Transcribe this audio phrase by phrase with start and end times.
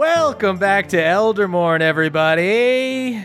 [0.00, 3.22] Welcome back to Eldermourne, everybody.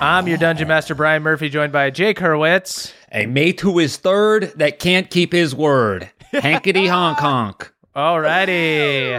[0.00, 2.92] I'm your Dungeon Master, Brian Murphy, joined by Jake Hurwitz.
[3.12, 6.10] A mate who is third that can't keep his word.
[6.32, 7.72] Hankety honk honk.
[7.94, 9.18] Alrighty.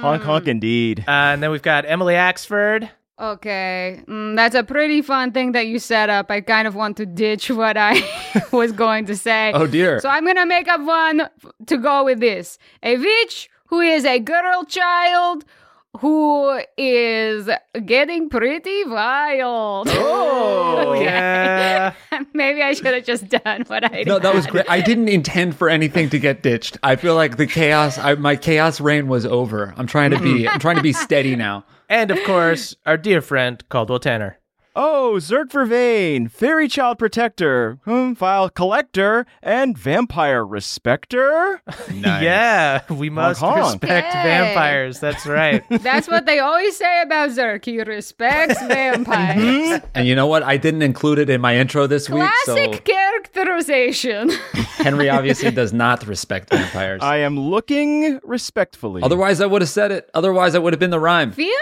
[0.00, 1.04] Honk honk indeed.
[1.06, 2.90] Uh, and then we've got Emily Axford.
[3.20, 6.28] Okay, mm, that's a pretty fun thing that you set up.
[6.30, 8.00] I kind of want to ditch what I
[8.52, 9.52] was going to say.
[9.54, 10.00] Oh dear.
[10.00, 11.30] So I'm gonna make up one f-
[11.66, 12.58] to go with this.
[12.82, 15.44] A witch who is a girl child
[16.00, 17.48] who is
[17.86, 19.88] getting pretty wild.
[19.90, 21.94] Oh, yeah.
[22.34, 24.06] Maybe I should have just done what I did.
[24.06, 24.66] No, that was great.
[24.68, 26.76] I didn't intend for anything to get ditched.
[26.82, 29.74] I feel like the chaos, I, my chaos reign was over.
[29.76, 31.64] I'm trying to be, I'm trying to be steady now.
[31.88, 34.38] And of course, our dear friend Caldwell Tanner.
[34.80, 41.60] Oh, Zerk Vervain, Fairy Child Protector, hmm, File Collector, and Vampire Respecter.
[41.98, 43.82] Yeah, we must honk.
[43.82, 44.22] respect Yay.
[44.22, 45.00] vampires.
[45.00, 45.64] That's right.
[45.70, 47.64] That's what they always say about Zerk.
[47.64, 49.80] He respects vampires.
[49.96, 50.44] And you know what?
[50.44, 54.30] I didn't include it in my intro this week, Classic characterization.
[54.76, 57.02] Henry obviously does not respect vampires.
[57.02, 59.02] I am looking respectfully.
[59.02, 60.08] Otherwise, I would have said it.
[60.14, 61.32] Otherwise, I would have been the rhyme.
[61.32, 61.52] Fia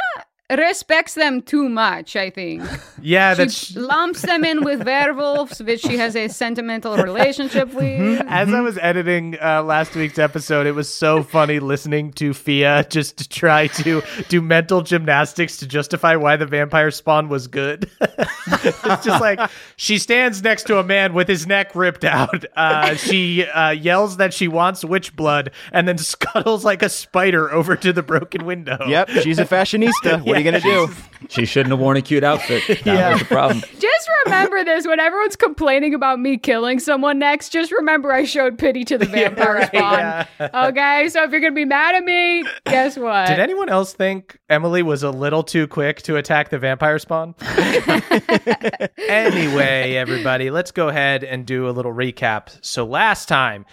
[0.50, 2.62] respects them too much, I think.
[3.02, 8.20] Yeah, She that's lumps them in with werewolves, which she has a sentimental relationship with.
[8.26, 12.84] as I was editing uh, last week's episode, it was so funny listening to Fia
[12.88, 17.88] just to try to do mental gymnastics to justify why the vampire spawn was good.
[18.00, 19.38] it's just like
[19.76, 22.44] she stands next to a man with his neck ripped out.
[22.56, 27.52] Uh, she uh, yells that she wants witch blood and then scuttles like a spider
[27.52, 28.78] over to the broken window.
[28.88, 30.24] Yep, she's a fashionista.
[30.36, 30.92] What are you gonna do?
[31.30, 32.84] She shouldn't have worn a cute outfit.
[32.84, 33.60] That was the problem.
[33.78, 38.58] Just remember this when everyone's complaining about me killing someone next, just remember I showed
[38.58, 40.50] pity to the vampire right, spawn.
[40.68, 43.28] Okay, so if you're gonna be mad at me, guess what?
[43.28, 47.34] Did anyone else think Emily was a little too quick to attack the vampire spawn?
[49.08, 52.50] anyway, everybody, let's go ahead and do a little recap.
[52.60, 53.64] So, last time,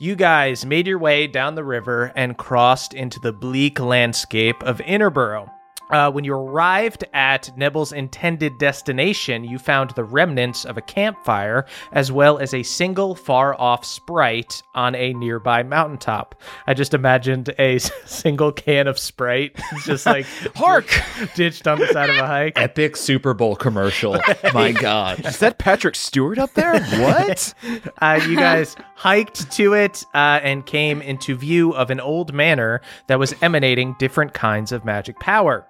[0.00, 4.78] you guys made your way down the river and crossed into the bleak landscape of
[4.78, 5.48] Innerborough.
[5.90, 11.66] Uh, when you arrived at Nebble's intended destination, you found the remnants of a campfire
[11.92, 16.34] as well as a single far off sprite on a nearby mountaintop.
[16.66, 20.88] I just imagined a single can of sprite just like Hark!
[21.34, 22.52] ditched on the side of a hike.
[22.56, 24.18] Epic Super Bowl commercial.
[24.52, 25.24] My God.
[25.24, 26.80] Is that Patrick Stewart up there?
[26.80, 27.54] What?
[28.00, 32.80] Uh, you guys hiked to it uh, and came into view of an old manor
[33.06, 35.66] that was emanating different kinds of magic power.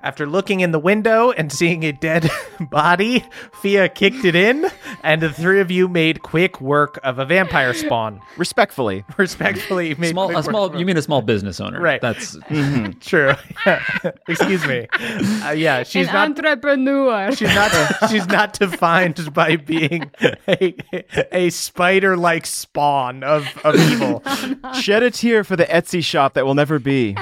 [0.00, 2.30] After looking in the window and seeing a dead
[2.60, 3.24] body,
[3.60, 4.66] Fia kicked it in,
[5.02, 8.20] and the three of you made quick work of a vampire spawn.
[8.36, 9.04] Respectfully.
[9.16, 10.64] Respectfully, made Small, quick a small.
[10.66, 11.80] of You mean a small business owner?
[11.80, 12.00] Right.
[12.00, 12.36] That's
[13.00, 13.32] True.
[14.28, 14.86] Excuse me.
[15.42, 16.28] Uh, yeah, she's An not.
[16.38, 17.32] entrepreneur.
[17.34, 18.10] She's not.
[18.10, 20.10] She's not defined by being
[20.46, 20.74] a,
[21.36, 24.22] a spider-like spawn of, of evil.
[24.74, 27.16] Shed a tear for the Etsy shop that will never be.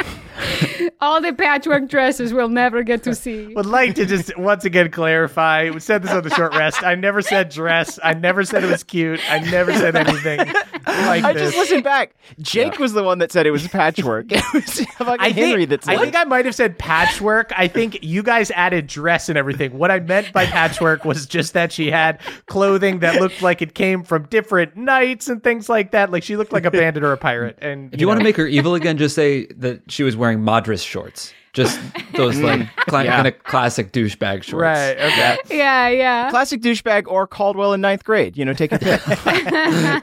[1.01, 3.47] All the patchwork dresses we'll never get to see.
[3.55, 5.71] Would like to just once again clarify.
[5.71, 6.83] We said this on the short rest.
[6.83, 7.99] I never said dress.
[8.03, 9.21] I never said it was cute.
[9.31, 10.39] I never said anything
[10.87, 11.43] like I this.
[11.55, 12.15] just listened back.
[12.41, 14.27] Jake was the one that said it was patchwork.
[14.37, 17.53] It was fucking I think, Henry that said I think I might have said patchwork.
[17.57, 19.77] I think you guys added dress and everything.
[19.77, 23.75] What I meant by patchwork was just that she had clothing that looked like it
[23.75, 26.11] came from different nights and things like that.
[26.11, 27.59] Like she looked like a bandit or a pirate.
[27.61, 30.43] And If you want to make her evil again, just say that she was wearing
[30.45, 31.33] Madras shorts.
[31.57, 31.81] Just
[32.15, 33.17] those like cla- Yeah.
[33.17, 34.53] kind of classic douchebag shorts.
[34.63, 35.39] right, okay.
[35.51, 36.29] yeah, yeah.
[36.31, 38.37] classic douchebag or Caldwell in ninth grade.
[38.37, 39.01] You know, take a pick.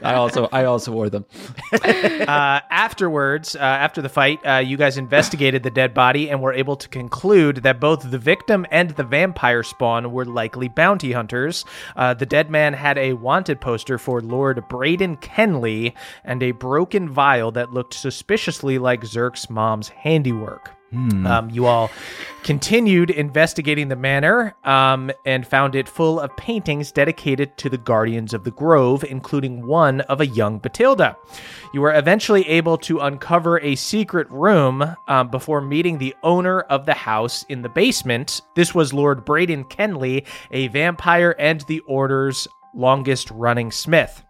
[0.04, 1.24] I also I also wore them.
[1.72, 6.52] uh, afterwards, uh, after the fight, uh, you guys investigated the dead body and were
[6.52, 11.64] able to conclude that both the victim and the vampire spawn were likely bounty hunters.
[11.94, 15.92] Uh, the dead man had a wanted poster for Lord Braden Kenley
[16.24, 20.70] and a broken vial that looked suspiciously like Zerk's mom's handiwork.
[21.26, 21.90] Um, you all
[22.44, 28.32] continued investigating the manor um, and found it full of paintings dedicated to the guardians
[28.32, 31.16] of the grove, including one of a young Batilda.
[31.72, 36.86] You were eventually able to uncover a secret room um, before meeting the owner of
[36.86, 38.42] the house in the basement.
[38.54, 44.22] This was Lord Braden Kenley, a vampire and the Order's longest running smith.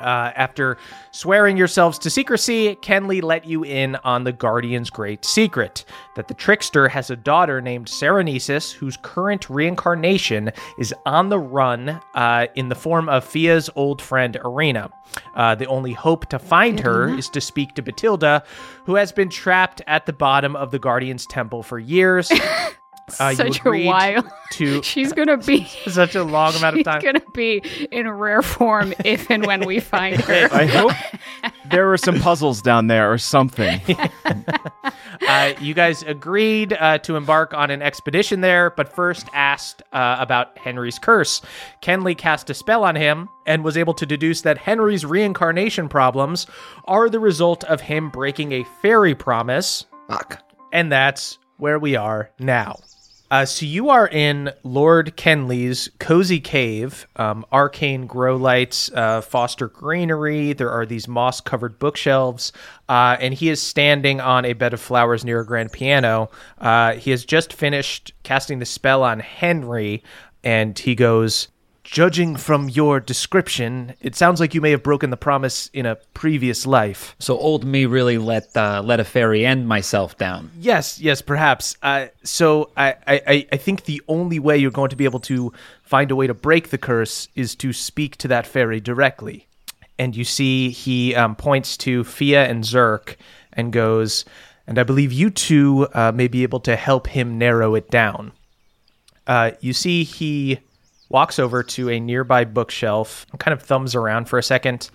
[0.00, 0.78] Uh, after
[1.10, 5.84] swearing yourselves to secrecy, Kenley let you in on the Guardian's great secret
[6.16, 12.00] that the trickster has a daughter named Serenesis, whose current reincarnation is on the run
[12.14, 14.90] uh, in the form of Fia's old friend Arena.
[15.34, 18.42] Uh, the only hope to find her is to speak to Batilda,
[18.84, 22.30] who has been trapped at the bottom of the Guardian's temple for years.
[23.18, 24.38] Uh, you Such a agreed while.
[24.52, 25.64] to She's gonna be.
[25.88, 27.00] such a long amount of time.
[27.00, 27.58] She's gonna be
[27.90, 30.48] in rare form if and when we find her.
[30.52, 30.92] I hope
[31.70, 33.80] there were some puzzles down there or something.
[35.28, 40.16] uh, you guys agreed uh, to embark on an expedition there, but first asked uh,
[40.18, 41.42] about Henry's curse.
[41.82, 46.46] Kenley cast a spell on him and was able to deduce that Henry's reincarnation problems
[46.86, 50.42] are the result of him breaking a fairy promise, Fuck.
[50.72, 52.76] and that's where we are now.
[53.30, 57.06] Uh, so you are in Lord Kenley's cozy cave.
[57.14, 60.52] Um, arcane grow lights uh, foster greenery.
[60.52, 62.52] There are these moss-covered bookshelves,
[62.88, 66.30] uh, and he is standing on a bed of flowers near a grand piano.
[66.58, 70.02] Uh, he has just finished casting the spell on Henry,
[70.42, 71.48] and he goes.
[71.90, 75.96] Judging from your description, it sounds like you may have broken the promise in a
[76.14, 77.16] previous life.
[77.18, 80.52] So old me really let uh, let a fairy end myself down.
[80.56, 81.76] Yes, yes, perhaps.
[81.82, 85.52] Uh, so I, I, I think the only way you're going to be able to
[85.82, 89.48] find a way to break the curse is to speak to that fairy directly.
[89.98, 93.16] And you see, he um, points to Fia and Zerk
[93.52, 94.24] and goes,
[94.64, 98.30] and I believe you two uh, may be able to help him narrow it down.
[99.26, 100.60] Uh, you see, he
[101.10, 104.90] walks over to a nearby bookshelf, kind of thumbs around for a second,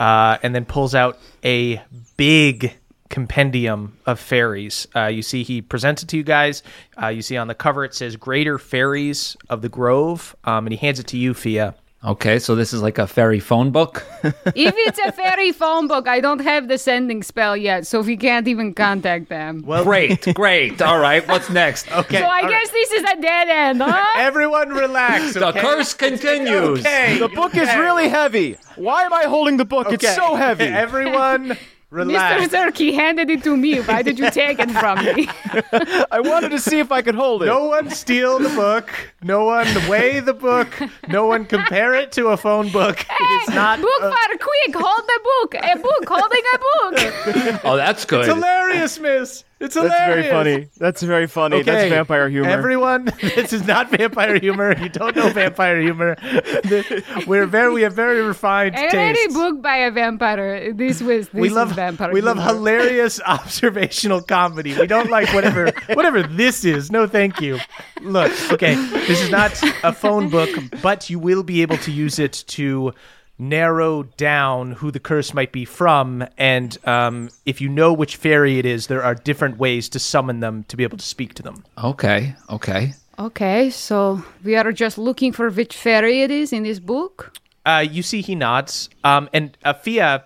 [0.00, 1.80] uh, and then pulls out a
[2.16, 2.74] big
[3.08, 4.88] compendium of fairies.
[4.96, 6.62] Uh, you see, he presents it to you guys.
[7.00, 10.72] Uh, you see on the cover it says "Greater Fairies of the Grove," um, and
[10.72, 11.74] he hands it to you, Fia.
[12.08, 14.02] Okay, so this is like a fairy phone book.
[14.24, 18.16] if it's a fairy phone book, I don't have the sending spell yet, so we
[18.16, 19.62] can't even contact them.
[19.66, 20.80] Well, great, great.
[20.80, 21.92] All right, what's next?
[21.92, 22.20] okay.
[22.20, 24.06] so I all guess this is a dead end, huh?
[24.16, 25.34] Everyone, relax.
[25.34, 26.80] The curse continues.
[26.80, 27.18] Okay.
[27.18, 28.56] The book is really heavy.
[28.76, 29.92] Why am I holding the book?
[29.92, 30.64] It's so heavy.
[30.64, 31.58] Everyone,
[31.90, 31.96] Mr.
[31.96, 32.52] relax.
[32.52, 33.80] Zerky handed it to me.
[33.80, 35.26] Why did you take it from me?
[36.10, 37.46] I wanted to see if I could hold it.
[37.46, 38.90] No one steal the book.
[39.22, 40.68] No one weigh the book.
[41.08, 43.06] No one compare it to a phone book.
[43.08, 43.80] it is not.
[43.80, 44.76] book uh, fire, quick!
[44.76, 45.54] Hold the book.
[45.54, 47.60] A book holding a book.
[47.64, 48.26] Oh, that's good.
[48.26, 49.44] it's hilarious, Miss.
[49.60, 50.26] It's That's hilarious.
[50.26, 50.68] very funny.
[50.76, 51.62] That's very funny.
[51.62, 52.48] That's vampire humor.
[52.48, 54.76] Everyone, this is not vampire humor.
[54.78, 56.16] You don't know vampire humor.
[57.26, 59.34] We're very, we have very refined I read tastes.
[59.34, 60.72] book by a vampire.
[60.72, 62.12] This was this we love is vampire.
[62.12, 62.52] we love humor.
[62.52, 64.78] hilarious observational comedy.
[64.78, 66.92] We don't like whatever whatever this is.
[66.92, 67.58] No, thank you.
[68.00, 70.50] Look, okay, this is not a phone book,
[70.82, 72.92] but you will be able to use it to
[73.38, 78.58] narrow down who the curse might be from, and um, if you know which fairy
[78.58, 81.42] it is, there are different ways to summon them to be able to speak to
[81.42, 81.64] them.
[81.82, 82.94] Okay, okay.
[83.18, 87.36] Okay, so we are just looking for which fairy it is in this book.
[87.66, 88.88] Uh, you see, he nods.
[89.02, 90.24] Um, and uh, Fia,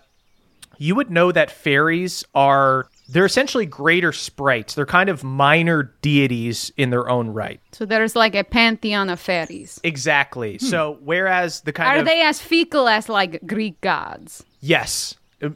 [0.78, 4.74] you would know that fairies are they're essentially greater sprites.
[4.74, 7.60] They're kind of minor deities in their own right.
[7.72, 9.80] So there's like a pantheon of fairies.
[9.84, 10.58] Exactly.
[10.58, 14.44] So whereas the kind Are of they as fecal as like Greek gods?
[14.60, 15.50] yes, Uh,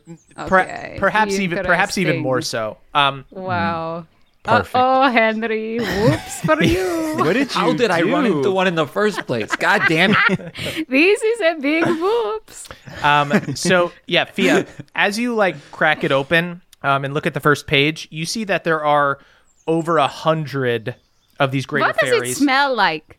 [0.46, 2.76] per- Okay, perhaps even perhaps even more so.
[2.94, 4.06] Um, Wow.
[4.42, 4.76] Perfect.
[4.76, 5.78] Oh, Henry.
[5.80, 7.14] Whoops for you.
[7.16, 9.54] What did you How did I run into one in the first place?
[9.56, 10.86] God damn it.
[10.88, 12.68] this is a big whoops.
[13.02, 17.40] Um, so yeah, Fia, as you like crack it open um, and look at the
[17.40, 19.18] first page, you see that there are
[19.66, 20.95] over a hundred
[21.38, 22.33] of these greater What does fairies.
[22.33, 23.18] it smell like?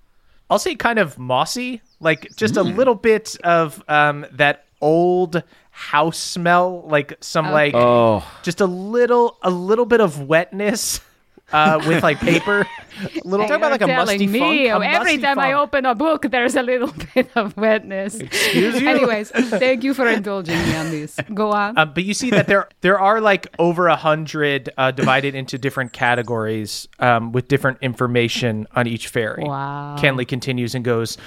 [0.50, 6.18] I'll say kind of mossy, like just a little bit of um, that old house
[6.18, 11.02] smell, like some like Oh, just a little a little bit of wetness
[11.52, 12.62] uh, with like paper.
[12.62, 14.40] A little Talk about like a musty telling me,
[14.70, 14.84] funk?
[14.84, 18.16] A every musty time I open a book, there's a little bit of wetness.
[18.16, 18.90] Excuse you?
[18.90, 21.18] Anyways, thank you for indulging me on this.
[21.34, 21.78] Go on.
[21.78, 25.58] Um, but you see that there there are like over a hundred uh, divided into
[25.58, 29.44] different categories um, with different information on each fairy.
[29.44, 29.96] Wow.
[30.00, 31.18] Kenley continues and goes.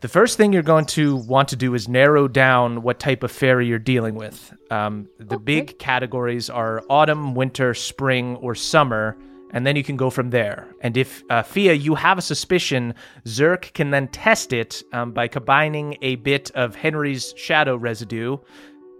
[0.00, 3.32] The first thing you're going to want to do is narrow down what type of
[3.32, 4.52] fairy you're dealing with.
[4.70, 9.16] Um, the big categories are autumn, winter, spring, or summer,
[9.56, 10.68] and then you can go from there.
[10.82, 12.94] And if uh, Fia, you have a suspicion,
[13.24, 18.36] Zerk can then test it um, by combining a bit of Henry's shadow residue.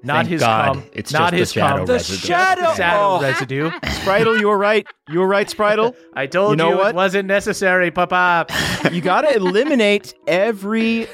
[0.03, 0.85] Not Thank his God, cum.
[0.93, 1.95] it's not just the his shadow cum.
[1.95, 2.27] residue.
[2.27, 3.21] shadow- shadow Oh.
[3.23, 3.71] residue.
[4.01, 4.87] Spritel, you were right.
[5.11, 5.95] You were right, Spritel.
[6.15, 6.91] I told You know you, what?
[6.91, 8.47] it wasn't necessary, Papa.
[8.93, 11.07] You got to eliminate every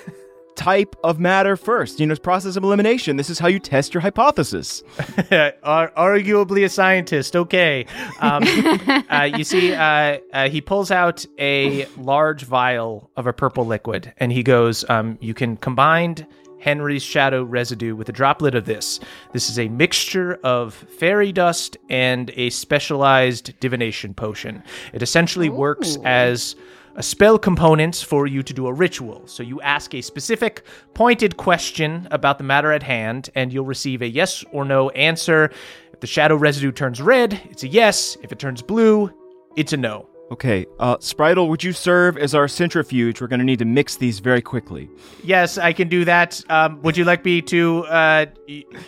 [0.56, 2.00] type of matter first.
[2.00, 3.16] You know, it's process of elimination.
[3.16, 4.82] This is how you test your hypothesis.
[5.62, 7.36] Ar- arguably a scientist.
[7.36, 7.86] Okay.
[8.20, 8.42] Um,
[9.10, 14.12] uh, you see, uh, uh, he pulls out a large vial of a purple liquid,
[14.18, 16.26] and he goes, um, "You can combine."
[16.62, 19.00] Henry's shadow residue with a droplet of this.
[19.32, 24.62] This is a mixture of fairy dust and a specialized divination potion.
[24.92, 26.54] It essentially works as
[26.94, 29.26] a spell component for you to do a ritual.
[29.26, 34.02] So you ask a specific, pointed question about the matter at hand, and you'll receive
[34.02, 35.50] a yes or no answer.
[35.92, 38.16] If the shadow residue turns red, it's a yes.
[38.22, 39.12] If it turns blue,
[39.56, 40.11] it's a no.
[40.32, 43.20] Okay, uh, Spritel, would you serve as our centrifuge?
[43.20, 44.88] We're going to need to mix these very quickly.
[45.22, 46.42] Yes, I can do that.
[46.48, 48.26] Um, would you like me to uh,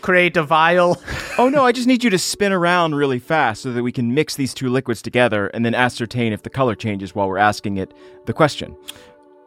[0.00, 1.00] create a vial?
[1.36, 4.14] Oh no, I just need you to spin around really fast so that we can
[4.14, 7.76] mix these two liquids together and then ascertain if the color changes while we're asking
[7.76, 7.92] it
[8.26, 8.76] the question.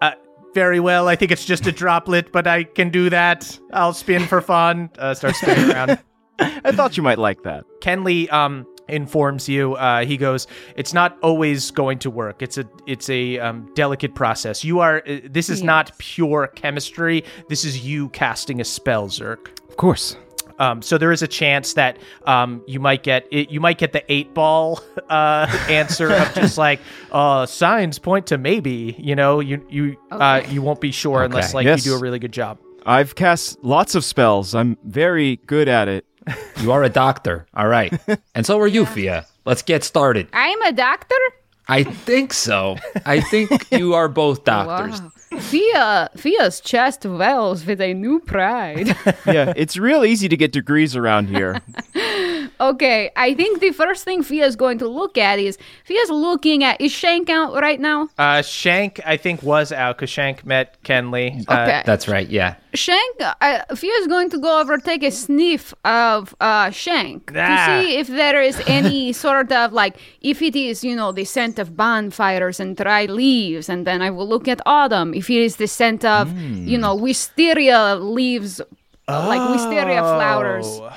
[0.01, 0.11] Uh,
[0.53, 1.07] very well.
[1.07, 3.57] I think it's just a droplet, but I can do that.
[3.71, 4.89] I'll spin for fun.
[4.99, 5.97] Uh, start spinning around.
[6.39, 7.63] I thought you might like that.
[7.79, 12.41] Kenley um informs you uh he goes it's not always going to work.
[12.41, 14.63] It's a it's a um, delicate process.
[14.63, 17.23] You are uh, this is not pure chemistry.
[17.49, 19.47] This is you casting a spell zerk.
[19.69, 20.15] Of course.
[20.59, 23.91] um, so there is a chance that um, you might get it, you might get
[23.93, 26.79] the eight ball uh, answer of just like
[27.11, 29.39] uh, signs point to maybe you know?
[29.39, 31.85] You you uh, you won't be sure unless like Yes.
[31.85, 32.57] you do a really good job.
[32.85, 34.55] I've cast lots of spells.
[34.55, 36.05] I'm very good at it.
[36.61, 37.45] You are a doctor.
[37.55, 37.93] All right.
[38.35, 39.25] And so are you, Fia.
[39.45, 40.27] Let's get started.
[40.33, 41.15] I'm a doctor?
[41.69, 42.77] I think so.
[43.05, 45.01] I think you are both doctors.
[45.01, 45.11] Wow.
[45.39, 48.95] Fia, Fia's chest wells with a new pride.
[49.25, 51.61] Yeah, it's real easy to get degrees around here.
[52.59, 56.63] okay, I think the first thing Fia is going to look at is Fia's looking
[56.63, 58.09] at is Shank out right now?
[58.17, 61.83] uh, Shank I think was out because Shank met Kenley uh, Okay.
[61.85, 62.27] That's right.
[62.27, 62.55] Yeah.
[62.73, 67.47] Shank, uh, is going to go over take a sniff of uh, Shank Ah.
[67.47, 71.25] to see if there is any sort of like if it is you know the
[71.25, 75.41] scent of bonfires and dry leaves, and then I will look at autumn if it
[75.41, 78.61] is the scent of you know wisteria leaves,
[79.07, 80.91] uh, like wisteria flowers Oh,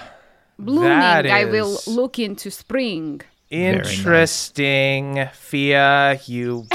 [0.61, 0.91] blooming.
[0.91, 3.21] that I will look into spring.
[3.51, 6.21] Interesting, Fia.
[6.27, 6.67] You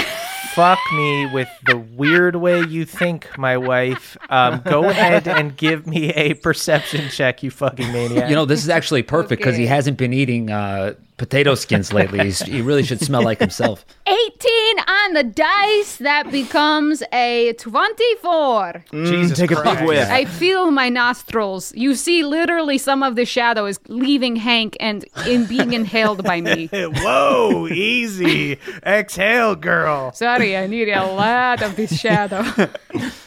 [0.53, 4.17] fuck me with the weird way you think, my wife.
[4.29, 8.29] Um, go ahead and give me a perception check, you fucking maniac.
[8.29, 12.19] You know, this is actually perfect because he hasn't been eating uh, potato skins lately.
[12.25, 13.85] He's, he really should smell like himself.
[14.07, 15.97] 18 on the dice.
[15.97, 18.83] That becomes a 24.
[18.91, 19.85] Mm, Jesus take a big Christ.
[19.85, 20.09] whiff.
[20.09, 21.73] I feel my nostrils.
[21.75, 26.41] You see, literally, some of the shadow is leaving Hank and in being inhaled by
[26.41, 26.67] me.
[26.73, 28.59] Whoa, easy.
[28.85, 30.11] Exhale, girl.
[30.13, 32.43] Sorry, I need a lot of this shadow.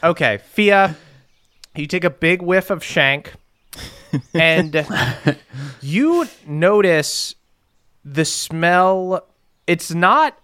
[0.02, 0.96] Okay, Fia.
[1.74, 3.32] You take a big whiff of shank,
[4.32, 4.86] and
[5.80, 7.34] you notice
[8.12, 9.26] the smell.
[9.66, 10.38] It's not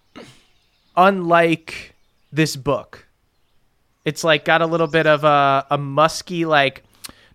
[0.96, 1.94] unlike
[2.32, 3.06] this book.
[4.04, 6.84] It's like got a little bit of a, a musky, like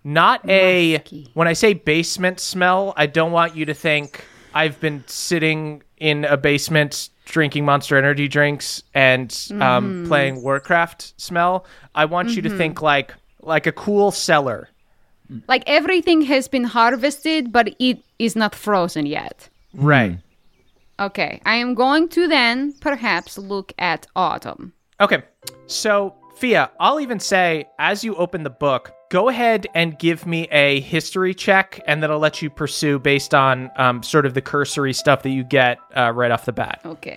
[0.04, 0.98] not a.
[0.98, 1.32] Musky.
[1.34, 6.26] When I say basement smell, I don't want you to think I've been sitting in
[6.26, 11.66] a basement drinking Monster Energy drinks and um, playing Warcraft smell.
[11.94, 14.70] I want you to think like like a cool cellar.
[15.48, 19.50] Like everything has been harvested, but it is not frozen yet.
[19.74, 20.20] Right.
[21.00, 24.74] Okay, I am going to then perhaps look at autumn.
[25.00, 25.24] Okay.
[25.68, 30.48] So, Fia, I'll even say as you open the book, go ahead and give me
[30.52, 34.42] a history check, and then I'll let you pursue based on um, sort of the
[34.42, 36.82] cursory stuff that you get uh, right off the bat.
[36.86, 37.16] Okay.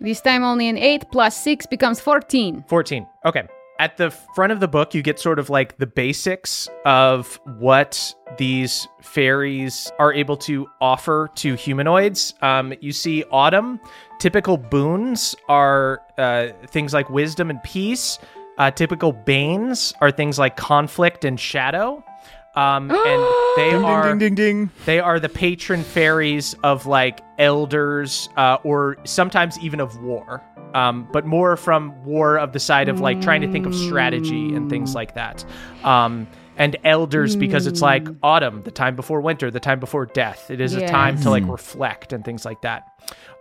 [0.00, 2.64] This time only an 8 plus 6 becomes 14.
[2.66, 3.06] 14.
[3.24, 3.46] Okay.
[3.78, 8.14] At the front of the book, you get sort of like the basics of what
[8.38, 12.34] these fairies are able to offer to humanoids.
[12.42, 13.80] Um, you see Autumn.
[14.20, 18.18] Typical boons are uh, things like wisdom and peace.
[18.58, 22.04] Uh, typical banes are things like conflict and shadow.
[22.54, 23.22] Um, and
[23.56, 24.70] they Ding, are ding, ding, ding, ding.
[24.84, 30.42] they are the patron fairies of like elders, uh, or sometimes even of war.
[30.74, 34.54] Um, but more from war of the side of like trying to think of strategy
[34.54, 35.44] and things like that.
[35.84, 40.50] Um, and elders because it's like autumn, the time before winter, the time before death.
[40.50, 42.86] It is a time to like reflect and things like that.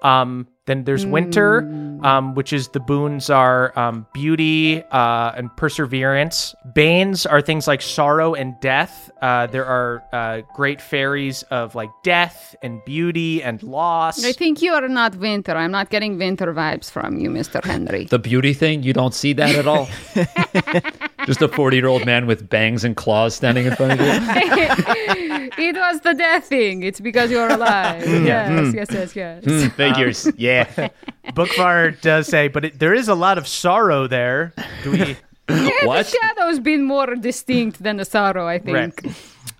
[0.01, 1.61] Um, then there's winter,
[2.03, 6.53] um, which is the boons are um, beauty uh, and perseverance.
[6.75, 9.09] Banes are things like sorrow and death.
[9.23, 14.23] Uh, there are uh, great fairies of like death and beauty and loss.
[14.23, 15.53] I think you are not winter.
[15.53, 17.63] I'm not getting winter vibes from you, Mr.
[17.63, 18.05] Henry.
[18.05, 19.89] The beauty thing, you don't see that at all.
[21.25, 24.05] Just a 40 year old man with bangs and claws standing in front of you.
[25.57, 26.83] it was the death thing.
[26.83, 28.07] It's because you're alive.
[28.07, 29.73] yes, yes, yes, yes.
[29.75, 30.27] Figures.
[30.37, 30.50] yeah.
[31.33, 34.53] Bookvar does say, but it, there is a lot of sorrow there.
[34.83, 35.17] Do we?
[35.49, 36.05] Yeah, What?
[36.05, 38.93] The shadow's been more distinct than the sorrow, I Right.
[38.93, 39.13] think.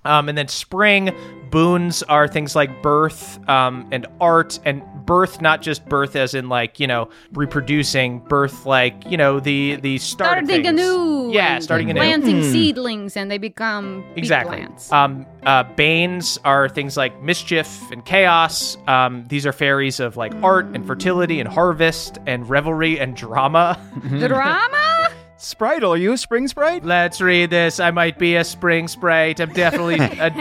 [0.05, 1.13] Um, and then spring
[1.50, 6.50] boons are things like birth um, and art and birth, not just birth as in
[6.50, 10.81] like you know reproducing, birth like you know the the start of Starting things.
[10.81, 11.31] anew.
[11.31, 12.00] Yeah, and starting anew.
[12.00, 14.58] Planting seedlings and they become Exactly.
[14.58, 14.91] plants.
[14.91, 18.77] Um, uh, banes are things like mischief and chaos.
[18.88, 23.80] Um, these are fairies of like art and fertility and harvest and revelry and drama.
[24.19, 24.97] Drama?
[25.43, 26.86] Sprite, are you a spring sprite?
[26.86, 27.80] Let's read this.
[27.80, 29.39] I might be a spring sprite.
[29.39, 30.32] I'm definitely, a,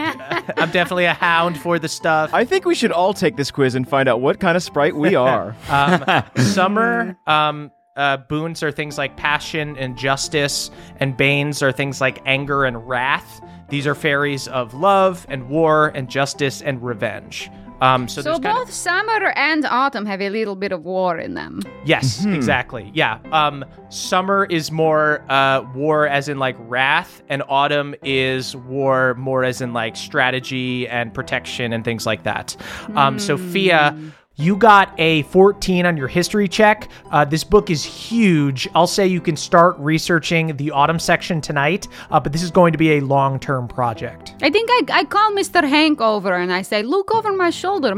[0.59, 2.35] I'm definitely a hound for the stuff.
[2.35, 4.95] I think we should all take this quiz and find out what kind of sprite
[4.95, 5.57] we are.
[5.71, 6.05] Um,
[6.37, 12.21] summer um, uh, boons are things like passion and justice, and banes are things like
[12.27, 13.41] anger and wrath.
[13.71, 17.49] These are fairies of love and war and justice and revenge.
[17.81, 21.35] Um, so So both of, summer and autumn have a little bit of war in
[21.35, 21.61] them.
[21.85, 23.19] yes, exactly, yeah.
[23.33, 29.45] Um, summer is more uh, war as in like wrath, and autumn is war more
[29.45, 32.57] as in like strategy and protection and things like that.
[32.95, 33.97] Um, Sophia.
[34.41, 36.89] You got a 14 on your history check.
[37.11, 38.67] Uh, this book is huge.
[38.75, 42.73] I'll say you can start researching the autumn section tonight, uh, but this is going
[42.73, 44.35] to be a long term project.
[44.41, 45.69] I think I, I call Mr.
[45.69, 47.95] Hank over and I say, look over my shoulder.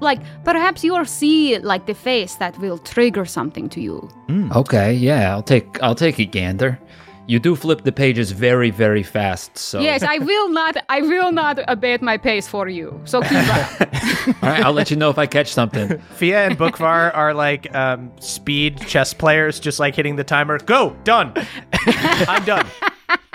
[0.00, 4.08] Like, perhaps you'll see like the face that will trigger something to you.
[4.56, 6.78] Okay, yeah, I'll take I'll take a gander.
[7.26, 10.76] You do flip the pages very, very fast, so Yes, I will not.
[10.88, 13.00] I will not abate my pace for you.
[13.04, 13.80] So keep up.
[14.42, 15.98] all right, I'll let you know if I catch something.
[16.16, 20.58] Fia and Bookvar are like um, speed chess players, just like hitting the timer.
[20.58, 21.32] Go, done.
[21.86, 22.66] I'm done.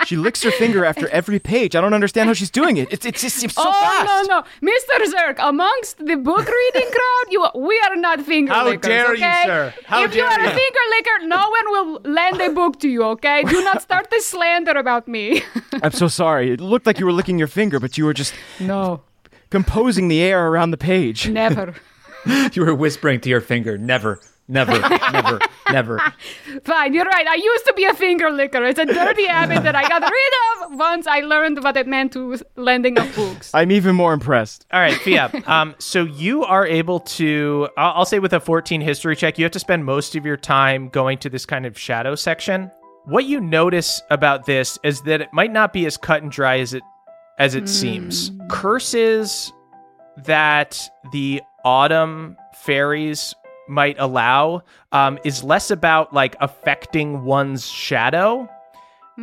[0.06, 1.76] She licks her finger after every page.
[1.76, 2.92] I don't understand how she's doing it.
[2.92, 4.28] It's it's just it's so oh fast.
[4.28, 4.70] no no, no.
[4.72, 5.12] Mr.
[5.12, 8.84] Zerk, amongst the book reading crowd, you we are not finger How lickers.
[8.84, 9.42] How dare you, okay?
[9.46, 9.74] sir.
[9.84, 10.46] How if you dare are you.
[10.46, 13.02] a finger licker, no one will lend a book to you.
[13.04, 15.42] Okay, do not start the slander about me.
[15.82, 16.52] I'm so sorry.
[16.52, 19.02] It looked like you were licking your finger, but you were just no,
[19.50, 21.28] composing the air around the page.
[21.28, 21.74] never.
[22.52, 24.78] You were whispering to your finger, never, never,
[25.12, 25.38] never,
[25.72, 26.00] never.
[26.64, 27.26] Fine, you're right.
[27.26, 28.64] I used to be a finger licker.
[28.64, 32.12] It's a dirty habit that I got rid of once I learned what it meant
[32.12, 33.50] to lending of books.
[33.54, 34.66] I'm even more impressed.
[34.72, 35.30] All right, Fia.
[35.46, 39.44] Um, so you are able to, I'll, I'll say with a 14 history check, you
[39.44, 42.70] have to spend most of your time going to this kind of shadow section.
[43.04, 46.58] What you notice about this is that it might not be as cut and dry
[46.58, 46.82] as it
[47.38, 48.32] as it seems.
[48.50, 49.50] Curses
[50.24, 50.78] that
[51.12, 53.34] the autumn fairies
[53.70, 58.48] might allow um, is less about like affecting one's shadow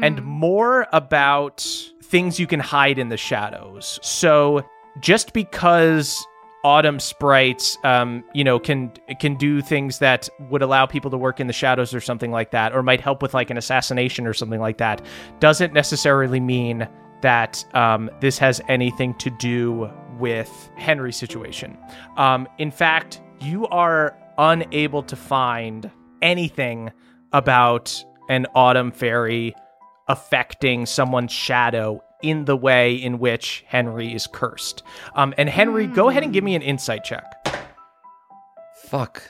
[0.04, 1.66] and more about
[2.04, 4.00] things you can hide in the shadows.
[4.04, 4.64] So
[5.00, 6.26] just because
[6.64, 11.40] autumn sprites um you know can can do things that would allow people to work
[11.40, 14.34] in the shadows or something like that or might help with like an assassination or
[14.34, 15.00] something like that
[15.40, 16.88] doesn't necessarily mean
[17.22, 21.78] that um, this has anything to do with Henry's situation.
[22.16, 26.92] Um, in fact, you are unable to find anything
[27.34, 29.56] about an autumn fairy
[30.08, 34.84] affecting someone's shadow in the way in which Henry is cursed.
[35.16, 37.26] Um, and Henry, go ahead and give me an insight check.
[38.86, 39.24] Fuck.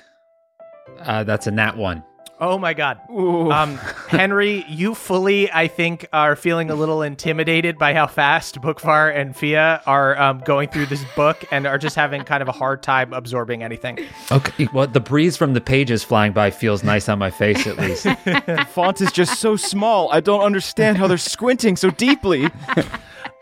[1.00, 2.04] Uh, that's a nat one.
[2.40, 3.00] Oh my god.
[3.10, 3.78] Um,
[4.10, 9.36] Henry, you fully, I think, are feeling a little intimidated by how fast Bookvar and
[9.36, 12.84] Fia are um, going through this book and are just having kind of a hard
[12.84, 14.00] time absorbing anything.
[14.32, 14.68] Okay.
[14.72, 18.06] Well, the breeze from the pages flying by feels nice on my face, at least.
[18.48, 20.12] The font is just so small.
[20.12, 22.50] I don't understand how they're squinting so deeply.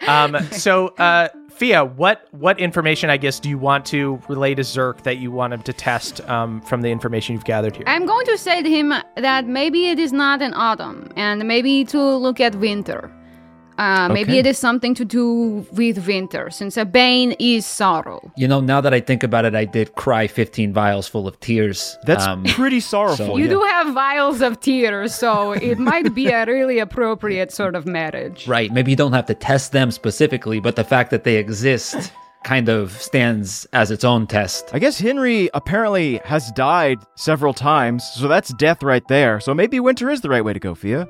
[0.08, 4.62] Um, so, uh, Fia, what what information, I guess, do you want to relay to
[4.62, 7.86] Zerk that you want him to test um, from the information you've gathered here?
[7.88, 11.86] I'm going to say to him that maybe it is not an autumn, and maybe
[11.86, 13.10] to look at winter.
[13.78, 14.40] Uh, Maybe Okay.
[14.40, 18.32] it is something to do with winter, since a bane is sorrow.
[18.38, 21.40] you know, now that I think about it, I did cry 15 vials full of
[21.42, 21.98] tears.
[22.06, 23.26] That's Um, pretty sorrowful.
[23.28, 23.50] so- You yeah.
[23.52, 28.48] do have vials of tears, so it might be a really appropriate sort of marriage.
[28.48, 28.72] Right.
[28.72, 32.12] Maybe you don't have to test them specifically, but the fact that they exist
[32.46, 34.70] kind of stands as its own test.
[34.72, 39.40] I guess Henry apparently has died several times, so that's death right there.
[39.40, 41.08] So maybe winter is the right way to go, Fia.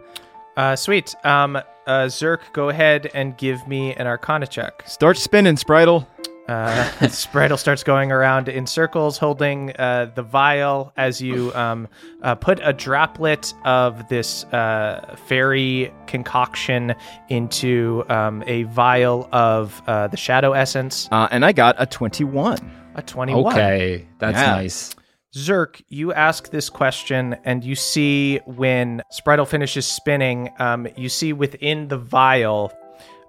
[0.56, 1.13] Uh, sweet.
[1.25, 4.83] Um, uh, Zerk, go ahead and give me an Arcana check.
[4.85, 6.05] Start spinning, Spritle.
[6.47, 11.87] Uh, Spritle starts going around in circles, holding uh, the vial as you um,
[12.21, 16.93] uh, put a droplet of this uh, fairy concoction
[17.29, 21.09] into um, a vial of uh, the shadow essence.
[21.11, 22.57] Uh, and I got a 21.
[22.95, 23.53] A 21.
[23.53, 24.07] Okay.
[24.19, 24.55] That's Yeah.
[24.55, 24.95] nice.
[25.35, 31.33] Zerk, you ask this question, and you see when Spritle finishes spinning, um, you see
[31.33, 32.71] within the vial,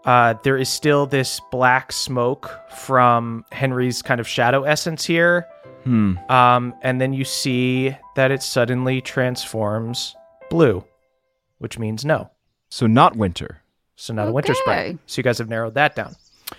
[0.04, 5.46] uh, there is still this black smoke from Henry's kind of shadow essence here.
[5.82, 6.16] Hmm.
[6.28, 10.14] Um, and then you see that it suddenly transforms
[10.48, 10.84] blue,
[11.58, 12.30] which means no.
[12.70, 13.62] So not winter.
[13.96, 14.98] So not a winter sprite.
[15.06, 16.14] So you guys have narrowed that down.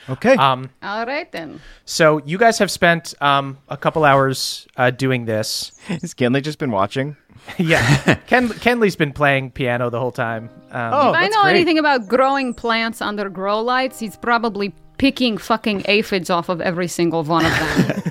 [0.09, 0.35] Okay.
[0.35, 1.61] Um, All right then.
[1.85, 5.71] so you guys have spent um, a couple hours uh, doing this.
[5.87, 7.15] Has Kenley just been watching?
[7.57, 10.49] yeah, Ken Kenley's been playing piano the whole time.
[10.71, 11.55] Um, Oh, if I know great.
[11.55, 16.87] anything about growing plants under grow lights, he's probably picking fucking aphids off of every
[16.87, 17.51] single one of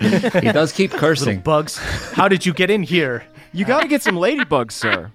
[0.01, 0.43] them.
[0.43, 1.41] He does keep cursing.
[1.41, 1.77] bugs.
[2.15, 3.25] How did you get in here?
[3.53, 5.11] You got to get some ladybugs, sir.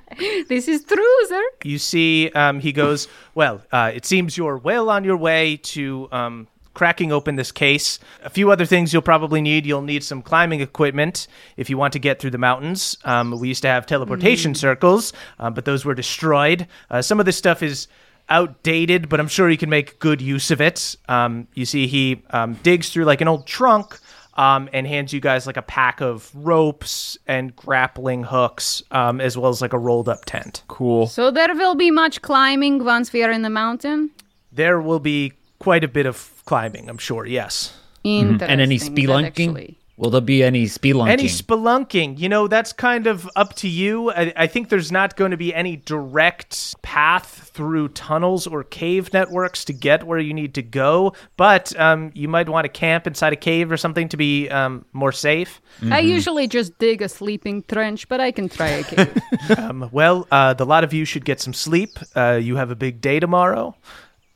[0.48, 1.42] this is true, sir.
[1.64, 3.08] You see, um, he goes.
[3.34, 7.98] Well, uh, it seems you're well on your way to um, cracking open this case.
[8.22, 9.66] A few other things you'll probably need.
[9.66, 11.26] You'll need some climbing equipment
[11.56, 12.96] if you want to get through the mountains.
[13.04, 16.66] Um, we used to have teleportation circles, um, but those were destroyed.
[16.90, 17.88] Uh, some of this stuff is
[18.28, 20.96] outdated, but I'm sure you can make good use of it.
[21.08, 23.98] Um, you see, he um, digs through like an old trunk
[24.34, 29.36] um, and hands you guys like a pack of ropes and grappling hooks, um, as
[29.36, 30.62] well as like a rolled up tent.
[30.68, 31.06] Cool.
[31.06, 34.10] So there will be much climbing once we are in the mountain.
[34.50, 37.26] There will be quite a bit of climbing, I'm sure.
[37.26, 37.76] Yes.
[38.04, 38.48] Interesting.
[38.48, 39.76] And any that spelunking?
[39.94, 41.08] Actually- Will there be any spelunking?
[41.10, 44.10] Any spelunking, you know, that's kind of up to you.
[44.10, 49.12] I, I think there's not going to be any direct path through tunnels or cave
[49.12, 53.06] networks to get where you need to go, but um, you might want to camp
[53.06, 55.60] inside a cave or something to be um, more safe.
[55.90, 59.16] I usually just dig a sleeping trench, but I can try a cave.
[59.58, 61.90] Um, well, uh, the lot of you should get some sleep.
[62.14, 63.74] Uh, you have a big day tomorrow.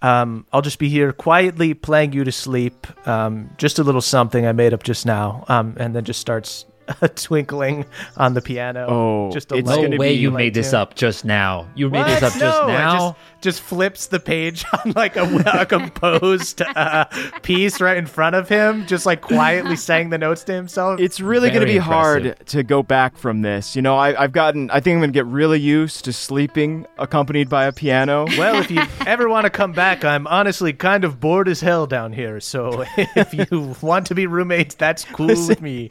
[0.06, 2.86] Um, I'll just be here quietly playing you to sleep.
[3.08, 6.64] Um, just a little something I made up just now, um, and then just starts
[7.16, 7.84] twinkling
[8.16, 8.86] on the piano.
[8.88, 10.80] Oh, just a it's no way you light made this tune.
[10.80, 11.66] up just now.
[11.74, 12.20] You made What?
[12.20, 13.16] this up just No, now.
[13.46, 17.04] It Just, just flips the page on like a, a composed uh,
[17.42, 21.00] piece right in front of him, just like quietly saying the notes to himself.
[21.00, 23.76] It's really going to Very be hard to go back from this.
[23.76, 26.86] You know, I, I've gotten, I think I'm going to get really used to sleeping
[26.98, 28.26] accompanied by a piano.
[28.36, 31.86] Well, if you ever want to come back, I'm honestly kind of bored as hell
[31.86, 32.40] down here.
[32.40, 35.90] So if you want to be roommates, that's cool with me.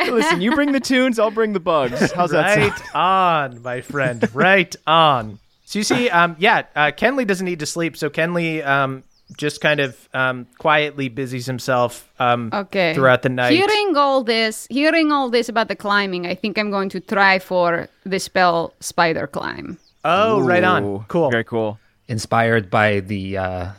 [0.00, 2.12] Listen, you bring the tunes, I'll bring the bugs.
[2.12, 4.28] How's that Right on, my friend.
[4.34, 5.38] Right on.
[5.74, 7.96] So you see, um, yeah, uh, Kenley doesn't need to sleep.
[7.96, 9.02] So Kenley um,
[9.36, 12.94] just kind of um, quietly busies himself um, Okay.
[12.94, 13.50] throughout the night.
[13.50, 17.40] Hearing all this, hearing all this about the climbing, I think I'm going to try
[17.40, 19.78] for the spell spider climb.
[20.04, 21.06] Oh, right on.
[21.08, 21.32] Cool.
[21.32, 21.80] Very cool.
[22.06, 23.70] Inspired by the uh,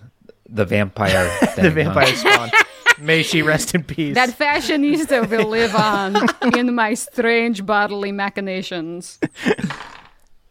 [0.50, 1.32] the vampire.
[1.40, 1.94] the thing, huh?
[1.94, 2.52] vampire spawn.
[3.00, 4.16] May she rest in peace.
[4.16, 6.18] That fashionista will live on
[6.58, 9.18] in my strange bodily machinations.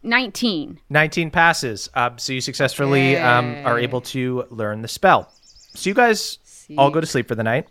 [0.04, 0.78] 19.
[0.90, 1.88] 19 passes.
[1.94, 5.30] Um, so you successfully um, are able to learn the spell.
[5.74, 6.38] So you guys
[6.78, 7.68] all go to sleep for the night.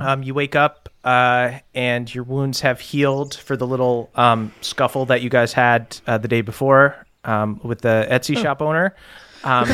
[0.00, 5.06] Um, you wake up uh, and your wounds have healed for the little um, scuffle
[5.06, 8.94] that you guys had uh, the day before um, with the Etsy shop owner.
[9.44, 9.68] Um,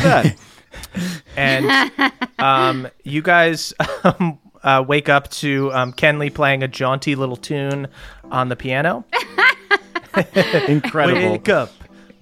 [1.34, 3.72] and um, you guys
[4.04, 7.88] um, uh, wake up to um, Kenley playing a jaunty little tune
[8.30, 9.04] on the piano.
[10.68, 11.33] Incredible.
[11.33, 11.70] Wake up,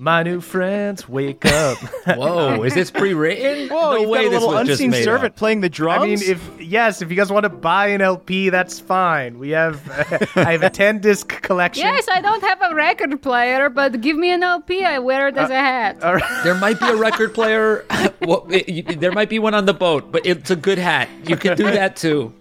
[0.00, 1.76] my new friends, wake up.
[2.06, 3.68] Whoa, is this pre-written?
[3.76, 5.36] Whoa, no you've way got a little unseen servant up.
[5.36, 6.02] playing the drums.
[6.02, 9.38] I mean, if yes, if you guys want to buy an LP, that's fine.
[9.38, 9.78] We have
[10.36, 11.84] I have a ten disc collection.
[11.84, 14.84] Yes, I don't have a record player, but give me an LP.
[14.84, 16.02] I wear it as uh, a hat.
[16.02, 16.44] All right.
[16.44, 17.84] There might be a record player.
[18.22, 21.08] well, it- you- there might be one on the boat, but it's a good hat.
[21.26, 22.32] You can do that too.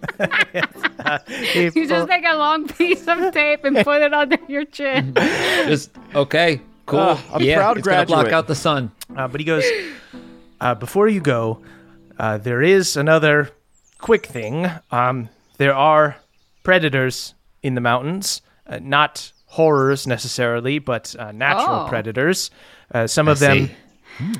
[1.28, 4.64] If- You just uh, take a long piece of tape and put it under your
[4.64, 5.12] chin.
[5.14, 7.00] Just okay, cool.
[7.00, 8.90] Uh, I'm yeah, proud it's gonna block out the sun.
[9.16, 9.64] Uh, but he goes,
[10.60, 11.62] uh, before you go,
[12.18, 13.50] uh, there is another
[13.98, 14.70] quick thing.
[14.90, 16.16] Um, there are
[16.62, 21.88] predators in the mountains, uh, not horrors necessarily, but uh, natural Oh.
[21.88, 22.50] predators.
[22.92, 23.74] Uh, some of them see.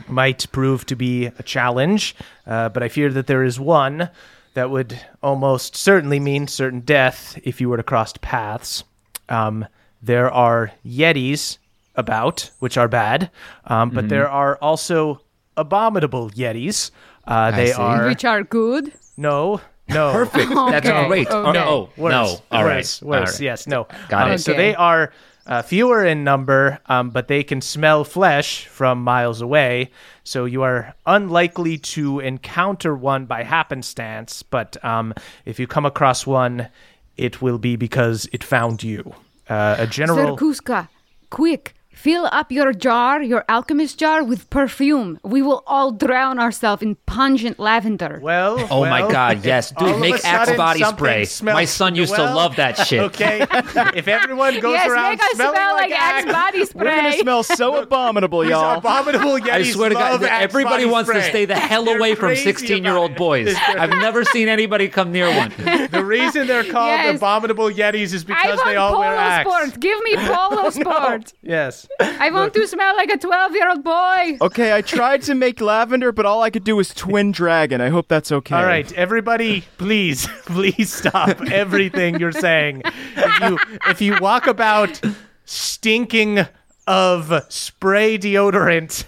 [0.08, 2.14] might prove to be a challenge,
[2.46, 4.10] uh, but I fear that there is one
[4.54, 8.84] that would almost certainly mean certain death if you were to cross paths.
[9.28, 9.66] Um,
[10.02, 11.58] there are yetis
[12.00, 13.30] about, which are bad,
[13.66, 15.20] um, but there are also
[15.56, 16.90] abominable yetis.
[17.26, 18.92] Uh, they are Which are good.
[19.16, 20.48] no, no, Perfect.
[20.72, 21.06] That's Okay.
[21.06, 21.28] great.
[21.30, 21.90] Oh, no.
[21.96, 22.38] worse, no.
[22.50, 22.76] All right.
[22.78, 23.32] worse, All worse.
[23.34, 23.40] right.
[23.40, 23.86] Yes, no.
[24.08, 24.38] Got Um, it.
[24.40, 24.62] So Okay.
[24.70, 25.12] they are
[25.46, 29.90] uh, fewer in number, um, but they can smell flesh from miles away.
[30.24, 34.42] So you are unlikely to encounter one by happenstance.
[34.44, 35.12] But um,
[35.44, 36.68] if you come across one,
[37.16, 39.12] it will be because it found you.
[39.48, 40.36] Uh, a general.
[40.36, 40.88] Zerkuska,
[41.30, 45.18] quick, fill up your jar, your alchemist jar, with perfume.
[45.22, 48.18] We will all drown ourselves in pungent lavender.
[48.22, 49.44] Well, Oh my God!
[49.44, 51.26] Yes, all dude, make a Axe body spray.
[51.42, 53.00] My son used to love that shit.
[53.10, 53.46] Okay,
[53.94, 57.12] if everyone goes yes, around make us smelling smell like Axe, Axe body We're gonna
[57.18, 58.78] smell so abominable, y'all.
[58.78, 62.14] abominable Yetis I swear to God, love everybody body wants to stay the hell away
[62.14, 63.54] from 16 year old boys.
[63.68, 65.52] I've never seen anybody come near one.
[65.90, 67.16] The reason they're called Yes.
[67.16, 69.48] abominable Yetis is I because want they all polo wear axe.
[69.50, 69.80] sport.
[69.80, 71.32] Give me polo sport.
[71.42, 71.86] Yes.
[71.98, 74.38] I want to smell like a 12 year old boy.
[74.40, 77.80] Okay, I tried to make lavender, but all I could do was twin dragon.
[77.80, 78.54] I hope that's okay.
[78.54, 82.82] All right, everybody, please, please stop everything you're saying.
[83.16, 85.00] If you if you walk about
[85.44, 86.46] stinking
[86.86, 89.04] of spray deodorant,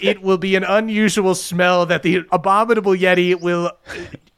[0.00, 3.70] it will be an unusual smell that the abominable yeti will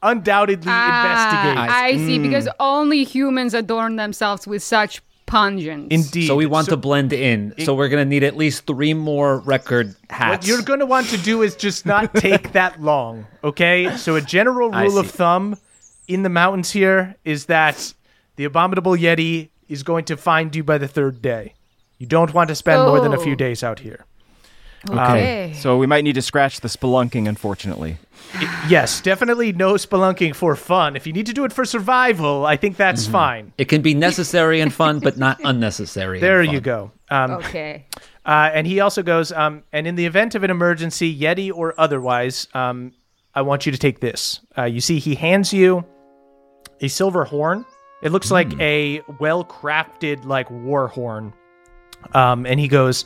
[0.03, 1.57] undoubtedly investigate.
[1.57, 5.87] Ah, I see, because only humans adorn themselves with such pungence.
[5.89, 6.27] Indeed.
[6.27, 7.53] So we want to blend in.
[7.65, 10.45] So we're gonna need at least three more record hats.
[10.45, 13.95] What you're going to want to do is just not take that long, okay?
[13.97, 15.57] So a general rule of thumb
[16.07, 17.93] in the mountains here is that
[18.35, 21.53] the abominable yeti is going to find you by the third day.
[21.97, 23.35] You don't want to spend more than a few Oh.
[23.35, 24.05] days out here.
[24.89, 25.53] Okay.
[25.55, 27.97] So we might need to scratch the spelunking, unfortunately.
[28.67, 30.95] Yes, definitely no spelunking for fun.
[30.95, 33.53] If you need to do it for survival, I think that's fine.
[33.57, 36.17] It can be necessary and fun, but not unnecessary.
[36.17, 36.53] and There fun.
[36.53, 36.91] you go.
[37.09, 37.85] Um, okay.
[38.25, 41.79] Uh, and he also goes, um, and in the event of an emergency, Yeti or
[41.79, 42.91] otherwise, um,
[43.35, 44.39] I want you to take this.
[44.57, 45.85] Uh, you see, he hands you
[46.81, 47.65] a silver horn.
[48.01, 51.33] It looks like a well crafted, like, war horn.
[52.13, 53.05] Um, and he goes,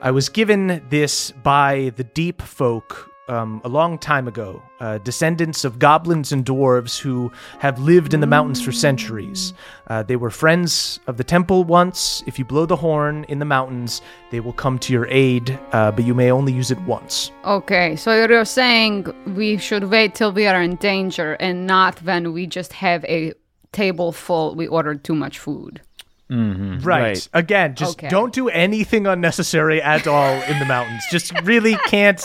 [0.00, 5.64] I was given this by the deep folk um, a long time ago, uh, descendants
[5.64, 9.54] of goblins and dwarves who have lived in the mountains for centuries.
[9.88, 12.22] Uh, they were friends of the temple once.
[12.26, 15.90] If you blow the horn in the mountains, they will come to your aid, uh,
[15.90, 17.32] but you may only use it once.
[17.44, 22.32] Okay, so you're saying we should wait till we are in danger and not when
[22.32, 23.32] we just have a
[23.72, 25.82] table full, we ordered too much food.
[26.30, 26.84] Right.
[26.84, 27.28] Right.
[27.32, 28.08] Again, just Okay.
[28.08, 31.02] don't do anything unnecessary at all in the mountains.
[31.10, 32.22] Just really can't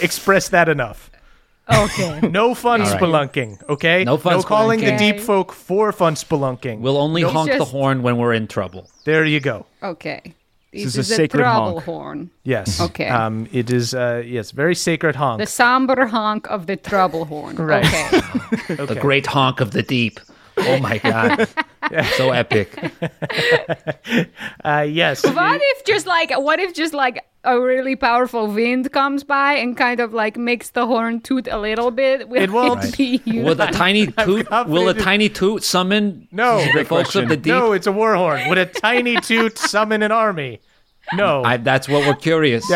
[0.00, 1.10] express that enough.
[1.72, 2.20] Okay.
[2.30, 3.00] No fun right.
[3.00, 4.04] spelunking, okay?
[4.04, 6.78] No fun No calling the deep folk for fun spelunking.
[6.80, 8.88] We'll only It's honk the horn when we're in trouble.
[9.04, 9.66] there you go.
[9.82, 10.22] okay.
[10.72, 11.84] This, is a sacred trouble honk.
[11.84, 12.30] horn.
[12.44, 12.80] Yes.
[12.82, 13.08] Okay.
[13.08, 15.40] Um, it is, uh, yes, very sacred honk.
[15.40, 17.56] The somber honk of the trouble horn.
[17.56, 17.86] Right.
[17.86, 18.84] Okay.
[18.84, 20.20] The great honk of the deep.
[20.58, 21.48] Oh my god.
[22.16, 22.76] so epic.
[24.64, 25.24] Uh, yes.
[25.24, 29.76] what if just like what if just like a really powerful wind comes by and
[29.76, 32.84] kind of like makes the horn toot a little bit, will It won't.
[32.84, 33.44] it be used?
[33.46, 34.48] Will the tiny toot?
[34.66, 36.64] Will a tiny toot summon No.
[36.64, 37.46] the Great folks of the deep?
[37.52, 38.48] No, it's a war horn.
[38.48, 40.60] Would a tiny toot summon an army?
[41.12, 41.44] No.
[41.44, 42.66] I, that's what we're curious.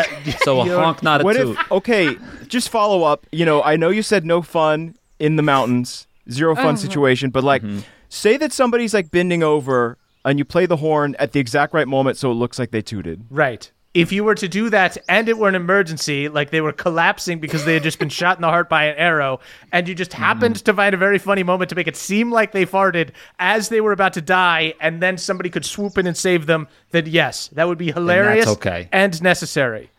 [0.44, 1.58] so a honk, not a What toot.
[1.58, 1.72] if?
[1.72, 3.26] Okay, just follow up.
[3.32, 7.42] You know, I know you said no fun in the mountains, zero fun situation, but
[7.42, 7.62] like,
[8.10, 11.88] say that somebody's like bending over and you play the horn at the exact right
[11.88, 13.24] moment, so it looks like they tooted.
[13.30, 13.70] Right.
[13.92, 17.40] If you were to do that and it were an emergency, like they were collapsing
[17.40, 19.40] because they had just been shot in the heart by an arrow,
[19.72, 20.64] and you just happened mm-hmm.
[20.64, 23.80] to find a very funny moment to make it seem like they farted as they
[23.80, 27.48] were about to die, and then somebody could swoop in and save them, then yes,
[27.48, 28.88] that would be hilarious okay.
[28.92, 29.90] and necessary.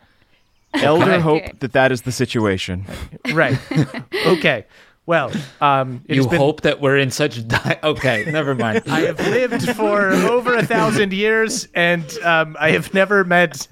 [0.74, 1.20] Elder Okay.
[1.20, 2.86] hope that that is the situation.
[3.34, 3.58] Right.
[4.26, 4.64] okay.
[5.04, 7.46] Well, um, You been- hope that we're in such.
[7.46, 8.82] Di- okay, never mind.
[8.88, 13.66] I have lived for over a thousand years, and um, I have never met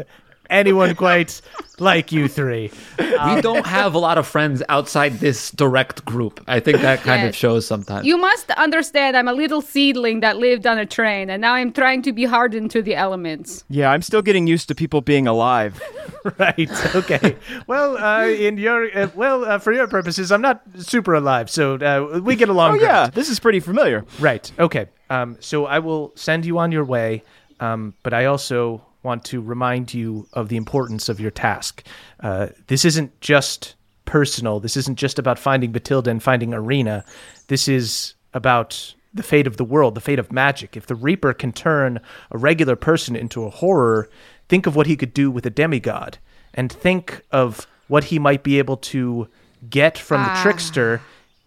[0.51, 1.41] anyone quite
[1.79, 2.71] like you three.
[2.99, 6.43] we don't have a lot of friends outside this direct group.
[6.47, 8.07] I think that kind of shows sometimes.
[8.07, 11.73] You must understand I'm a little seedling that lived on a train, and now I'm
[11.73, 13.65] trying to be hardened to the elements.
[13.69, 15.81] Yeah, I'm still getting used to people being alive.
[16.39, 16.95] Right.
[16.95, 17.37] Okay.
[17.67, 21.77] well, uh, in your uh, well, uh, for your purposes, I'm not super alive, so
[21.77, 22.75] uh, we get along.
[22.75, 22.89] Oh great.
[22.89, 24.05] yeah, this is pretty familiar.
[24.19, 24.53] Right.
[24.59, 24.89] Okay.
[25.09, 27.23] Um, so I will send you on your way,
[27.59, 31.87] um, but I also want to remind you of the importance of your task.
[32.21, 34.61] Uh, this isn't just personal.
[34.61, 37.05] This isn't just about finding Batilda and finding Irina.
[37.49, 40.77] This is about the fate of the world, the fate of magic.
[40.77, 44.09] If the Reaper can turn a regular person into a horror,
[44.49, 46.19] think of what he could do with a demigod,
[46.55, 49.29] and think of what he might be able to
[49.69, 51.01] get from the trickster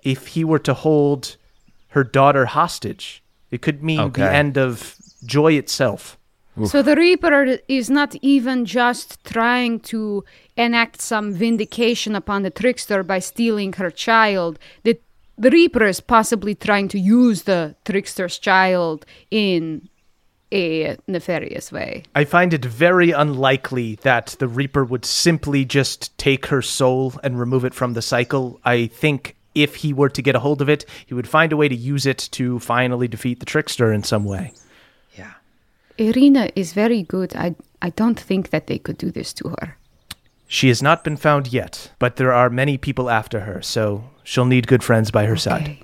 [0.03, 1.37] if he were to hold
[1.89, 3.23] her daughter hostage.
[3.49, 6.17] It could mean the end of joy itself.
[6.65, 10.23] So the Reaper is not even just trying to
[10.55, 14.59] enact some vindication upon the trickster by stealing her child.
[14.83, 14.99] The,
[15.37, 19.89] the Reaper is possibly trying to use the trickster's child in
[20.51, 22.03] a nefarious way.
[22.13, 27.39] I find it very unlikely that the Reaper would simply just take her soul and
[27.39, 28.59] remove it from the cycle.
[28.63, 31.57] I think if he were to get a hold of it, he would find a
[31.57, 34.53] way to use it to finally defeat the trickster in some way.
[35.97, 36.07] Yeah.
[36.07, 37.35] Irina is very good.
[37.35, 39.77] I, I don't think that they could do this to her.
[40.47, 44.45] She has not been found yet, but there are many people after her, so she'll
[44.45, 45.63] need good friends by her side.
[45.63, 45.83] Okay.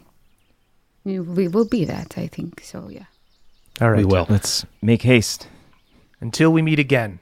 [1.04, 2.62] We, we will be that, I think.
[2.64, 3.06] So, yeah.
[3.82, 3.98] All right.
[3.98, 4.28] We will.
[4.30, 5.48] Let's make haste.
[6.22, 7.20] until we meet again.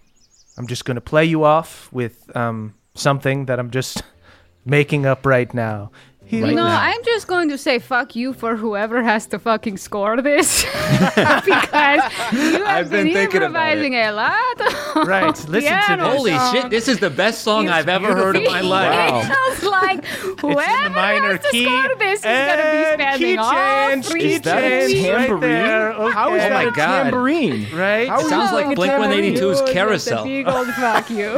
[0.58, 4.02] I'm just going to play you off with um, something that I'm just
[4.66, 5.92] making up right now.
[6.28, 6.80] He- Right no, now.
[6.82, 10.64] I'm just going to say fuck you for whoever has to fucking score this
[11.46, 12.02] because
[12.34, 15.08] you have I've been been, improvising a lot.
[15.08, 16.18] Right, listen to this.
[16.18, 16.54] Holy song.
[16.54, 16.70] shit!
[16.70, 18.92] This is the best song I've ever heard in my life.
[19.12, 19.22] Wow.
[19.22, 20.06] It sounds like
[20.42, 23.52] whoever minor has to key score this is going to be and spending key all
[23.54, 25.08] change, three key Is that a change weeks.
[25.10, 25.42] right tambourine?
[25.42, 25.92] there.
[26.12, 26.48] How is Okay.
[26.48, 27.04] Oh my that a God.
[27.04, 27.68] tambourine?
[27.76, 28.10] Right?
[28.10, 30.24] How is Sounds like Blink 182's Good, that's a Carousel.
[30.26, 31.30] Big old fuck you.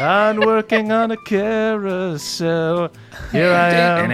[0.00, 2.90] I'm working on a carousel.
[3.32, 4.10] Here I am.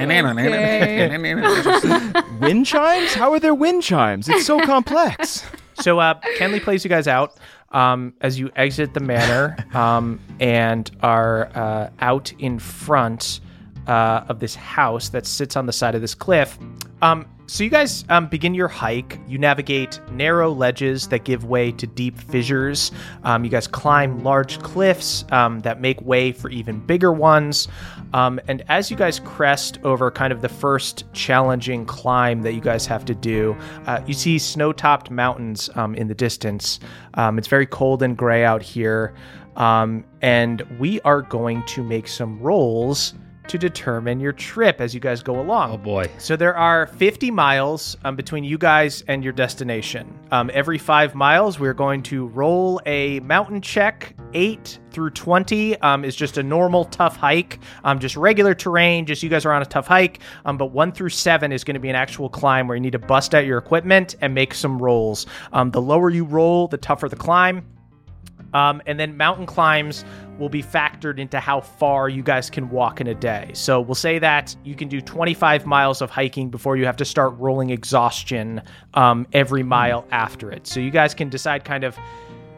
[2.40, 3.14] Wind chimes?
[3.14, 4.28] How are there wind chimes?
[4.28, 5.44] It's so complex.
[5.78, 7.36] So uh, Kenley plays you guys out
[7.70, 13.40] um, as you exit the manor um, and are uh, out in front
[13.86, 16.58] uh, of this house that sits on the side of this cliff.
[17.02, 19.20] Um, so you guys um, begin your hike.
[19.28, 22.90] You navigate narrow ledges that give way to deep fissures.
[23.22, 27.68] Um, you guys climb large cliffs um, that make way for even bigger ones.
[28.12, 32.60] Um, and as you guys crest over kind of the first challenging climb that you
[32.60, 36.80] guys have to do, uh, you see snow topped mountains um, in the distance.
[37.14, 39.14] Um, it's very cold and gray out here.
[39.56, 43.14] Um, and we are going to make some rolls
[43.48, 45.72] to determine your trip as you guys go along.
[45.72, 46.10] Oh boy.
[46.18, 50.18] So there are 50 miles um, between you guys and your destination.
[50.30, 54.14] Um, every five miles, we're going to roll a mountain check.
[54.34, 59.06] Eight through 20 um, is just a normal tough hike, um, just regular terrain.
[59.06, 60.20] Just you guys are on a tough hike.
[60.44, 62.92] Um, but one through seven is going to be an actual climb where you need
[62.92, 65.26] to bust out your equipment and make some rolls.
[65.52, 67.64] Um, the lower you roll, the tougher the climb.
[68.54, 70.04] Um, and then mountain climbs
[70.38, 73.50] will be factored into how far you guys can walk in a day.
[73.54, 77.04] So we'll say that you can do 25 miles of hiking before you have to
[77.04, 78.62] start rolling exhaustion
[78.94, 80.66] um, every mile after it.
[80.66, 81.96] So you guys can decide kind of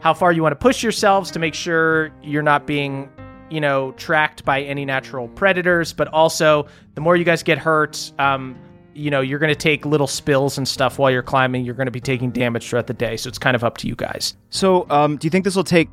[0.01, 3.09] how far you want to push yourselves to make sure you're not being
[3.51, 8.13] you know tracked by any natural predators but also the more you guys get hurt
[8.19, 8.55] um,
[8.95, 11.87] you know you're going to take little spills and stuff while you're climbing you're going
[11.87, 14.35] to be taking damage throughout the day so it's kind of up to you guys
[14.51, 15.89] So, um, do you think this will take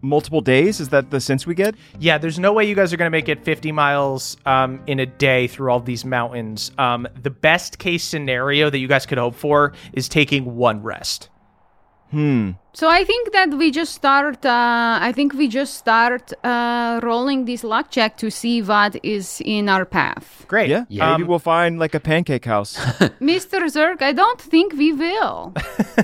[0.00, 0.80] multiple days.
[0.80, 1.74] Is that the sense we get?
[1.98, 5.00] Yeah, there's no way you guys are going to make it 50 miles um, in
[5.00, 6.70] a day through all these mountains.
[6.78, 11.28] Um, the best case scenario that you guys could hope for is taking one rest.
[12.10, 12.52] Hmm.
[12.72, 14.46] So I think that we just start.
[14.46, 19.42] Uh, I think we just start uh, rolling this luck check to see what is
[19.44, 20.70] in our path, Great.
[20.70, 20.84] Yeah.
[20.88, 21.16] Yeah.
[21.16, 22.78] Maybe we'll find like a pancake house.
[23.20, 24.00] Mister Zerk.
[24.00, 25.52] I don't think we will.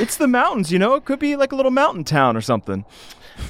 [0.00, 0.94] it's the mountains, you know.
[0.94, 2.86] It could be like a little mountain town or something.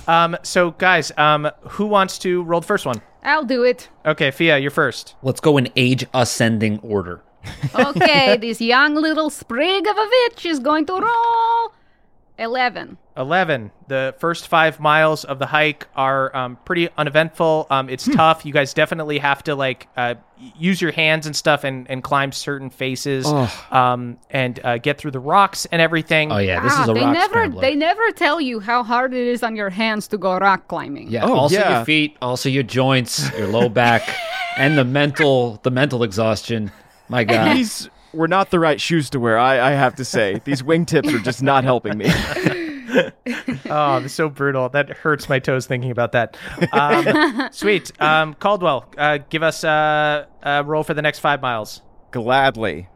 [0.08, 3.00] Um, so, guys, um, who wants to roll the first one?
[3.22, 3.88] I'll do it.
[4.04, 5.14] Okay, Fia, you're first.
[5.22, 7.22] Let's go in age ascending order.
[7.74, 11.72] Okay, this young little sprig of a witch is going to roll
[12.40, 12.98] eleven.
[13.16, 13.70] 11.
[13.88, 17.66] The first five miles of the hike are um, pretty uneventful.
[17.68, 18.46] Um, it's tough.
[18.46, 20.14] You guys definitely have to like uh,
[20.56, 23.26] use your hands and stuff and, and climb certain faces
[23.70, 26.32] um, and uh, get through the rocks and everything.
[26.32, 27.60] Oh yeah, this ah, is a they rock never scrambler.
[27.60, 31.10] they never tell you how hard it is on your hands to go rock climbing.
[31.10, 31.76] yeah, Oh, also yeah.
[31.76, 34.02] your feet, also your joints, your low back,
[34.56, 36.72] and the mental the mental exhaustion.
[37.10, 37.54] My God.
[37.56, 39.38] These were not the right shoes to wear.
[39.38, 42.10] I, I have to say, these wingtips are just not helping me.
[43.72, 44.68] Oh, that's so brutal.
[44.68, 46.36] That hurts my toes thinking about that.
[46.72, 47.92] Um, sweet.
[48.02, 51.82] Um, Caldwell, uh, give us uh, a roll for the next five miles.
[52.10, 52.88] Gladly.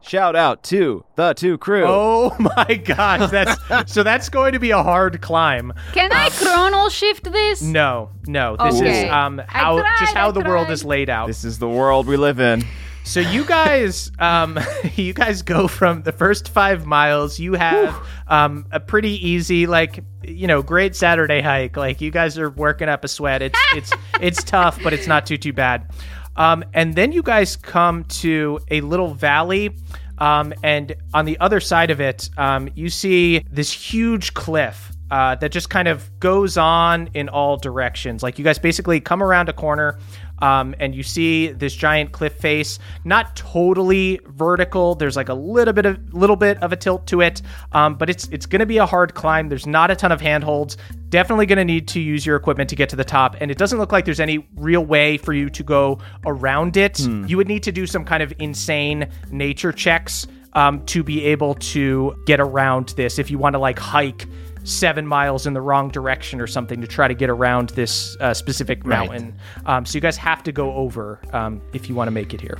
[0.00, 1.84] Shout out to the two crew.
[1.86, 5.72] Oh my gosh, that's so that's going to be a hard climb.
[5.92, 7.60] Can I chronal shift this?
[7.60, 9.06] No, no, this Okay.
[9.06, 11.26] is um how tried, just how I the world is laid out.
[11.26, 12.64] This is the world we live in.
[13.06, 14.58] So you guys, um,
[14.96, 17.38] you guys go from the first five miles.
[17.38, 21.76] You have um, a pretty easy, like you know, great Saturday hike.
[21.76, 23.42] Like you guys are working up a sweat.
[23.42, 25.88] It's it's it's tough, but it's not too too bad.
[26.34, 29.76] Um, and then you guys come to a little valley.
[30.18, 35.36] Um, and on the other side of it, um, you see this huge cliff uh,
[35.36, 38.22] that just kind of goes on in all directions.
[38.22, 39.98] Like you guys basically come around a corner,
[40.38, 44.94] um, and you see this giant cliff face, not totally vertical.
[44.94, 48.10] There's like a little bit of little bit of a tilt to it, um, but
[48.10, 49.48] it's it's going to be a hard climb.
[49.48, 50.76] There's not a ton of handholds.
[51.08, 53.58] Definitely going to need to use your equipment to get to the top, and it
[53.58, 56.98] doesn't look like there's any real way for you to go around it.
[57.28, 61.54] You would need to do some kind of insane nature checks um, to be able
[61.54, 64.26] to get around this if you want to like hike
[64.66, 68.34] seven miles in the wrong direction or something to try to get around this uh,
[68.34, 69.34] specific mountain.
[69.64, 72.40] Um, so you guys have to go over um, if you want to make it
[72.40, 72.58] here.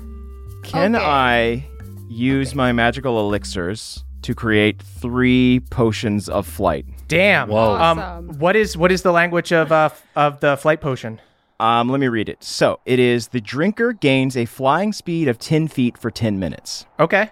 [0.62, 1.04] Can Okay.
[1.04, 1.68] I
[2.08, 6.86] use my magical elixirs to create three potions of flight?
[7.08, 7.48] Damn.
[7.48, 7.74] Whoa.
[7.76, 11.20] Um, what is what is the language of uh, of the flight potion?
[11.58, 12.44] Um, let me read it.
[12.44, 16.84] So it is the drinker gains a flying speed of 10 feet for 10 minutes.
[17.00, 17.30] Okay.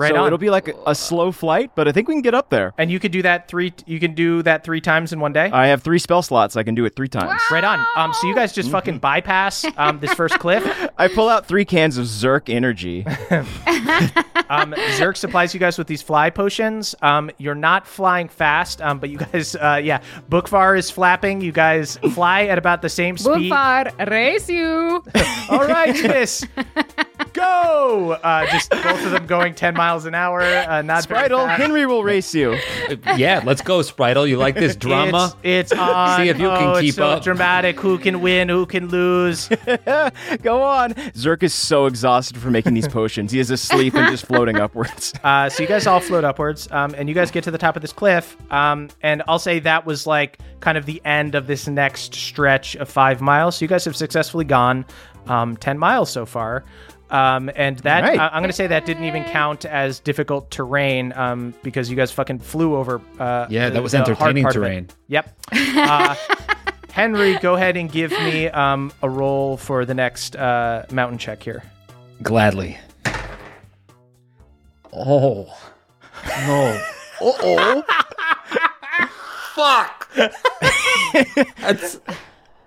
[0.00, 0.26] Right so on.
[0.26, 2.72] it'll be like a, a slow flight, but I think we can get up there.
[2.78, 3.72] and you could do that three.
[3.86, 5.50] You can do that three times in one day.
[5.52, 6.56] I have three spell slots.
[6.56, 7.40] I can do it three times.
[7.50, 7.84] right on.
[7.96, 10.64] Um, so you guys just fucking bypass um, this first cliff.
[10.98, 13.04] I pull out three cans of Zerk energy.
[14.50, 16.96] Um, Zerk supplies you guys with these fly potions.
[17.02, 21.40] Um, you're not flying fast, um, but you guys, uh, yeah, Bookvar is flapping.
[21.40, 23.52] You guys fly at about the same speed.
[23.52, 25.04] Boomfar, race you.
[25.50, 26.44] All right, Miss,
[27.40, 28.12] go!
[28.12, 30.42] Uh, just both of them going 10 miles an hour.
[30.42, 31.46] Uh, not very Bridle.
[31.46, 32.56] Henry will race you.
[33.16, 34.28] yeah, let's go, Spritel.
[34.28, 35.34] You like this drama?
[35.42, 36.20] It's, it's on.
[36.20, 37.22] See if you can Oh, it's keep so up.
[37.22, 37.78] dramatic.
[37.80, 38.48] Who can win?
[38.48, 39.48] Who can lose?
[40.42, 40.92] Go on.
[41.14, 43.32] Zerk is so exhausted for making these potions.
[43.32, 45.12] He is asleep and just floating upwards.
[45.30, 47.76] Uh, so you guys all float upwards, um, and you guys get to the top
[47.76, 48.36] of this cliff.
[48.50, 52.74] Um, and I'll say that was like kind of the end of this next stretch
[52.76, 53.56] of five miles.
[53.56, 54.84] So you guys have successfully gone
[55.26, 56.64] um, ten miles so far.
[57.10, 58.18] Um, and that Right.
[58.18, 61.96] I- I'm going to say that didn't even count as difficult terrain um, because you
[61.96, 63.00] guys fucking flew over.
[63.18, 64.66] Uh, Yeah, that was entertaining part of it.
[64.66, 64.88] terrain.
[65.08, 65.36] Yep.
[65.52, 66.14] Uh,
[66.92, 71.42] Henry, go ahead and give me um, a roll for the next uh, mountain check
[71.42, 71.62] here.
[72.22, 72.78] Gladly.
[74.92, 75.46] Oh.
[76.46, 76.82] No.
[77.20, 77.84] Uh-oh.
[79.54, 80.10] Fuck.
[81.60, 82.00] That's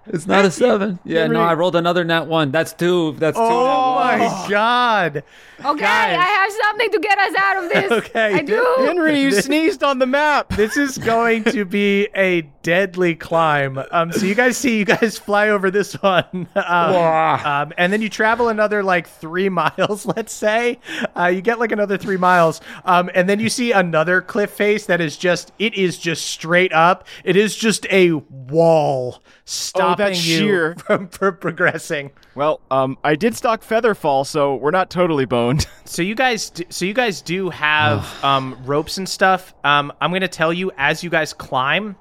[0.07, 0.99] it's not a seven.
[1.05, 2.51] Yeah, no, I rolled another nat one.
[2.51, 3.13] That's two.
[3.13, 3.43] That's two.
[3.43, 5.23] Oh nat my god!
[5.59, 6.17] Okay, Guys.
[6.17, 7.91] I have something to get us out of this.
[8.03, 8.33] Okay.
[8.33, 8.75] I do.
[8.79, 10.49] Henry, you sneezed on the map.
[10.49, 13.79] This is going to be a deadly climb.
[13.91, 18.01] Um, so you guys see, you guys fly over this one, um, um, and then
[18.01, 20.05] you travel another like three miles.
[20.05, 20.79] Let's say
[21.15, 24.87] uh, you get like another three miles, um, and then you see another cliff face
[24.87, 27.05] that is just it is just straight up.
[27.23, 30.75] It is just a wall stopping that's you sheer.
[30.85, 32.11] from, from progressing.
[32.35, 35.67] Well, um, I did stock Featherfall, so we're not totally boned.
[35.85, 39.53] So you guys, do, so you guys do have um, ropes and stuff.
[39.63, 41.95] Um, I'm going to tell you as you guys climb.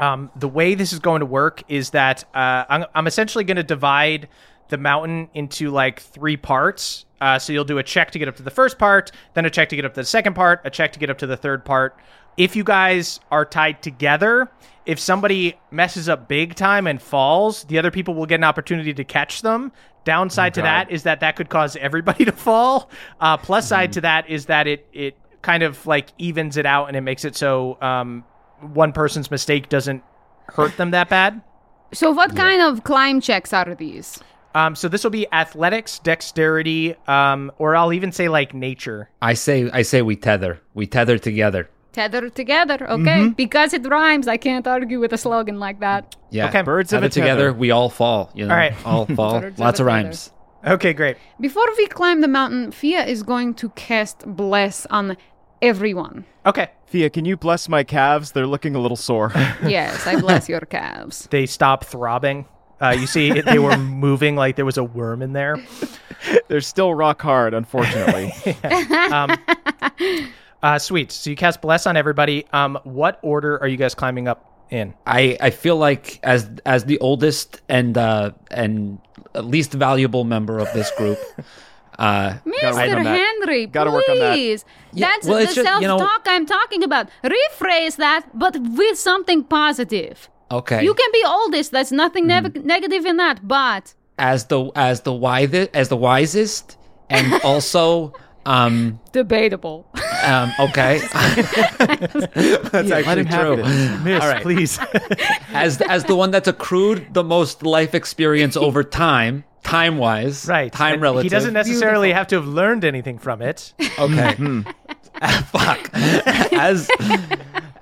[0.00, 3.56] Um, the way this is going to work is that uh, I'm, I'm essentially going
[3.56, 4.28] to divide
[4.68, 7.04] the mountain into like three parts.
[7.20, 9.50] Uh, so you'll do a check to get up to the first part, then a
[9.50, 11.36] check to get up to the second part, a check to get up to the
[11.36, 11.98] third part.
[12.36, 14.48] If you guys are tied together,
[14.86, 18.94] if somebody messes up big time and falls, the other people will get an opportunity
[18.94, 19.72] to catch them.
[20.04, 22.88] Downside to that is that that could cause everybody to fall.
[23.20, 26.86] Uh, plus side to that is that it it kind of like evens it out
[26.86, 28.24] and it makes it so um,
[28.60, 30.02] one person's mistake doesn't
[30.46, 31.42] hurt them that bad.
[31.92, 34.20] So, what kind of climb checks are these?
[34.54, 39.10] Um, so this will be athletics, dexterity, um, or I'll even say like nature.
[39.22, 40.60] I say I say we tether.
[40.74, 41.68] We tether together.
[41.92, 43.28] Tether together, okay?
[43.36, 46.16] Because it rhymes, I can't argue with a slogan like that.
[46.30, 46.48] Yeah.
[46.48, 46.62] Okay.
[46.62, 47.20] Birds of tether a tether.
[47.20, 48.30] together, we all fall.
[48.34, 48.74] You know, All right.
[48.86, 49.40] all fall.
[49.40, 50.32] Birds of Lots a of rhymes.
[50.66, 51.16] Okay, great.
[51.40, 55.16] Before we climb the mountain, Fia is going to cast Bless on
[55.62, 56.24] everyone.
[56.44, 58.32] Okay, Fia, can you bless my calves?
[58.32, 59.32] They're looking a little sore.
[59.66, 61.28] Yes, I bless your calves.
[61.30, 62.46] they stop throbbing.
[62.80, 63.76] Uh, you see, it, they were
[64.06, 65.56] moving like there was a worm in there.
[66.48, 68.32] They're still rock hard, unfortunately.
[70.60, 71.12] Uh, sweet.
[71.12, 72.44] So you cast bless on everybody.
[72.52, 74.92] Um, what order are you guys climbing up in?
[75.06, 78.98] I, I feel like as as the oldest and uh and
[79.34, 81.16] least valuable member of this group,
[81.98, 82.96] uh Mr.
[82.98, 83.18] on that.
[83.18, 84.34] Henry, Gotta work on that.
[84.34, 84.64] please.
[84.92, 87.08] Yeah, That's well, the it's just, you know- self-talk I'm talking about.
[87.24, 90.28] Rephrase that, but with something positive.
[90.50, 90.82] okay.
[90.82, 91.72] You can be oldest.
[91.72, 92.66] There's nothing Mm-hmm.
[92.66, 93.46] negative in that.
[93.46, 96.76] But as the as the wisest as the wisest
[97.10, 98.12] and also
[98.46, 99.86] um debatable.
[100.24, 101.00] um okay
[101.78, 103.64] That's Let him have it.
[104.04, 104.42] Miss, All right.
[104.42, 104.78] please.
[105.52, 110.72] as as the one that's accrued the most life experience over time time wise right.
[110.72, 113.72] time And relative He doesn't necessarily have to have learned anything from it.
[113.98, 114.60] okay Hmm.
[115.46, 115.90] fuck
[116.52, 116.88] as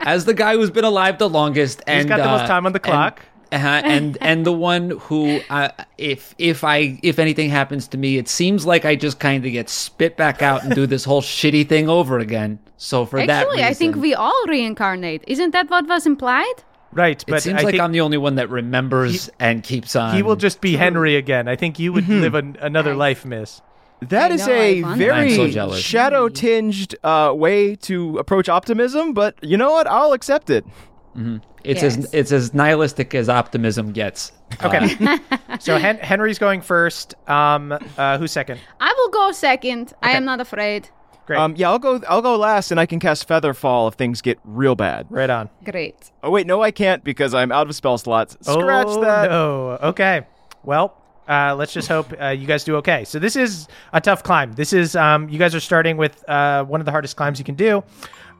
[0.01, 2.72] as the guy who's been alive the longest and got the most uh, time on
[2.72, 3.20] the and- clock.
[3.53, 5.68] uh, and and the one who uh,
[5.99, 9.53] if if I if anything happens to me, it seems like I just kind of
[9.53, 12.59] get spit back out and do this whole shitty thing over again.
[12.76, 15.22] So for that Actually, I think we all reincarnate.
[15.26, 16.57] Isn't that what was implied?
[16.93, 19.62] Right, but It but seems I like think I'm the only one that remembers and
[19.62, 20.14] keeps on.
[20.14, 21.47] he will just be Henry again.
[21.49, 23.61] I think you would live an, another I- life, Miss.
[24.03, 25.05] That I is know, a I wonder.
[25.05, 29.87] very so shadow tinged uh, way to approach optimism, but you know what?
[29.87, 30.64] I'll accept it.
[31.64, 31.97] It's Yes.
[31.97, 34.32] as it's as nihilistic as optimism gets.
[34.61, 35.18] Uh, Okay.
[35.61, 37.14] so Hen- Henry's going first.
[37.28, 38.61] Um, uh, who's second?
[38.80, 39.95] I will go second.
[40.03, 40.91] I am not afraid.
[41.27, 41.41] Great.
[41.41, 42.01] Um, yeah, I'll go.
[42.09, 45.07] I'll go last, and I can cast Featherfall if things get real bad.
[45.11, 45.51] right on.
[45.64, 46.12] Great.
[46.22, 48.37] Oh wait, no, I can't because I'm out of spell slots.
[48.41, 49.31] Scratch oh, that.
[49.31, 49.79] No.
[49.83, 50.24] Okay.
[50.62, 53.05] Well, uh, let's just hope uh, you guys do okay.
[53.05, 54.53] So this is a tough climb.
[54.53, 57.45] This is um, you guys are starting with uh, one of the hardest climbs you
[57.45, 57.83] can do.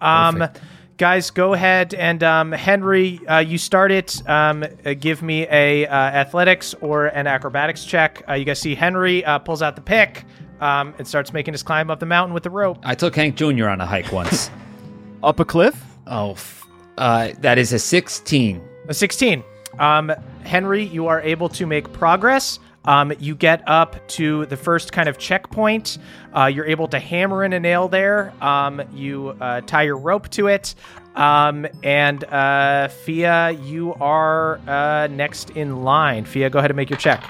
[0.01, 0.61] Um, Perfect.
[0.97, 4.23] guys, go ahead and um, Henry, uh, you start it.
[4.29, 8.23] Um, uh, give me a uh, athletics or an acrobatics check.
[8.29, 10.25] Uh, you guys see Henry uh, pulls out the pick
[10.61, 12.79] um, and starts making his climb up the mountain with the rope.
[12.83, 13.69] I took Hank Jr.
[13.69, 14.51] on a hike once.
[15.23, 15.83] Up a cliff.
[16.07, 16.67] oh, f-
[16.99, 18.63] uh, that is a 16.
[18.89, 19.43] A 16.
[19.79, 20.13] Um,
[20.45, 22.59] Henry, you are able to make progress.
[22.85, 25.99] Um, you get up to the first kind of checkpoint.
[26.35, 28.33] Uh, you're able to hammer in a nail there.
[28.41, 30.75] Um, you uh, tie your rope to it.
[31.17, 36.25] Um, and uh, Fia, you are uh, next in line.
[36.27, 37.25] Fia, go ahead and make your check.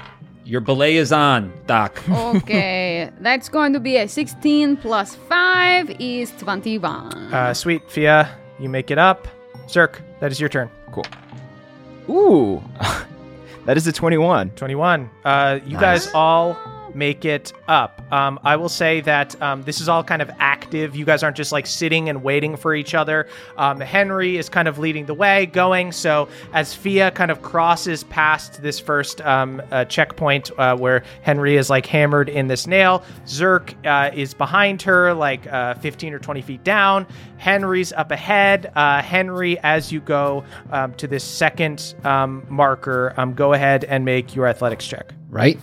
[0.47, 2.01] Your belay is on, Doc.
[2.37, 7.35] Okay, that's going to be a 16 plus 5 is 21.
[7.35, 8.31] Uh, sweet, Fia,
[8.61, 9.27] you make it up.
[9.67, 10.71] Zerk, that is your turn.
[10.93, 11.05] Cool.
[12.09, 12.63] Ooh,
[13.67, 14.51] that is a twenty-one.
[14.51, 15.11] 21.
[15.25, 16.55] Uh, you guys all
[16.97, 18.01] make it up.
[18.11, 20.97] Um, I will say that um, this is all kind of active.
[20.97, 23.29] You guys aren't just like sitting and waiting for each other.
[23.57, 25.93] Um, Henry is kind of leading the way, going.
[25.93, 31.57] So as Fia kind of crosses past this first um, uh, checkpoint uh, where Henry
[31.57, 36.19] is like hammered in this nail, Zerk uh, is behind her, like uh, 15 or
[36.19, 37.07] 20 feet down.
[37.37, 38.73] Henry's up ahead.
[38.75, 44.35] Uh, Henry, as you go um, to this second um, marker, go ahead and make
[44.35, 45.13] your athletics check.
[45.29, 45.59] Right?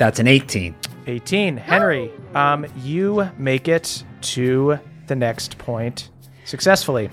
[0.00, 0.74] That's an 18.
[1.06, 1.58] 18.
[1.58, 4.78] Henry, um, you make it to
[5.08, 6.08] the next point
[6.46, 7.10] successfully.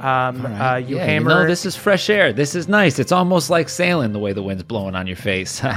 [0.00, 1.30] Um, uh, you Yeah, hammer.
[1.30, 2.32] you know, this is fresh air.
[2.32, 2.98] This is nice.
[2.98, 5.62] It's almost like sailing the way the wind's blowing on your face.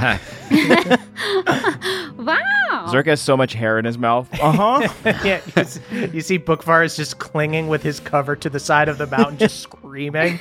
[2.18, 2.86] Wow.
[2.88, 4.28] Zerk has so much hair in his mouth.
[4.40, 4.88] Uh huh.
[5.24, 5.80] yeah, you, s-
[6.12, 9.38] you see Bookvar is just clinging with his cover to the side of the mountain,
[9.38, 10.38] just screaming.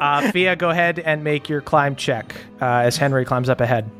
[0.00, 3.90] Uh, Fia, go ahead and make your climb check uh, as Henry climbs up ahead.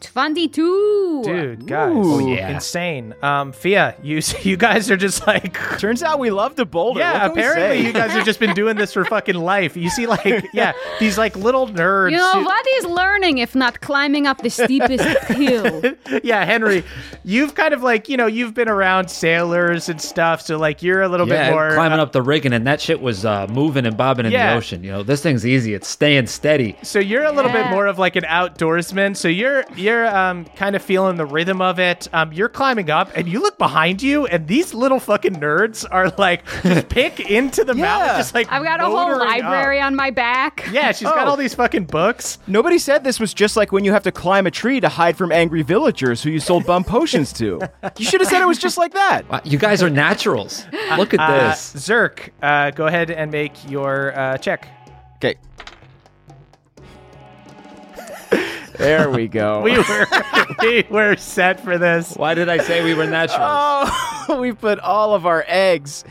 [0.00, 1.22] 22.
[1.24, 2.28] Dude, guys, Ooh.
[2.28, 2.48] yeah.
[2.50, 3.14] insane.
[3.22, 7.00] Um, Fia, you you guys are just like Turns out we love to boulder.
[7.00, 9.76] Yeah, What can we apparently you guys have just been doing this for fucking life.
[9.76, 12.12] You see, like, yeah, these like little nerds.
[12.12, 15.94] You know, who- what is learning if not climbing up the steepest hill?
[16.24, 16.84] yeah, Henry,
[17.24, 21.02] you've kind of like, you know, you've been around sailors and stuff, so like you're
[21.02, 23.46] a little yeah, bit more climbing uh, up the rigging, and that shit was uh,
[23.48, 24.52] moving and bobbing in Yeah.
[24.52, 24.82] the ocean.
[24.84, 25.74] You know, this thing's easy.
[25.74, 26.76] It's staying steady.
[26.82, 29.16] So you're a little bit more of like an outdoorsman.
[29.16, 32.08] So you're you're um kind of feeling the rhythm of it.
[32.12, 36.10] Um, you're climbing up, and you look behind you, and these little fucking nerds are
[36.18, 39.86] like just pick into the mountain, just like I've got a whole library up.
[39.86, 40.68] on my back.
[40.72, 41.30] Yeah, she's got Oh.
[41.30, 42.38] all these fucking books.
[42.46, 45.16] Nobody said this was just like when you have to climb a tree to hide
[45.16, 47.60] from angry villagers who you sold bum potions to.
[47.98, 49.28] You should have said it was just like that.
[49.28, 50.64] Wow, you guys are naturals.
[50.96, 51.72] Look at Uh, this.
[51.74, 54.66] Zerk, uh, go ahead and make your uh, check.
[55.16, 55.34] Okay.
[58.80, 59.60] There we go.
[59.64, 60.06] We were
[60.62, 62.14] we were set for this.
[62.16, 63.40] Why did I say we were natural?
[63.42, 66.04] Oh, we put all of our eggs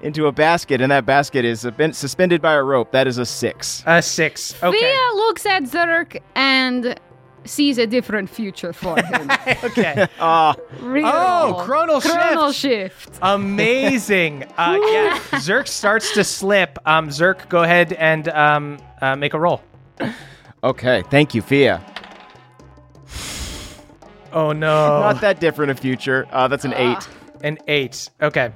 [0.00, 1.60] into a basket, and that basket is
[1.92, 2.92] suspended by a rope.
[2.92, 3.82] That is a six.
[3.86, 4.54] A six.
[4.62, 4.78] Okay.
[4.78, 6.98] Fia looks at Zerk and
[7.44, 9.30] sees a different future for him.
[9.64, 10.06] Okay.
[10.18, 11.06] Ah, Real.
[11.06, 13.00] Oh, chronal Chronal shift.
[13.04, 13.18] shift.
[13.22, 14.44] Amazing.
[14.56, 15.18] Uh, yeah.
[15.40, 16.78] Zerk starts to slip.
[16.86, 19.62] Um, Zerk, go ahead and um, uh, make a roll.
[20.62, 21.02] okay.
[21.10, 21.84] Thank you, Fia.
[24.34, 25.00] Oh no.
[25.00, 26.26] Not that different a future.
[26.30, 27.08] Uh, that's an eight.
[27.42, 28.10] An eight.
[28.20, 28.52] Okay.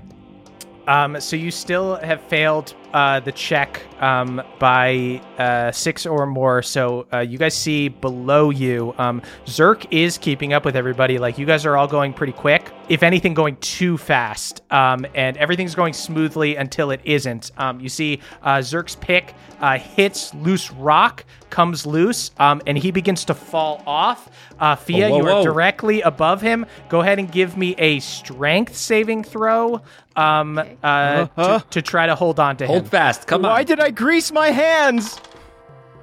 [0.89, 6.63] Um, so you still have failed uh, the check um, by uh, six or more.
[6.63, 11.19] So uh, you guys see below you, um, Zerk is keeping up with everybody.
[11.19, 12.71] Like you guys are all going pretty quick.
[12.89, 14.63] If anything, going too fast.
[14.71, 17.51] Um, and everything's going smoothly until it isn't.
[17.59, 22.91] Um, you see uh, Zerk's pick uh, hits loose rock, comes loose, um, and he
[22.91, 24.31] begins to fall off.
[24.59, 25.45] Uh, Fia, Oh, whoa, you are whoa.
[25.45, 26.65] directly above him.
[26.89, 29.83] Go ahead and give me a strength saving throw
[30.19, 31.59] um, uh, Uh-huh.
[31.61, 32.71] to, to try to hold on to him.
[32.71, 33.27] Hold fast.
[33.27, 33.55] Come Why on.
[33.57, 35.21] Why did I grease my hands?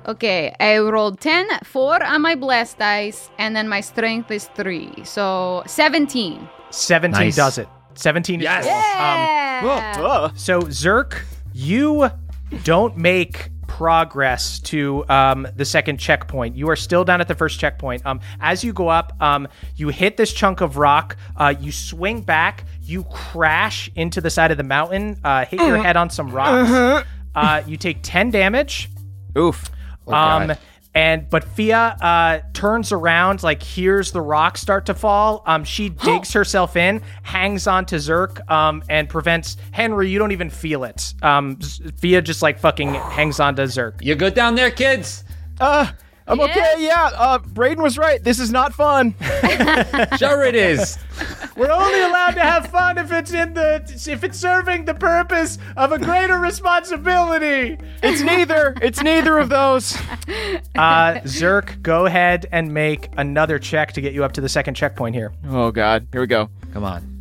[0.08, 5.04] Okay, I rolled 10, 4 on my bless dice, and then my strength is 3.
[5.04, 6.48] So 17.
[6.70, 7.36] 17 Nice.
[7.36, 7.68] does it.
[7.96, 8.66] 17 Yes.
[8.66, 8.70] is
[9.64, 9.72] cool.
[9.72, 10.30] Um, Yeah.
[10.36, 12.10] So, Zerk, you
[12.64, 16.56] don't make progress to um, the second checkpoint.
[16.56, 18.06] You are still down at the first checkpoint.
[18.06, 21.18] Um, as you go up, um, you hit this chunk of rock.
[21.36, 22.66] Uh, you swing back.
[22.86, 25.20] You crash into the side of the mountain.
[25.24, 27.06] Uh, hit your head on some rocks.
[27.34, 28.90] Uh, you take 10 damage.
[29.38, 29.70] Oof.
[30.08, 30.54] Um,
[30.94, 35.44] and but Fia uh, turns around, like hears the rock start to fall.
[35.46, 40.10] Um, she digs herself in, hangs on to Zerk, um, and prevents Henry.
[40.10, 41.14] You don't even feel it.
[41.22, 44.02] Um, Z- Fia just like fucking hangs on to Zerk.
[44.02, 45.26] You good down there, kids?
[45.60, 45.92] Uh,
[46.28, 46.46] I'm Yeah.
[46.46, 46.76] okay.
[46.80, 47.10] Yeah.
[47.16, 48.24] Uh, Braden was right.
[48.24, 49.14] This is not fun.
[50.18, 50.98] Sure it is.
[51.56, 53.76] We're only allowed to have fun if it's in the
[54.08, 57.78] if it's serving the purpose of a greater responsibility.
[58.04, 58.76] It's neither.
[58.82, 59.98] It's neither of those.
[60.76, 64.74] Uh, Zerk, go ahead and make another check to get you up to the second
[64.74, 65.32] checkpoint here.
[65.48, 66.08] Oh God.
[66.12, 66.50] Here we go.
[66.74, 67.15] Come on.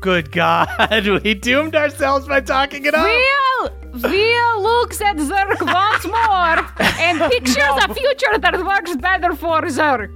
[0.00, 3.04] Good God, we doomed ourselves by talking it up.
[3.04, 9.62] Fia, Fia looks at Zerk once more and pictures a future that works better for
[9.62, 10.14] Zerk.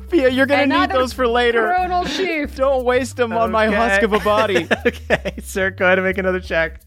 [0.10, 1.62] Fia, you're gonna Another need those for later.
[1.68, 2.56] Chronal shift.
[2.56, 4.66] Don't waste them on my husk of a body.
[4.86, 6.80] okay, sir, go ahead and make another check.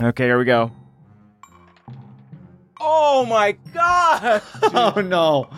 [0.00, 0.70] okay, here we go.
[2.84, 4.42] Oh my God!
[4.74, 5.48] Oh no.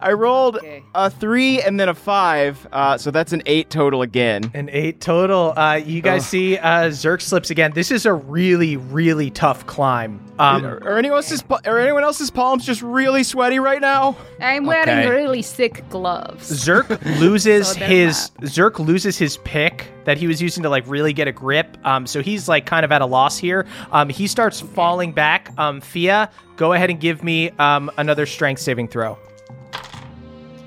[0.00, 0.82] I rolled Okay.
[0.94, 4.50] a three and then a five, uh, so that's an eight total again.
[4.54, 5.52] An eight total.
[5.56, 6.28] Uh, you guys Ugh.
[6.28, 7.72] see uh, Zerk slips again.
[7.74, 10.20] This is a really, really tough climb.
[10.38, 14.16] Um, are, are anyone else's are anyone else's palms just really sweaty right now?
[14.40, 15.08] I'm wearing Okay.
[15.08, 16.50] really thick gloves.
[16.50, 16.88] Zerk
[17.20, 21.12] loses So they're his Zerk loses his pick that he was using to like really
[21.12, 21.76] get a grip.
[21.84, 23.66] Um, so he's like kind of at a loss here.
[23.92, 25.52] Um, he starts falling back.
[25.58, 29.18] Um, Fia, go ahead and give me um another strength saving throw.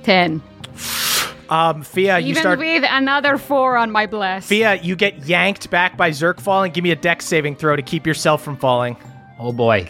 [0.04, 0.42] 10.
[1.50, 2.60] Um, Fia, you Even start.
[2.60, 4.46] with another 4 on my bless.
[4.46, 6.72] Fia, you get yanked back by Zerk falling.
[6.72, 8.96] Give me a dex saving throw to keep yourself from falling.
[9.40, 9.90] Oh boy.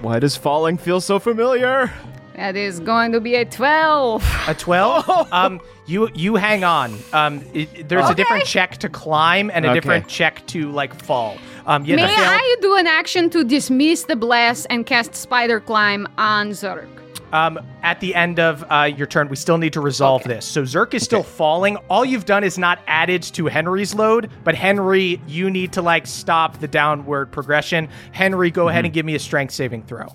[0.00, 1.90] Why does falling feel so familiar?
[2.36, 4.44] That is going to be a 12.
[4.48, 5.08] A 12?
[5.32, 6.98] um, you you hang on.
[7.12, 9.80] Um, it, there's a different check to climb and a Okay.
[9.80, 11.36] different check to like fall.
[11.66, 15.60] Um, you May fail- I do an action to dismiss the bless and cast Spider
[15.60, 16.88] Climb on Zerk?
[17.32, 20.44] um, at the end of uh, your turn, we still need to resolve this.
[20.46, 21.76] So Zerk is still falling.
[21.90, 26.06] All you've done is not added to Henry's load, but Henry, you need to like
[26.06, 27.88] stop the downward progression.
[28.12, 30.06] Henry, go ahead and give me a strength saving throw.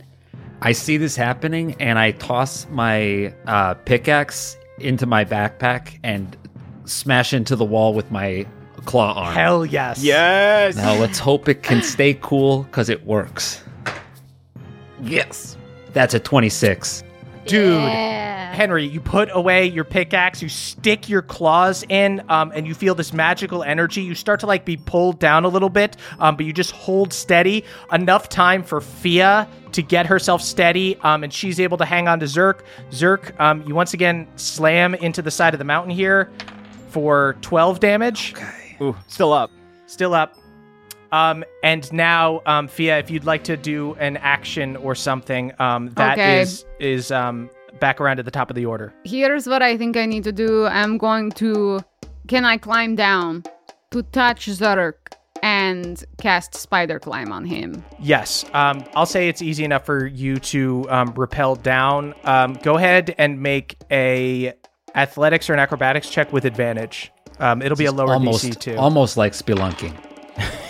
[0.61, 6.36] I see this happening, and I toss my uh, pickaxe into my backpack and
[6.86, 8.45] smash into the wall with my
[8.86, 9.34] claw arm.
[9.34, 10.03] Hell yes.
[10.03, 10.75] Yes.
[10.75, 13.63] Now let's hope it can stay cool because it works.
[15.01, 15.57] Yes.
[15.93, 17.03] That's a 26.
[17.50, 17.82] Dude.
[17.82, 18.54] Yeah.
[18.54, 22.93] Henry, you put away your pickaxe, you stick your claws in, um, and you feel
[22.93, 24.02] this magical energy.
[24.02, 27.14] You start to like be pulled down a little bit, um, but you just hold
[27.14, 32.08] steady enough time for Fia to get herself steady, um, and she's able to hang
[32.08, 32.62] on to Zerk.
[32.91, 36.30] Zerk, um, you once again slam into the side of the mountain here
[36.89, 38.34] for 12 damage.
[38.82, 39.52] Ooh, still up.
[39.86, 40.36] Still up.
[41.12, 45.89] Um, and now, um, Fia, if you'd like to do an action or something, um,
[45.91, 46.91] that is Okay.
[46.93, 47.49] is um,
[47.80, 48.93] back around at the top of the order.
[49.05, 50.66] Here's what I think I need to do.
[50.66, 51.80] I'm going to.
[52.28, 53.43] Can I climb down
[53.91, 54.93] to touch Zerk
[55.41, 57.84] and cast Spider Climb on him?
[57.99, 62.14] Yes, um, I'll say it's easy enough for you to um, rappel down.
[62.26, 64.53] Um, go ahead and make a
[64.93, 67.12] athletics or an acrobatics check with advantage.
[67.39, 68.76] Um, it'll be a lower almost, DC too.
[68.78, 69.95] almost like spelunking.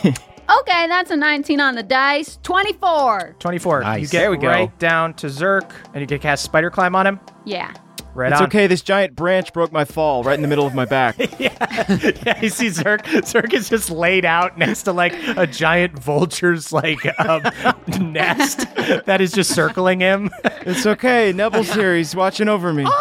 [0.62, 2.40] Okay, that's a 19 on the dice.
[2.44, 3.36] 24.
[3.40, 3.82] 24.
[3.82, 4.02] Nice.
[4.02, 4.48] You get There we go.
[4.48, 7.20] right down to Zerk, and you can cast spider climb on him.
[7.46, 7.72] Yeah.
[8.16, 8.48] Right It's on.
[8.48, 8.66] okay.
[8.66, 11.18] This giant branch broke my fall right in the middle of my back.
[11.40, 13.02] yeah, you see Zerk.
[13.04, 17.44] Zerk is just laid out next to like a giant vulture's like um,
[18.12, 18.62] nest
[19.06, 20.32] that is just circling him.
[20.44, 21.32] It's okay.
[21.32, 21.96] Neville's here.
[21.96, 22.86] He's watching over me.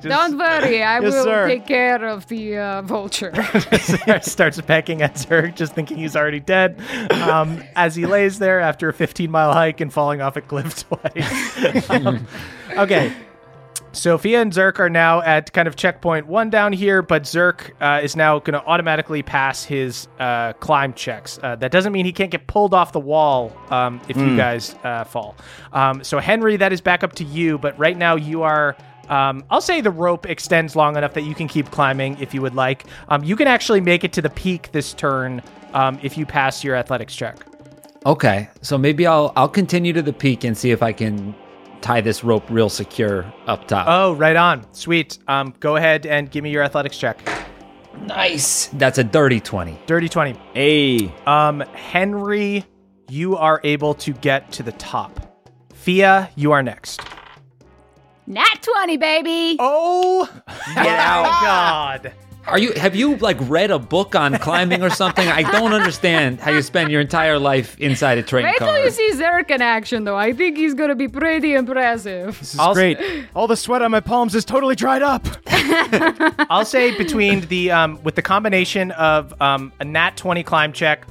[0.00, 1.48] Don't worry, I Yes, will sir.
[1.48, 3.32] take care of the uh, vulture.
[4.22, 6.80] starts pecking at Zerk, just thinking he's already dead.
[7.12, 10.88] Um, as he lays there after a 15 mile hike and falling off a cliff
[10.88, 11.90] twice.
[11.90, 12.26] Um,
[12.76, 13.12] okay.
[13.94, 18.00] Sophia and Zerk are now at kind of checkpoint one down here, but Zerk uh,
[18.02, 21.38] is now going to automatically pass his uh, climb checks.
[21.42, 24.74] Uh, that doesn't mean he can't get pulled off the wall um, if you guys
[24.82, 25.36] uh, fall.
[25.74, 28.76] Um, so, Henry, that is back up to you, but right now you are.
[29.12, 32.40] Um, I'll say the rope extends long enough that you can keep climbing if you
[32.40, 32.86] would like.
[33.10, 35.42] Um, you can actually make it to the peak this turn
[35.74, 37.36] um, if you pass your athletics check.
[38.06, 41.34] Okay, so maybe I'll I'll continue to the peak and see if I can
[41.82, 43.86] tie this rope real secure up top.
[43.86, 44.64] Oh, right on.
[44.72, 45.18] Sweet.
[45.28, 47.20] Um, go ahead and give me your athletics check.
[48.00, 48.68] nice.
[48.68, 49.78] That's a dirty twenty.
[49.86, 50.40] Dirty 20.
[50.54, 51.14] Hey.
[51.26, 52.64] Um, Henry,
[53.10, 55.44] you are able to get to the top.
[55.74, 57.02] Fia, you are next.
[58.26, 59.56] Nat 20, baby!
[59.58, 60.28] Oh,
[60.74, 62.12] my God.
[62.44, 65.28] Are you have you like read a book on climbing or something?
[65.28, 68.66] I don't understand how you spend your entire life inside a train Wait car.
[68.74, 70.16] till you see Zerk in action, though.
[70.16, 72.36] I think he's gonna be pretty impressive.
[72.40, 72.98] This is I'll- great.
[73.36, 75.24] All the sweat on my palms is totally dried up.
[76.50, 81.06] I'll say between the um, with the combination of um, a nat 20 climb check,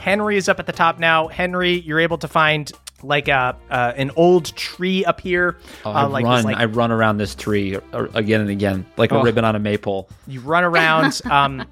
[0.00, 1.28] Henry is up at the top now.
[1.28, 2.72] Henry, you're able to find
[3.02, 5.56] like a uh, an old tree up here.
[5.84, 6.36] Oh, I uh, like run.
[6.36, 9.22] this, like I run around this tree or, or again and again, like a Oh.
[9.22, 10.08] ribbon on a maypole.
[10.26, 11.20] You run around.
[11.30, 11.64] um,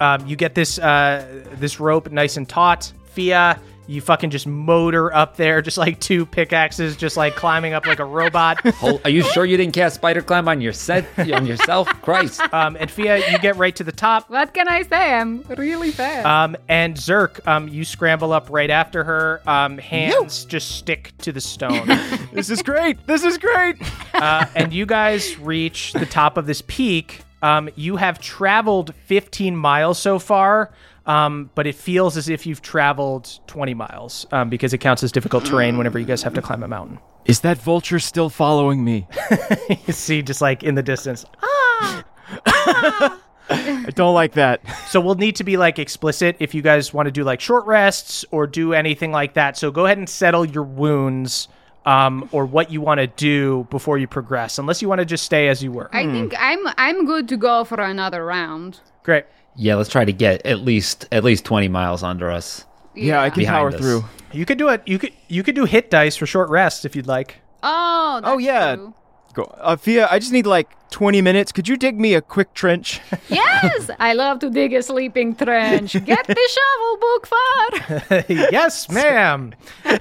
[0.00, 1.24] um, you get this uh,
[1.60, 2.92] this rope nice and taut.
[3.12, 7.86] Fia, you fucking just motor up there, just like two pickaxes, just like climbing up
[7.86, 8.60] like a robot.
[8.76, 11.86] Hol- Are you sure you didn't cast spider climb on your set on yourself?
[12.02, 12.40] Christ.
[12.52, 14.30] Um, and Fia, you get right to the top.
[14.30, 15.14] What can I say?
[15.14, 16.26] I'm really fast.
[16.26, 19.40] Um, and Zerk, um, you scramble up right after her.
[19.46, 21.86] Um, hands just stick to the stone.
[22.32, 23.06] This is great.
[23.06, 23.76] This is great.
[24.14, 27.20] uh, and you guys reach the top of this peak.
[27.42, 30.70] Um, you have traveled 15 miles so far,
[31.06, 35.12] um, but it feels as if you've traveled 20 miles um, because it counts as
[35.12, 36.98] difficult terrain whenever you guys have to climb a mountain.
[37.26, 39.06] Is that vulture still following me?
[39.86, 41.26] You see, just like in the distance.
[41.42, 42.04] Ah!
[43.50, 44.62] I don't like that.
[44.88, 47.66] So we'll need to be like explicit if you guys want to do like short
[47.66, 49.58] rests or do anything like that.
[49.58, 51.48] So go ahead and settle your wounds
[51.84, 55.24] um, or what you want to do before you progress, unless you want to just
[55.24, 55.90] stay as you were.
[55.92, 58.80] I think I'm I'm good to go for another round.
[59.02, 59.24] Great.
[59.56, 62.64] Yeah, let's try to get at least at least twenty miles under us.
[62.94, 63.76] Yeah, I can Behind power us.
[63.76, 64.04] through.
[64.32, 64.82] You could do it.
[64.86, 67.36] You could you could do hit dice for short rests if you'd like.
[67.62, 68.76] Oh, that's Oh, yeah.
[68.76, 68.94] true.
[69.34, 69.42] Go.
[69.44, 71.50] Uh, Fia, I just need like 20 minutes.
[71.50, 73.00] Could you dig me a quick trench?
[73.28, 75.92] Yes, I love to dig a sleeping trench.
[76.04, 78.24] Get the shovel, Bookfar.
[78.52, 79.54] yes, ma'am.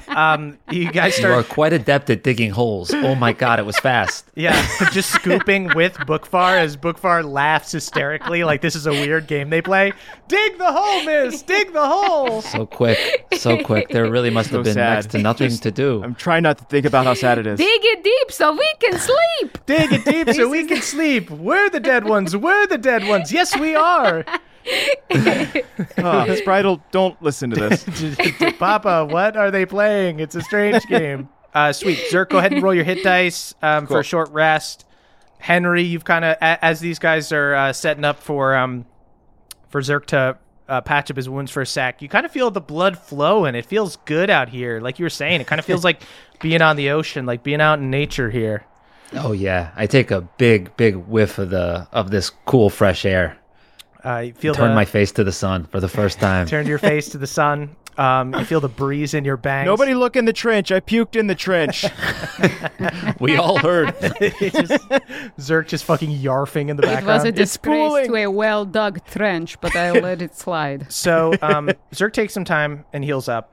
[0.08, 2.94] Um, you guys You are quite adept at digging holes.
[2.94, 4.26] Oh my god, it was fast.
[4.36, 4.54] yeah,
[4.92, 9.62] just scooping with Bookfar as Bookfar laughs hysterically like this is a weird game they
[9.62, 9.94] play.
[10.28, 11.42] Dig the hole, miss.
[11.42, 12.42] Dig the hole.
[12.42, 13.90] So quick, so quick.
[13.90, 14.96] There really must have been sad.
[14.96, 16.04] next to nothing to do.
[16.04, 17.58] I'm trying not to think about how sad it is.
[17.58, 19.66] dig it deep so we can sleep.
[19.66, 21.30] Dig it deep so we can sleep.
[21.30, 22.36] We're the dead ones.
[22.36, 23.32] We're the dead ones.
[23.32, 24.26] Yes, we are.
[25.16, 27.84] Oh, Spritel, don't listen to this.
[28.60, 30.22] Papa, what are they playing?
[30.22, 31.28] It's a strange game.
[31.54, 32.00] Uh, sweet.
[32.10, 34.86] Zerk, go ahead and roll your hit dice um, for a short rest.
[35.40, 38.86] Henry, you've kind of, as these guys are uh, setting up for um,
[39.70, 40.38] for Zerk to
[40.70, 43.46] uh, patch up his wounds for a sec, you kind of feel the blood flow
[43.46, 44.80] and it feels good out here.
[44.80, 46.02] Like you were saying, it kind of feels like
[46.42, 48.66] being on the ocean, like being out in nature here.
[49.16, 53.38] Oh yeah, I take a big, big whiff of the of this cool fresh air.
[54.04, 56.46] I feel Turn the, my face to the sun for the first time.
[56.48, 57.76] turn your face to the sun.
[57.98, 59.68] Um, you feel the breeze in your bangs.
[59.68, 60.72] Nobody look in the trench.
[60.72, 61.86] I puked in the trench.
[63.20, 63.96] we all heard.
[64.02, 64.90] Just,
[65.38, 67.10] Zerk just fucking yarfing in the background.
[67.10, 70.92] It was a disgrace to a well dug trench, but I let it slide.
[70.92, 73.53] So um, Zerk takes some time and heals up.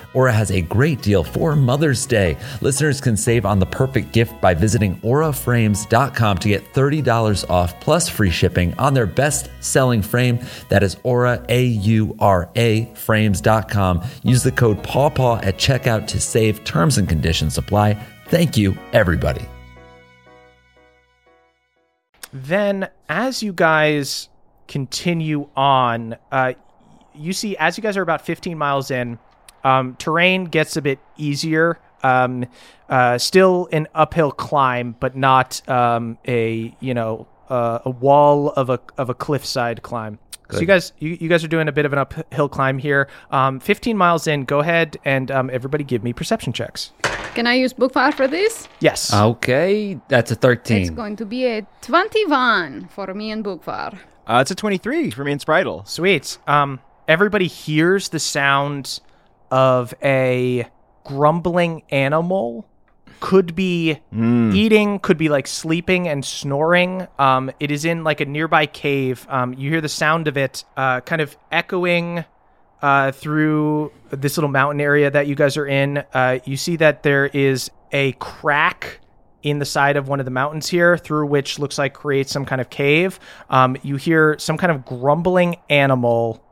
[0.13, 2.37] Aura has a great deal for Mother's Day.
[2.61, 8.09] Listeners can save on the perfect gift by visiting auraframes.com to get $30 off plus
[8.09, 10.39] free shipping on their best selling frame.
[10.69, 14.03] That is Aura, A U R A, frames.com.
[14.23, 16.63] Use the code PAWPAW at checkout to save.
[16.63, 17.93] Terms and conditions apply.
[18.27, 19.45] Thank you, everybody.
[22.33, 24.29] Then, as you guys
[24.67, 26.53] continue on, uh,
[27.13, 29.19] you see as you guys are about 15 miles in,
[29.63, 31.79] um, terrain gets a bit easier.
[32.03, 32.45] Um,
[32.89, 38.69] uh, still an uphill climb, but not um, a you know uh, a wall of
[38.69, 40.19] a of a cliffside climb.
[40.51, 43.07] So you guys you, you guys are doing a bit of an uphill climb here.
[43.31, 46.91] Um, 15 miles in, go ahead and um, everybody give me perception checks.
[47.35, 48.67] Can I use Bookfire for this?
[48.81, 49.13] Yes.
[49.13, 50.81] Okay, that's a 13.
[50.81, 53.97] It's going to be a 21 for me and Bookfire.
[54.27, 55.87] Uh, it's a 23 for me and Spritel.
[55.87, 56.37] Sweet.
[56.47, 58.99] Um, everybody hears the sound
[59.51, 60.65] of a
[61.03, 62.65] grumbling animal.
[63.19, 63.99] Could be
[64.55, 67.07] eating, could be like sleeping and snoring.
[67.19, 69.27] Um, it is in like a nearby cave.
[69.29, 72.25] Um, you hear the sound of it uh, kind of echoing
[72.81, 76.03] uh, through this little mountain area that you guys are in.
[76.13, 79.01] Uh, you see that there is a crack
[79.43, 82.45] in the side of one of the mountains here, through which looks like creates some
[82.45, 83.19] kind of cave.
[83.49, 86.43] Um, you hear some kind of grumbling animal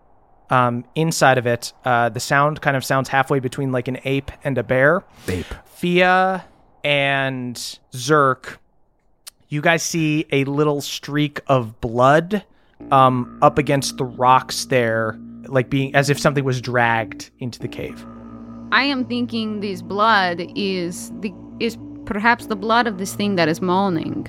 [0.49, 1.73] um, inside of it.
[1.85, 5.03] Uh, the sound kind of sounds halfway between like an ape and a bear.
[5.27, 5.45] Ape.
[5.65, 6.45] Fia
[6.83, 7.55] and
[7.93, 8.57] Zerk,
[9.49, 12.43] you guys see a little streak of blood
[12.91, 17.67] um, up against the rocks there, like being as if something was dragged into the
[17.67, 18.05] cave.
[18.71, 23.49] I am thinking this blood is the is perhaps the blood of this thing that
[23.49, 24.27] is moaning.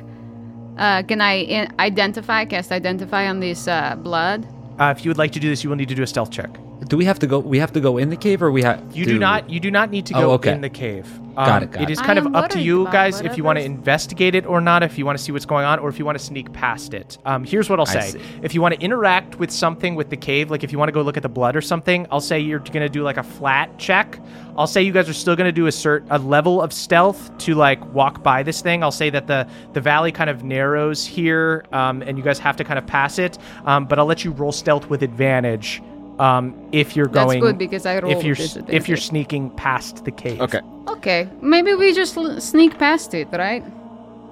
[0.79, 4.47] Uh, can I i- identify, cast identify on this uh, blood?
[4.81, 6.31] Uh, if you would like to do this, you will need to do a stealth
[6.31, 6.49] check.
[6.91, 7.38] Do we have to go?
[7.38, 8.82] We have to go in the cave, or we have?
[8.93, 9.49] You do not.
[9.49, 10.53] You do not need to go Oh, okay.
[10.53, 11.07] in the cave.
[11.36, 11.93] Got it, got it it.
[11.93, 14.82] is kind of up to you guys if you want to investigate it or not.
[14.82, 16.93] If you want to see what's going on, or if you want to sneak past
[16.93, 17.16] it.
[17.24, 20.51] Um, here's what I'll say: if you want to interact with something with the cave,
[20.51, 22.59] like if you want to go look at the blood or something, I'll say you're
[22.59, 24.18] gonna do like a flat check.
[24.59, 27.55] I'll say you guys are still gonna do a cert a level of stealth to
[27.55, 28.82] like walk by this thing.
[28.82, 32.57] I'll say that the the valley kind of narrows here, um, and you guys have
[32.57, 33.38] to kind of pass it.
[33.64, 35.80] Um, but I'll let you roll stealth with advantage.
[36.21, 39.51] Um, if you're That's going, good because I rolled if you're this if you're sneaking
[39.51, 40.41] past the cave.
[40.43, 40.61] Okay.
[40.89, 43.64] Okay, maybe we just l- sneak past it, right?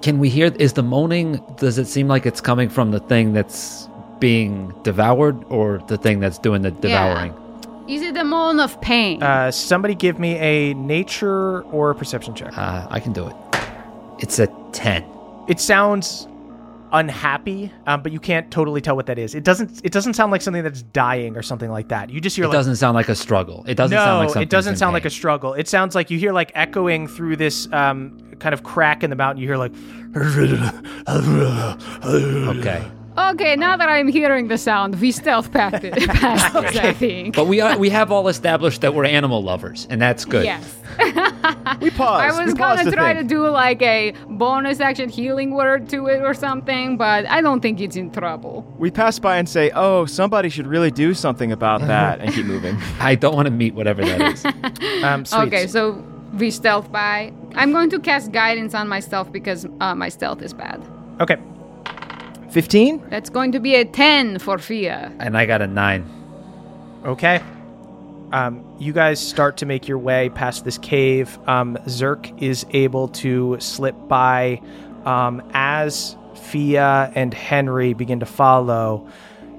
[0.03, 0.53] Can we hear?
[0.59, 1.43] Is the moaning?
[1.57, 6.19] Does it seem like it's coming from the thing that's being devoured, or the thing
[6.19, 7.33] that's doing the devouring?
[7.87, 9.23] Is it a moan of pain?
[9.23, 12.55] Uh, somebody give me a nature or a perception check.
[12.55, 13.35] Uh, I can do it.
[14.19, 15.03] It's a ten.
[15.47, 16.27] It sounds
[16.91, 19.35] unhappy, um, but you can't totally tell what that is.
[19.35, 19.81] It doesn't.
[19.83, 22.09] It doesn't sound like something that's dying or something like that.
[22.09, 23.63] You just hear It like doesn't sound like a struggle.
[23.67, 24.03] It doesn't no.
[24.03, 24.43] sound like something.
[24.43, 25.53] it doesn't sound like a struggle.
[25.53, 29.15] It sounds like you hear like echoing through this um, kind of crack in the
[29.15, 29.41] mountain.
[29.41, 29.73] You hear like.
[32.57, 32.83] Okay,
[33.31, 37.35] okay, now that I'm hearing the sound, we stealth past it, past this, I think.
[37.35, 40.45] but we are, we have all established that we're animal lovers, and that's good.
[40.45, 40.75] Yes.
[41.81, 42.21] We pause.
[42.21, 43.29] I was we gonna to try to think.
[43.29, 47.79] do like a bonus action healing word to it or something, but I don't think
[47.79, 48.65] it's in trouble.
[48.77, 52.45] We pass by and say, "Oh, somebody should really do something about that," and keep
[52.45, 52.77] moving.
[52.99, 54.45] I don't want to meet whatever that is.
[55.03, 55.23] Um.
[55.47, 56.03] Okay, so
[56.33, 57.31] we stealth by.
[57.55, 60.81] I'm going to cast guidance on myself because uh, my stealth is bad.
[61.21, 61.37] Okay.
[62.51, 63.03] Fifteen.
[63.09, 65.11] That's going to be a 10 for Fia.
[65.19, 66.05] and I got a nine.
[67.05, 67.41] Okay.
[68.31, 71.37] Um, you guys start to make your way past this cave.
[71.47, 74.61] Um, Zerk is able to slip by
[75.05, 79.07] um, as Fia and Henry begin to follow.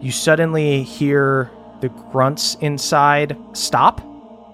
[0.00, 4.00] You suddenly hear the grunts inside stop.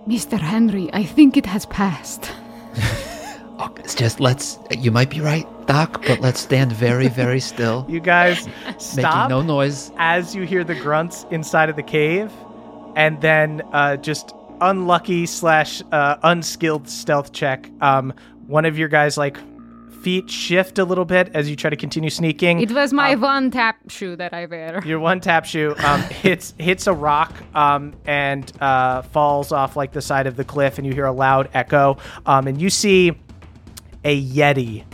[0.07, 0.39] Mr.
[0.39, 2.31] Henry, I think it has passed.
[3.79, 4.59] It's just let's.
[4.77, 8.49] You might be right, Doc, but let's stand very, very still, You guys
[8.79, 9.91] stop making no noise.
[9.99, 12.33] as you hear the grunts inside of the cave,
[12.95, 17.71] and then uh, just unlucky slash uh, unskilled stealth check.
[17.81, 18.15] Um,
[18.47, 19.37] one of your guys like
[20.03, 22.61] feet shift a little bit as you try to continue sneaking.
[22.61, 24.81] It was my one tap shoe that I wear.
[24.87, 29.93] Your one tap shoe um, hits hits a rock um, and uh, falls off like
[29.93, 31.99] the side of the cliff, and you hear a loud echo.
[32.25, 33.19] Um, and you see
[34.05, 34.85] a yeti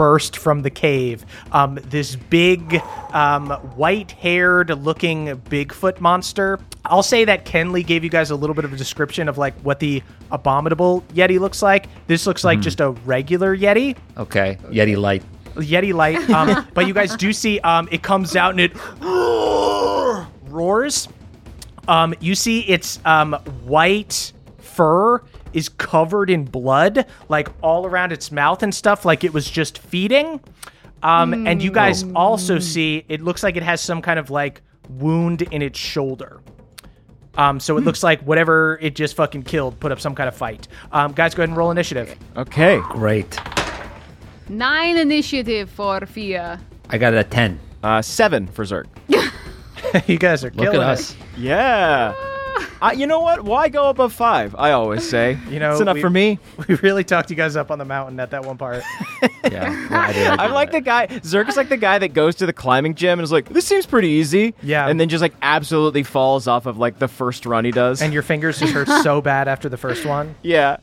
[0.00, 1.26] burst from the cave.
[1.52, 2.82] Um, this big,
[3.12, 6.58] um, white-haired looking Bigfoot monster.
[6.86, 9.52] I'll say that Kenley gave you guys a little bit of a description of like
[9.60, 11.86] what the abominable yeti looks like.
[12.06, 13.94] This looks like just a regular yeti.
[14.16, 15.22] Okay, Yeti light.
[15.56, 16.18] Yeti light.
[16.30, 18.72] Um, but you guys do see um, it comes out and it
[20.50, 21.08] roars.
[21.88, 23.34] Um, you see its um,
[23.66, 25.22] white fur
[25.52, 29.78] is covered in blood, like all around its mouth and stuff, like it was just
[29.78, 30.40] feeding.
[31.02, 34.60] Um, and you guys also see it looks like it has some kind of like
[34.88, 36.40] wound in its shoulder.
[37.36, 40.34] Um, so it looks like whatever it just fucking killed put up some kind of
[40.34, 40.68] fight.
[40.92, 42.14] Um, guys, go ahead and roll initiative.
[42.36, 42.80] Okay.
[42.90, 43.38] Great.
[44.48, 46.60] Nine initiative for Fia.
[46.90, 47.60] I got a ten.
[47.82, 48.86] Uh, seven for Zerk.
[50.06, 51.00] you guys are Look killing at it.
[51.00, 51.16] us.
[51.36, 52.14] Yeah.
[52.82, 53.42] Uh, you know what?
[53.44, 54.54] Why go above five?
[54.58, 55.38] I always say.
[55.48, 56.38] You know, it's enough we- for me.
[56.68, 58.82] We really talked you guys up on the mountain at that one part.
[59.50, 61.06] Yeah, well, I I I'm like the guy.
[61.06, 63.66] Zerk is like the guy that goes to the climbing gym and is like, "This
[63.66, 64.86] seems pretty easy." Yeah.
[64.86, 68.02] And then just like absolutely falls off of like the first run he does.
[68.02, 70.34] and your fingers just hurt so bad after the first one.
[70.42, 70.76] yeah.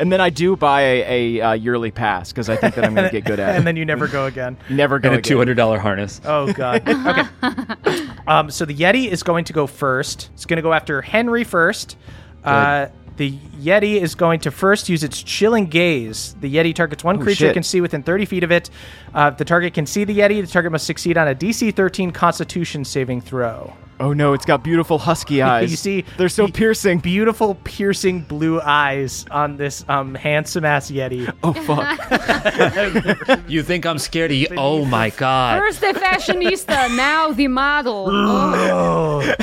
[0.00, 2.94] And then I do buy a, a uh, yearly pass because I think that I'm
[2.94, 3.58] going to get good at it.
[3.58, 4.56] and then you never go again.
[4.70, 5.28] Never go and a again.
[5.28, 6.20] two hundred dollar harness.
[6.24, 6.82] Oh god.
[7.42, 8.08] Okay.
[8.26, 10.30] Um, so the Yeti is going to go first.
[10.34, 11.96] It's going to go after Henry first.
[12.44, 12.88] Uh,
[13.20, 16.34] the Yeti is going to first use its chilling gaze.
[16.40, 17.50] The Yeti targets one creature shit.
[17.50, 18.70] it can see within 30 feet of it.
[19.14, 21.76] Uh, if the target can see the Yeti, the target must succeed on a DC
[21.76, 23.74] 13 Constitution saving throw.
[24.00, 25.70] Oh no, it's got beautiful husky eyes.
[25.70, 27.00] You see, they're so be- piercing.
[27.00, 31.30] Beautiful, piercing blue eyes on this um, handsome ass Yeti.
[31.44, 33.40] oh fuck.
[33.50, 34.46] You think I'm scared of you?
[34.56, 35.60] Oh my god.
[35.60, 38.06] First the fashionista, now the model.
[38.08, 39.34] Oh.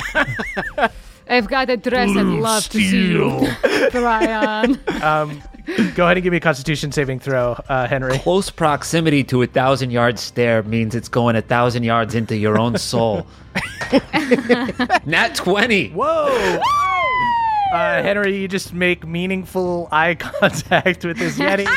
[1.28, 3.46] I've got a dress I'd love to see you
[3.90, 4.32] try
[4.64, 4.78] on.
[5.02, 5.42] Um,
[5.94, 8.18] go ahead and give me a Constitution saving throw, uh, Henry.
[8.18, 12.58] Close proximity to a thousand yard stare means it's going a thousand yards into your
[12.58, 13.26] own soul.
[15.04, 15.90] Nat 20.
[15.90, 16.60] Whoa!
[17.72, 21.68] Uh, Henry, you just make meaningful eye contact with this Yeti.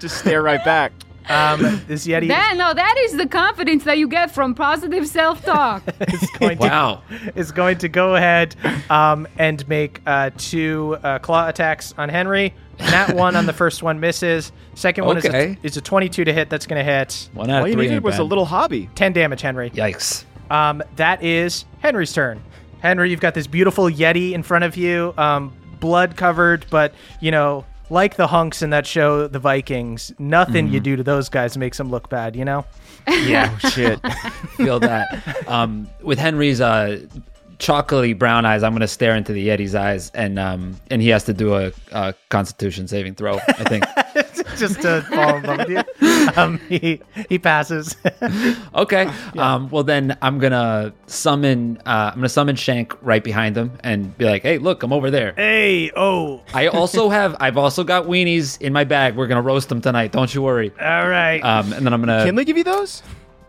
[0.00, 0.92] Just stare right back.
[1.28, 5.82] Um, this Yeti That, no, that is the confidence that you get from positive self-talk.
[6.08, 7.02] is going to Wow.
[7.34, 8.56] is going to go ahead
[8.90, 12.54] um, and make uh, two uh, claw attacks on Henry.
[12.78, 14.52] That one on the first one misses.
[14.74, 16.48] Second one is, a, is a 22 to hit.
[16.48, 17.82] That's going to hit One out All of you three.
[17.82, 18.88] needed ain't was a little hobby.
[18.94, 19.70] 10 damage, Henry.
[19.70, 20.24] Yikes.
[20.50, 22.42] Um, that is Henry's turn.
[22.80, 27.32] Henry, you've got this beautiful Yeti in front of you, um, blood covered, but you
[27.32, 31.56] know, like the hunks in that show, The Vikings, nothing you do to those guys
[31.56, 32.36] makes them look bad.
[32.36, 32.64] You know.
[33.06, 33.56] Yeah.
[33.70, 34.00] Shit.
[34.56, 35.48] feel that.
[35.48, 37.00] Um, with Henry's uh,
[37.58, 41.08] chocolatey brown eyes, I'm going to stare into the Yeti's eyes, and um, and he
[41.08, 43.36] has to do a, a Constitution saving throw.
[43.36, 43.84] I think.
[44.56, 45.82] Just to fall in love with you.
[46.36, 47.96] Um, he he passes.
[48.74, 49.10] okay.
[49.38, 51.78] Um, well, then I'm gonna summon.
[51.86, 55.10] Uh, I'm gonna summon Shank right behind him and be like, "Hey, look, I'm over
[55.10, 57.34] there." hey, oh, I also have.
[57.40, 59.16] I've also got weenies in my bag.
[59.16, 60.12] We're gonna roast them tonight.
[60.12, 60.70] Don't you worry.
[60.80, 61.40] all right.
[61.42, 62.26] Um, and then I'm gonna.
[62.26, 63.02] Can they give you those?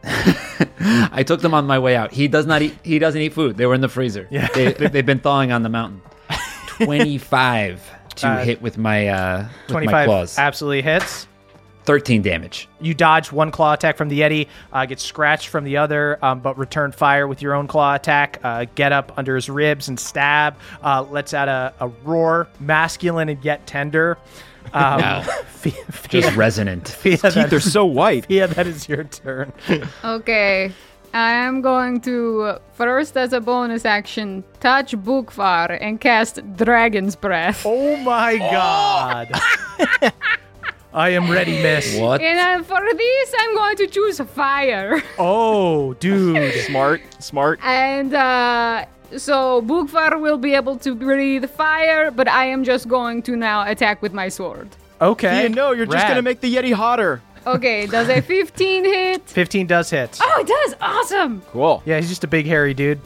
[0.04, 2.14] I took them on my way out.
[2.14, 2.78] He does not eat.
[2.84, 3.58] He doesn't eat food.
[3.58, 4.28] They were in the freezer.
[4.32, 4.48] Yeah.
[4.54, 6.02] They, they've been thawing on the mountain.
[6.68, 10.38] Twenty-five to Uh, hit with my uh, with my 25 claws.
[10.40, 11.28] absolutely hits.
[11.86, 12.68] Thirteen damage.
[12.80, 16.40] You dodge one claw attack from the Yeti, uh, get scratched from the other, um,
[16.40, 18.40] but return fire with your own claw attack.
[18.44, 20.56] Uh, get up under his ribs and stab.
[20.84, 24.18] Uh, lets out a, a roar, masculine and yet tender.
[24.72, 25.22] Um, Wow.
[25.48, 25.74] Fia,
[26.10, 26.88] Just resonant.
[26.90, 28.26] Fia, Teeth are so white.
[28.30, 29.52] Yeah, that is your turn.
[30.04, 30.72] Okay.
[31.14, 37.16] I am going to uh, first, as a bonus action, touch Bookvar and cast Dragon's
[37.16, 37.64] Breath.
[37.66, 39.32] oh my god.
[40.94, 41.98] I am ready, miss.
[41.98, 42.20] What?
[42.22, 45.02] And uh, for this, I'm going to choose fire.
[45.20, 46.54] Oh, dude.
[46.66, 47.60] Smart, smart.
[47.64, 48.86] And uh,
[49.18, 53.70] so Bookvar will be able to breathe fire, but I am just going to now
[53.70, 54.70] attack with my sword.
[55.02, 55.44] Okay.
[55.44, 57.22] Yeah, no, you're just gonna make the Yeti hotter.
[57.48, 59.30] Okay, does a 15 hit?
[59.30, 60.20] 15 does hit.
[60.22, 60.76] Oh, it does!
[60.82, 61.42] Awesome!
[61.52, 61.82] Cool.
[61.86, 63.00] Yeah, he's just a big hairy dude.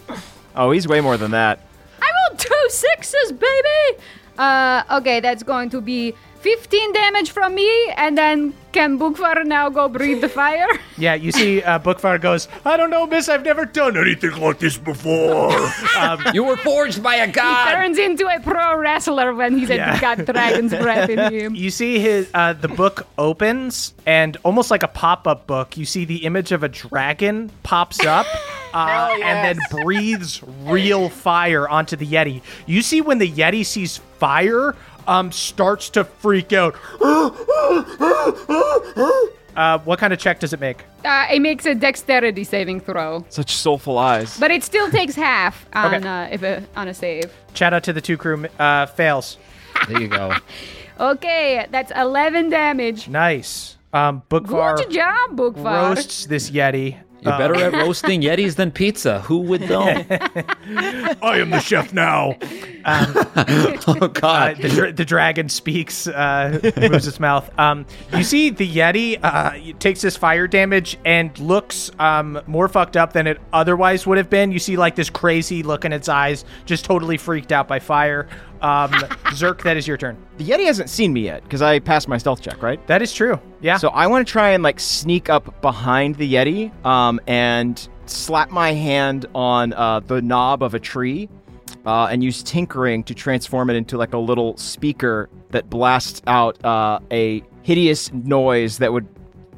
[0.56, 1.60] Oh, he's way more than that.
[2.02, 4.02] I rolled two sixes, baby!
[4.38, 6.14] Uh, okay, that's going to be
[6.44, 10.68] 15 damage from me, and then can Bookvar now go breathe the fire?
[10.96, 14.60] Yeah, you see uh, Bookvar goes, I don't know, miss, I've never done anything like
[14.60, 15.50] this before.
[16.34, 17.68] You were forged by a god.
[17.70, 20.00] He Turns into a pro wrestler when he's Yeah.
[20.00, 21.56] got dragon's breath in him.
[21.56, 26.06] you see his uh, the book opens and almost like a pop-up book you see
[26.06, 28.28] the image of a dragon pops up
[28.76, 33.98] uh, and then breathes real fire onto the yeti you see when the yeti sees
[34.20, 34.76] fire
[35.08, 36.76] um, starts to freak out
[39.56, 43.24] uh, what kind of check does it make Uh, it makes a dexterity saving throw,
[43.30, 44.40] Such soulful eyes.
[44.40, 46.08] but it still takes half on Okay.
[46.08, 47.32] uh, if a, on a save.
[47.54, 49.38] shout out to the two crew uh, fails
[49.88, 50.34] There you go.
[51.00, 53.08] Okay, that's 11 damage.
[53.10, 55.90] nice um, bookvar Good job, Bookvar.
[55.90, 59.22] roasts this yeti You're better at roasting Yetis than pizza.
[59.22, 59.84] Who would know?
[61.22, 62.36] i am the chef now
[62.86, 64.58] oh Uh, God.
[64.58, 67.50] the, dra- the dragon speaks, uh, moves its mouth.
[67.58, 72.98] Um, you see, the Yeti uh, takes this fire damage and looks um, more fucked
[72.98, 74.52] up than it otherwise would have been.
[74.52, 78.28] You see, like, this crazy look in its eyes, just totally freaked out by fire.
[78.64, 78.92] Um,
[79.34, 80.18] Zerk, that is your turn.
[80.38, 82.86] The Yeti hasn't seen me yet because I passed my stealth check, right?
[82.88, 83.40] That is true.
[83.62, 83.78] Yeah.
[83.78, 88.52] So I want to try and like sneak up behind the Yeti um, and slap
[88.52, 91.28] my hand on uh, the knob of a tree
[91.86, 96.64] uh, and use tinkering to transform it into like a little speaker that blasts out
[96.64, 99.08] uh, a hideous noise that would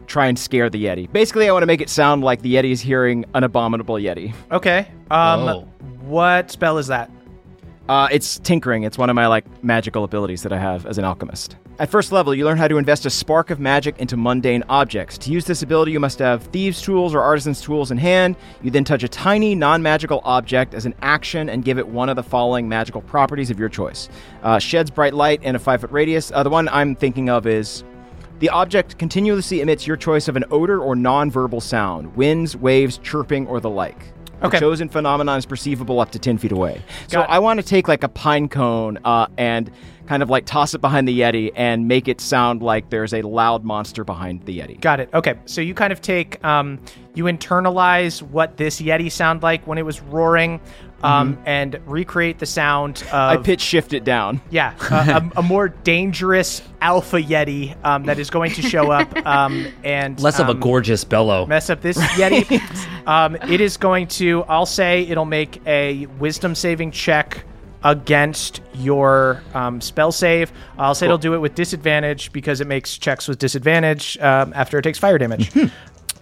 [0.07, 1.11] try and scare the Yeti.
[1.11, 4.33] Basically, I want to make it sound like the Yeti is hearing an abominable Yeti.
[4.51, 4.87] okay.
[5.11, 5.61] Um, Whoa.
[6.01, 7.11] what spell is that?
[7.87, 8.83] Uh, it's tinkering.
[8.83, 11.55] It's one of my like magical abilities that I have as an alchemist.
[11.77, 15.17] At first level, you learn how to invest a spark of magic into mundane objects.
[15.19, 18.37] To use this ability, you must have thieves' tools or artisans' tools in hand.
[18.63, 22.15] You then touch a tiny, non-magical object as an action and give it one of
[22.15, 24.09] the following magical properties of your choice:
[24.41, 26.31] uh, sheds bright light in a five-foot radius.
[26.31, 27.83] Uh, the one I'm thinking of is
[28.39, 33.45] the object continuously emits your choice of an odor or non-verbal sound: winds, waves, chirping,
[33.47, 34.13] or the like.
[34.45, 34.57] Okay.
[34.57, 36.81] The chosen phenomenon is perceivable up to 10 feet away.
[37.07, 37.29] So it.
[37.29, 39.71] I want to take like a pine cone uh, and
[40.05, 43.21] kind of like toss it behind the Yeti and make it sound like there's a
[43.23, 44.79] loud monster behind the Yeti.
[44.79, 45.09] Got it.
[45.13, 45.35] Okay.
[45.45, 46.79] So you kind of take, um,
[47.15, 50.59] you internalize what this Yeti sound like when it was roaring,
[51.05, 53.13] um, and recreate the sound of.
[53.13, 54.41] I pitch shift it down.
[54.49, 59.15] Yeah, a, a, a more dangerous alpha Yeti um, that is going to show up
[59.25, 61.45] um, and Less of a um, gorgeous bellow.
[61.45, 62.59] mess up this Yeti.
[63.07, 67.43] um, it is going to, I'll say, it'll make a wisdom saving check
[67.83, 70.51] against your um, spell save.
[70.77, 74.79] I'll say it'll do it with disadvantage because it makes checks with disadvantage um, after
[74.79, 75.51] it takes fire damage.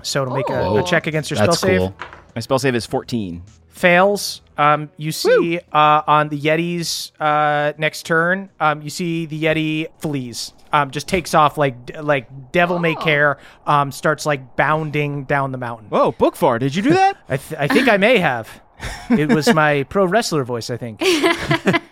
[0.01, 0.81] so it'll make a, a Oh.
[0.83, 1.95] check against your That's spell save cool.
[2.35, 3.41] My spell save is 14.
[3.73, 4.41] Fails.
[4.55, 9.87] Um, you see uh, on the Yeti's uh, next turn, um, you see the Yeti
[9.99, 10.53] flees.
[10.71, 13.39] Um, just takes off like like devil may care.
[13.65, 15.89] Um, starts like bounding down the mountain.
[15.89, 17.17] Whoa, Bookvar, did you do that?
[17.27, 18.61] I, th- I think I may have.
[19.09, 20.69] It was my pro wrestler voice.
[20.69, 21.01] I think.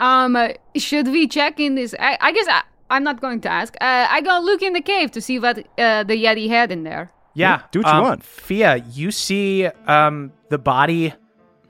[0.00, 0.36] Um,
[0.76, 1.94] should we check in this?
[1.98, 3.74] I, I guess I, I'm not going to ask.
[3.80, 6.82] Uh, I go look in the cave to see what uh, the Yeti had in
[6.82, 7.10] there.
[7.34, 8.24] Yeah, do what you um, want.
[8.24, 11.12] Fia, you see um, the body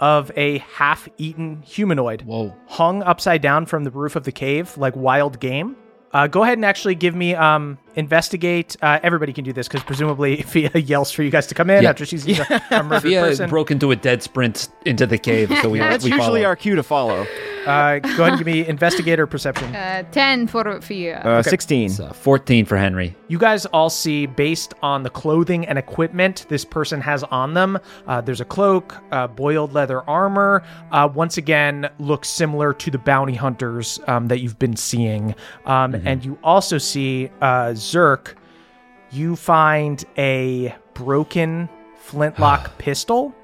[0.00, 2.22] of a half-eaten humanoid.
[2.22, 2.54] Whoa.
[2.66, 5.76] hung upside down from the roof of the cave like wild game.
[6.12, 8.76] Uh, go ahead and actually give me um, investigate.
[8.82, 11.82] Uh, everybody can do this because presumably Fia yells for you guys to come in
[11.82, 11.90] Yeah.
[11.90, 13.50] after she's a, a murdered Fia person.
[13.50, 16.44] broke into a dead sprint into the cave, so we, That's we usually follow.
[16.48, 17.26] our cue to follow.
[17.66, 19.74] Uh, go ahead and give me investigator perception.
[19.74, 21.18] Uh, ten for Fia.
[21.20, 21.86] Uh, 16.
[21.90, 23.16] It's, uh, 14 for Henry.
[23.28, 27.78] You guys all see, based on the clothing and equipment this person has on them,
[28.06, 30.62] uh, there's a cloak, uh, boiled leather armor.
[30.92, 35.34] Uh, once again, looks similar to the bounty hunters um, that you've been seeing.
[35.64, 38.34] Um, And you also see uh, Zerk.
[39.10, 43.34] You find a broken flintlock pistol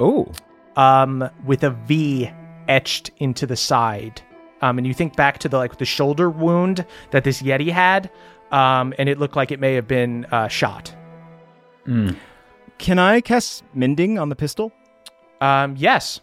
[0.00, 0.32] Oh.
[0.76, 2.30] um, with a V
[2.68, 4.20] etched into the side.
[4.62, 8.10] Um, and you think back to the like the shoulder wound that this Yeti had,
[8.52, 10.94] um, and it looked like it may have been uh, shot.
[12.78, 14.72] Can I cast Mending on the pistol?
[15.40, 16.20] Um, yes.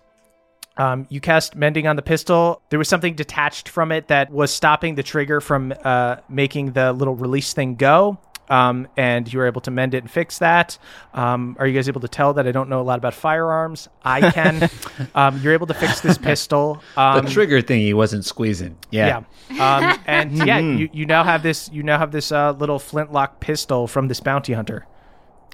[0.79, 2.61] Um, you cast mending on the pistol.
[2.69, 6.93] There was something detached from it that was stopping the trigger from uh, making the
[6.93, 8.17] little release thing go.
[8.47, 10.79] Um, and you were able to mend it and fix that.
[11.13, 13.89] Um, are you guys able to tell that I don't know a lot about firearms?
[14.03, 14.69] I can.
[15.15, 16.81] um, you're able to fix this pistol.
[16.97, 18.75] Um, the trigger thing he wasn't squeezing.
[18.89, 19.23] Yeah.
[19.51, 19.93] yeah.
[19.93, 21.69] Um, and yeah, you, you now have this.
[21.71, 24.87] You now have this uh, little flintlock pistol from this bounty hunter.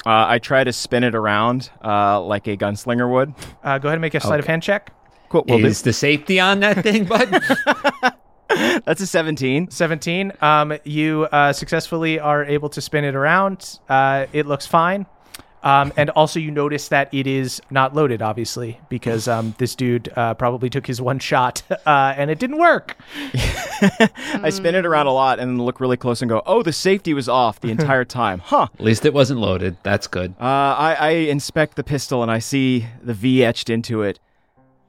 [0.05, 3.33] Uh, I try to spin it around uh, like a gunslinger would.
[3.63, 4.93] Uh, go ahead and make a sleight of hand check.
[5.29, 5.45] Cool.
[5.47, 7.29] Well, Is the safety on that thing, bud?
[8.85, 9.71] that's a 17.
[9.71, 10.33] 17.
[10.41, 13.79] Um, you uh, successfully are able to spin it around.
[13.89, 15.05] Uh, it looks fine.
[15.65, 20.13] Um, and also, you notice that it is not loaded, obviously, because um, this dude
[20.15, 22.95] uh, probably took his one shot uh, and it didn't work.
[23.33, 27.15] I spin it around a lot and look really close and go, oh, the safety
[27.15, 28.39] was off the entire time.
[28.45, 28.67] Huh.
[28.75, 29.75] At least it wasn't loaded.
[29.81, 30.35] That's good.
[30.39, 34.19] Uh, I, I inspect the pistol and I see the V etched into it.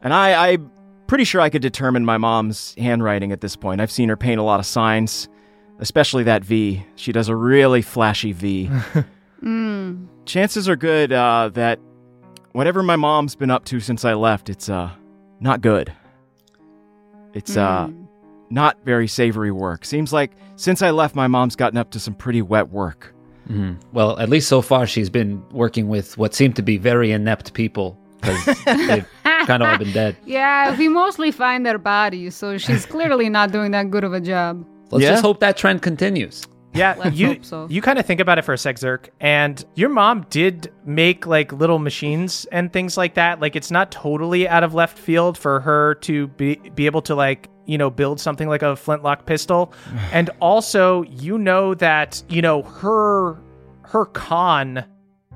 [0.06, 0.70] And I, I'm
[1.08, 3.80] pretty sure I could determine my mom's handwriting at this point.
[3.80, 5.28] I've seen her paint a lot of signs,
[5.80, 6.86] especially that V.
[6.94, 8.70] She does a really flashy V.
[10.24, 11.80] Chances are good uh, that
[12.52, 14.92] whatever my mom's been up to since I left, it's uh,
[15.40, 15.92] not good.
[17.34, 17.90] It's uh,
[18.48, 19.84] not very savory work.
[19.84, 23.12] Seems like since I left, my mom's gotten up to some pretty wet work.
[23.50, 23.80] Mhm.
[23.92, 27.54] Well, at least so far she's been working with what seem to be very inept
[27.54, 29.06] people because they've
[29.46, 30.16] kind of all been dead.
[30.26, 34.20] Yeah, we mostly find their bodies, so she's clearly not doing that good of a
[34.20, 34.66] job.
[34.90, 35.10] Let's Yeah?
[35.12, 36.44] just hope that trend continues.
[36.74, 37.66] Yeah, Let's you hope so.
[37.70, 41.26] you kind of think about it for a sec, Zerk, and your mom did make
[41.26, 43.40] like little machines and things like that.
[43.40, 47.14] Like it's not totally out of left field for her to be be able to
[47.14, 49.72] like you know build something like a flintlock pistol,
[50.12, 53.38] and also you know that you know her
[53.84, 54.84] her con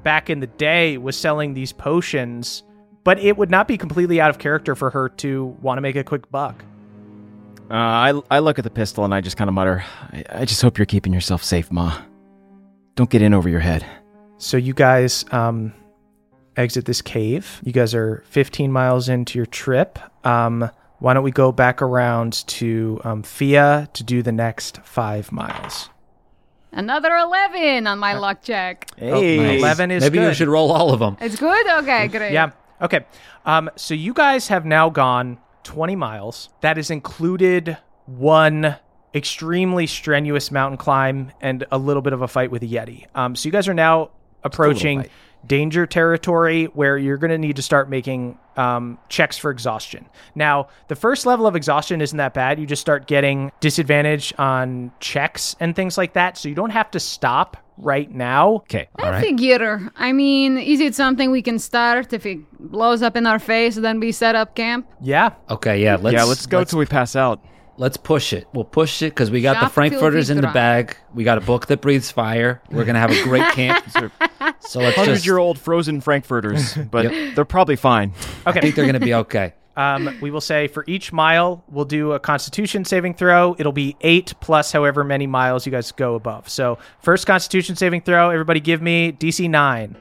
[0.03, 2.65] back in the day was selling these potions,
[3.05, 5.97] but it would not be completely out of character for her to want to make
[5.97, 6.65] a quick buck.
[7.71, 10.45] Uh, I, I look at the pistol and I just kind of mutter, I, I
[10.45, 12.01] just hope you're keeping yourself safe, Ma.
[12.97, 13.87] Don't get in over your head.
[14.39, 15.73] So you guys um,
[16.57, 17.61] exit this cave.
[17.65, 19.99] You guys are 15 miles into your trip.
[20.27, 20.69] Um,
[20.99, 25.89] why don't we go back around to um, Fia to do the next five miles?
[26.73, 28.87] Another 11 on my luck check.
[28.97, 29.61] Hey, Nice.
[29.61, 30.29] 11 is Maybe good.
[30.29, 31.17] you should roll all of them.
[31.21, 31.67] It's good?
[31.83, 32.33] Okay, great.
[32.33, 32.51] Yeah.
[32.81, 33.05] Okay.
[33.45, 36.49] Um, so you guys have now gone 20 miles.
[36.61, 37.77] That has included
[38.07, 38.77] one
[39.15, 43.07] extremely strenuous mountain climb and a little bit of a fight with a Yeti.
[43.15, 44.11] Um, so you guys are now
[44.45, 45.07] approaching
[45.47, 50.07] danger territory where you're going to need to start making um, checks for exhaustion.
[50.35, 52.61] Now, the first level of exhaustion isn't that bad.
[52.61, 56.37] You just start getting disadvantage on checks and things like that.
[56.37, 58.55] So you don't have to stop right now.
[58.57, 58.89] Okay.
[58.97, 59.91] I figure.
[59.97, 63.77] I mean, is it something we can start if it blows up in our face,
[63.77, 64.87] then we set up camp?
[65.01, 65.35] Yeah.
[65.49, 67.45] Okay, yeah, let's yeah, let's go let's, till we pass out.
[67.77, 68.47] let's push it.
[68.53, 70.97] We'll push it because we got Shop the frankfurters in the bag.
[71.15, 72.63] We got a book that breathes fire.
[72.71, 73.85] We're gonna have a great camp.
[73.91, 74.11] so
[74.81, 74.97] let's just.
[74.97, 78.13] Hundred-year-old frozen frankfurters, but they're probably fine.
[78.47, 78.59] Okay.
[78.59, 79.55] I think they're gonna be okay.
[79.81, 83.57] Um, we will say for each mile, we'll do a Constitution saving throw.
[83.59, 86.51] It'll be eight plus however many miles you guys go above.
[86.51, 88.29] So first Constitution saving throw.
[88.29, 89.97] Everybody, give me DC nine.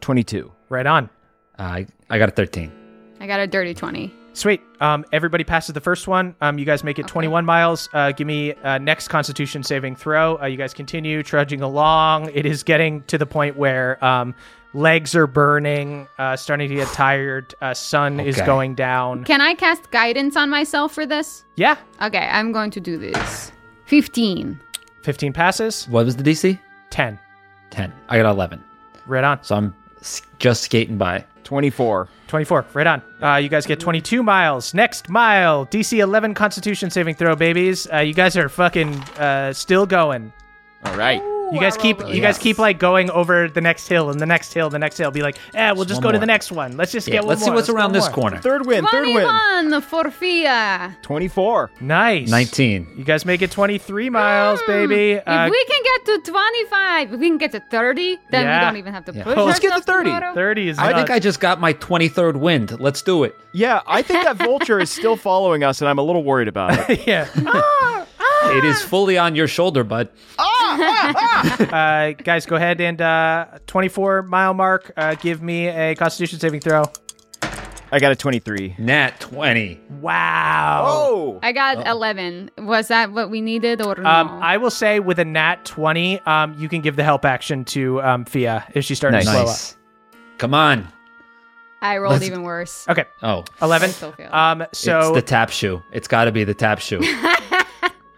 [0.00, 0.50] Twenty-two.
[0.68, 1.10] Right on.
[1.58, 2.72] I I got a thirteen.
[3.20, 4.12] I got a dirty 20.
[4.32, 4.60] Sweet.
[4.80, 6.34] Um, everybody passes the first one.
[6.40, 7.88] Um, you guys make it 21 miles.
[7.92, 10.40] Uh, give me uh, next Constitution saving throw.
[10.42, 12.30] Uh, you guys continue trudging along.
[12.34, 14.34] It is getting to the point where um,
[14.74, 17.54] legs are burning, uh, starting to get tired.
[17.60, 19.24] Uh, sun is going down.
[19.24, 21.44] Can I cast guidance on myself for this?
[21.56, 21.76] Yeah.
[22.00, 23.52] Okay, I'm going to do this.
[23.86, 24.58] 15.
[25.02, 25.88] 15 passes.
[25.88, 26.58] What was the DC?
[26.90, 27.18] 10.
[27.70, 27.92] Ten.
[28.10, 28.62] I got eleven.
[29.06, 29.42] Right on.
[29.42, 29.74] So I'm
[30.38, 31.24] just skating by.
[31.42, 32.08] Twenty-four.
[32.28, 32.66] 24.
[32.74, 33.02] Right on.
[33.22, 34.72] Uh, you guys get 22 miles.
[34.74, 37.86] Next mile, DC 11 Constitution saving throw, babies.
[37.92, 40.32] Uh, you guys are fucking uh, still going.
[40.84, 41.20] All right.
[41.52, 44.52] You guys keep you guys keep like going over the next hill and the next
[44.54, 45.10] hill, the next hill.
[45.10, 46.20] Be like, eh, we'll just one go to more.
[46.20, 46.76] the next one.
[46.76, 47.56] Let's just Yeah, get one let's see more.
[47.56, 48.38] what's Let's around go this more." corner.
[48.38, 48.84] Third win.
[48.86, 49.26] Third win.
[49.26, 50.96] 21 for Fia.
[51.02, 51.70] Twenty-four.
[51.80, 52.28] Nice.
[52.30, 52.86] Nineteen.
[52.96, 55.12] You guys make it 23 miles, baby.
[55.12, 58.60] If Uh, we can get to 25, if we can get to 30, then Yeah.
[58.60, 59.24] we don't even have to Yeah.
[59.24, 60.10] push Oh, let's get to ourselves 30.
[60.10, 60.34] tomorrow.
[60.34, 60.78] 30 is.
[60.78, 61.10] I think.
[61.10, 62.80] I just got my twenty third wind.
[62.80, 63.36] Let's do it.
[63.52, 66.88] Yeah, I think that vulture is still following us, and I'm a little worried about
[66.90, 67.06] it.
[67.06, 67.26] yeah.
[68.44, 70.08] It is fully on your shoulder, bud.
[70.72, 74.92] Uh, guys, go ahead and uh, 24 mile mark.
[74.96, 76.84] Uh, give me a Constitution saving throw.
[77.90, 78.76] I got a twenty-three.
[78.78, 79.78] Nat twenty.
[80.00, 80.84] Wow.
[80.88, 81.40] Oh.
[81.42, 82.50] I got 11.
[82.58, 84.08] Was that what we needed or no?
[84.08, 87.66] Um, I will say with a nat 20, um, you can give the help action
[87.66, 89.26] to um, Fia if she's starting Nice.
[89.26, 89.76] to slow Nice.
[90.38, 90.88] Come on.
[91.82, 92.86] I rolled let's- even worse.
[92.88, 93.04] Okay.
[93.22, 93.90] Oh, 11.
[93.90, 94.32] I still failed.
[94.32, 95.82] Um, it's so the tap shoe.
[95.92, 97.00] It's got to be the tap shoe.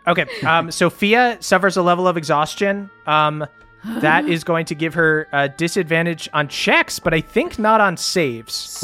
[0.07, 0.27] Okay.
[0.45, 2.91] Um, Sophia suffers a level of exhaustion.
[3.07, 3.47] Um,
[3.85, 7.97] that is going to give her a disadvantage on checks, but I think not on
[7.97, 8.79] saves.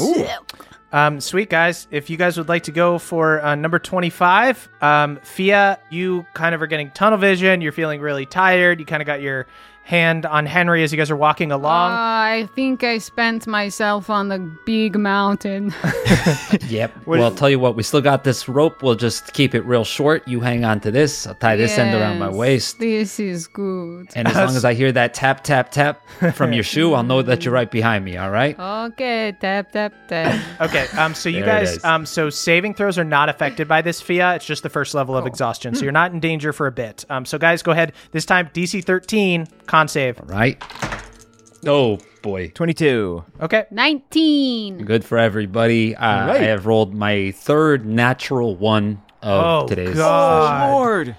[0.93, 5.19] Um, sweet guys, if you guys would like to go for uh, number 25, um,
[5.23, 7.61] Fia, you kind of are getting tunnel vision.
[7.61, 8.79] You're feeling really tired.
[8.79, 9.47] You kind of got your
[9.91, 11.91] hand on Henry as you guys are walking along.
[11.91, 15.75] I think I spent myself on the big mountain.
[16.69, 16.95] yep.
[17.05, 17.75] well, I'll tell you what.
[17.75, 18.81] We still got this rope.
[18.81, 20.25] We'll just keep it real short.
[20.25, 21.27] You hang on to this.
[21.27, 22.79] I'll tie this end around my waist.
[22.79, 24.07] This is good.
[24.15, 27.21] And as long as I hear that tap, tap, tap from your shoe, I'll know
[27.21, 28.15] that you're right behind me.
[28.15, 28.57] All right.
[28.57, 30.41] Okay, tap, tap, tap.
[30.61, 34.35] Okay, um, so you guys, um, so saving throws are not affected by this Fia.
[34.35, 37.03] It's just the first level of exhaustion, so you're not in danger for a bit.
[37.09, 37.91] Um, so guys, go ahead.
[38.11, 40.19] This time, DC 13, con save.
[40.25, 40.61] Right.
[41.65, 42.49] Oh boy.
[42.49, 43.23] Twenty-two.
[43.41, 44.79] Okay, 19.
[44.85, 45.95] Good for everybody.
[45.95, 46.41] Uh, right.
[46.41, 49.95] I have rolled my third natural one of Oh, today's.
[49.95, 50.69] God.
[50.71, 51.15] Oh Lord.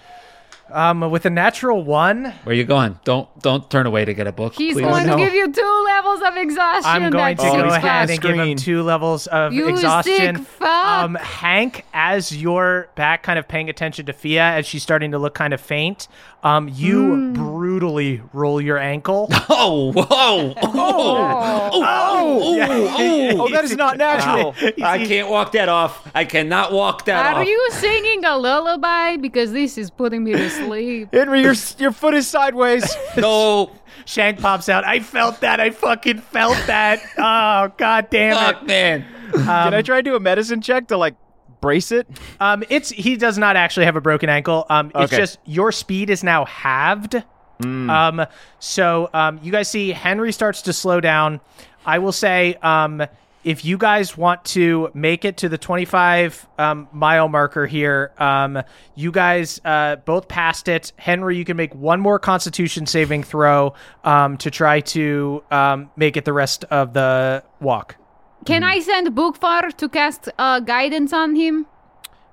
[0.72, 2.98] Um, with a natural one, Where you going?
[3.04, 4.54] Don't don't turn away to get a book.
[4.54, 4.82] He's please.
[4.82, 5.16] going no.
[5.16, 6.90] to give you two levels of exhaustion.
[6.90, 8.10] I'm going to go ahead fast.
[8.10, 10.44] and give him two levels of You exhaustion.
[10.44, 10.68] fuck.
[10.86, 15.18] Um, Hank, as you're back, kind of paying attention to Fia as she's starting to
[15.18, 16.08] look kind of faint,
[16.42, 19.28] um, you brutally roll your ankle.
[19.54, 24.54] Oh, whoa, oh, oh, oh, oh, Oh, that is not natural.
[24.82, 26.08] I can't walk that off.
[26.14, 27.36] I cannot walk that Are off.
[27.38, 29.16] Are you singing a lullaby?
[29.16, 30.61] Because this is putting me to sleep.
[30.70, 32.84] Henry, your your foot is sideways.
[33.16, 33.70] No,
[34.04, 34.84] Shank pops out.
[34.84, 35.60] I felt that.
[35.60, 37.00] I fucking felt that.
[37.18, 38.40] Oh, god damn it.
[38.40, 39.04] fuck, man.
[39.32, 41.14] Can I try to do a medicine check to like
[41.60, 42.06] brace it?
[42.40, 44.66] Um, it's he does not actually have a broken ankle.
[44.70, 45.16] Um, it's Okay.
[45.18, 47.22] just your speed is now halved.
[47.62, 48.26] Um,
[48.58, 51.40] so um, you guys see Henry starts to slow down.
[51.86, 53.02] I will say, um,
[53.44, 58.62] if you guys want to make it to the 25 um, mile marker here, um,
[58.94, 60.92] you guys uh, both passed it.
[60.96, 63.74] Henry, you can make one more Constitution saving throw
[64.04, 67.96] um, to try to um, make it the rest of the walk.
[68.44, 71.66] Can I send Bookvar to cast uh, guidance on him?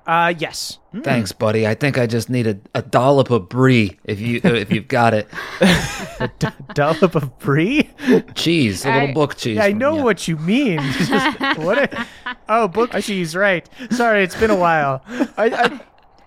[0.06, 0.80] Uh, yes.
[1.04, 1.68] Thanks, buddy.
[1.68, 5.14] I think I just need a, a dollop of brie if you if you've got
[5.14, 5.28] it.
[6.74, 7.90] Dollop of brie.
[8.34, 9.58] Cheese, a little book cheese.
[9.58, 10.04] Yeah, I know you.
[10.04, 10.80] what you mean.
[10.94, 11.94] Just- what?
[11.94, 12.08] A,
[12.50, 13.36] oh, book cheese.
[13.36, 13.70] Right.
[13.92, 15.04] Sorry, it's been a while.
[15.38, 15.80] I, I,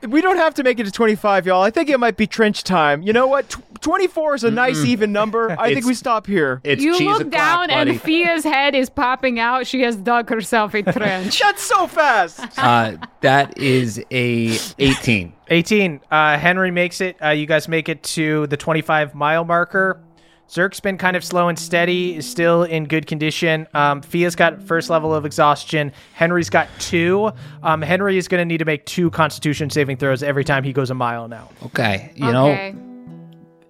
[0.09, 1.62] we don't have to make it to 25, y'all.
[1.62, 3.03] I think it might be trench time.
[3.03, 3.49] You know what?
[3.51, 5.51] Tw- 24 is a nice even number.
[5.59, 6.61] I think we stop here.
[6.62, 7.91] It's you look down buddy.
[7.93, 9.66] and Fia's head is popping out.
[9.66, 11.41] She has dug herself a trench.
[11.41, 12.41] That's so fast.
[12.59, 15.33] uh, that is a 18.
[15.49, 16.01] 18.
[16.11, 17.16] Uh, Henry makes it.
[17.23, 20.01] Uh, you guys make it to the 25 mile marker.
[20.48, 23.66] Zerk's been kind of slow and steady, is still in good condition.
[23.73, 25.93] Um, Fia's got first level of exhaustion.
[26.12, 27.32] Henry's got two.
[27.62, 30.74] Um, Henry is going to need to make two Constitution saving throws every time he
[30.74, 31.48] goes a mile now.
[31.64, 32.73] Okay, you okay.
[32.73, 32.78] know,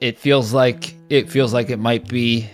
[0.00, 2.48] it feels like it feels like it might be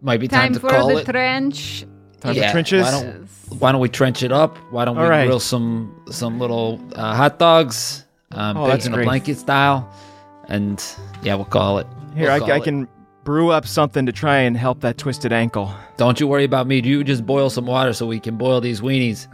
[0.00, 1.04] might be time, Time to for call the it.
[1.04, 1.84] trench.
[2.20, 2.82] Time for trenches.
[2.82, 3.28] Why don't,
[3.60, 4.56] why don't we trench it up?
[4.70, 5.26] Why don't we All right.
[5.26, 9.92] grill some some little uh, hot dogs, um, Oh, baked that's in a blanket style,
[10.48, 10.82] and
[11.22, 11.86] yeah, we'll call it.
[12.14, 12.64] Here, We'll I, call I it.
[12.64, 12.88] can
[13.26, 15.74] brew up something to try and help that twisted ankle.
[15.96, 16.80] Don't you worry about me.
[16.80, 19.26] You just boil some water so we can boil these weenies.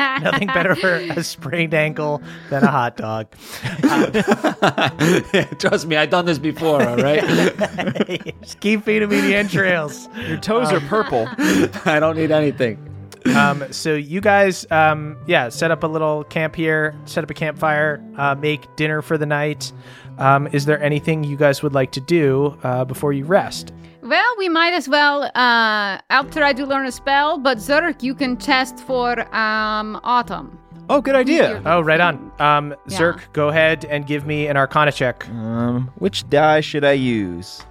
[0.22, 2.20] Nothing better for a sprained ankle
[2.50, 3.30] than a hot dog.
[5.60, 6.82] Trust me, I've done this before.
[6.82, 7.22] All right,
[8.42, 10.08] Just keep feeding me the entrails.
[10.26, 11.28] Your toes are uh, purple.
[11.84, 12.89] I don't need anything.
[13.36, 17.34] Um, so you guys, um, yeah, set up a little camp here, set up a
[17.34, 19.72] campfire, uh, make dinner for the night.
[20.18, 23.72] Um, is there anything you guys would like to do uh, before you rest?
[24.02, 25.24] Well, we might as well.
[25.34, 30.58] Uh, I'll try to learn a spell, but Zerk, you can test for um, autumn.
[30.88, 31.62] Oh, good idea.
[31.64, 32.32] Oh, right on.
[32.40, 32.98] Um, Yeah.
[32.98, 35.28] Zerk, go ahead and give me an Arcana check.
[35.28, 37.62] Um, which die should I use?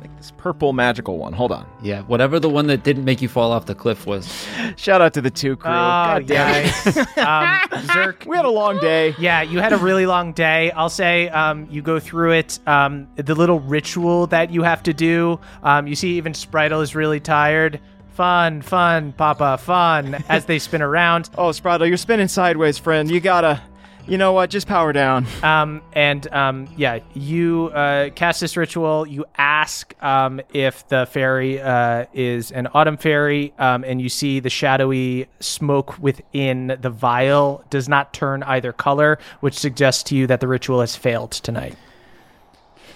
[0.00, 1.32] Like this purple magical one.
[1.32, 1.66] Hold on.
[1.82, 4.46] Yeah, whatever the one that didn't make you fall off the cliff was.
[4.76, 5.70] Shout out to the two crew.
[5.72, 6.96] Oh, God damn it.
[7.18, 7.58] um,
[7.88, 9.16] Zerk, We had a long day.
[9.18, 10.70] Yeah, you had a really long day.
[10.70, 12.60] I'll say um, you go through it.
[12.68, 15.40] Um, the little ritual that you have to do.
[15.64, 17.80] Um, you see, even Spritel is really tired.
[18.10, 20.14] Fun, fun, Papa, fun.
[20.28, 23.10] As they spin around, Oh, Spraddle, you're spinning sideways, friend.
[23.10, 23.60] You gotta.
[24.08, 24.48] You know what?
[24.48, 25.26] Just power down.
[25.42, 29.06] um, and um, yeah, you uh, cast this ritual.
[29.06, 34.40] You ask um, if the fairy uh, is an autumn fairy, um, and you see
[34.40, 40.26] the shadowy smoke within the vial does not turn either color, which suggests to you
[40.26, 41.76] that the ritual has failed tonight.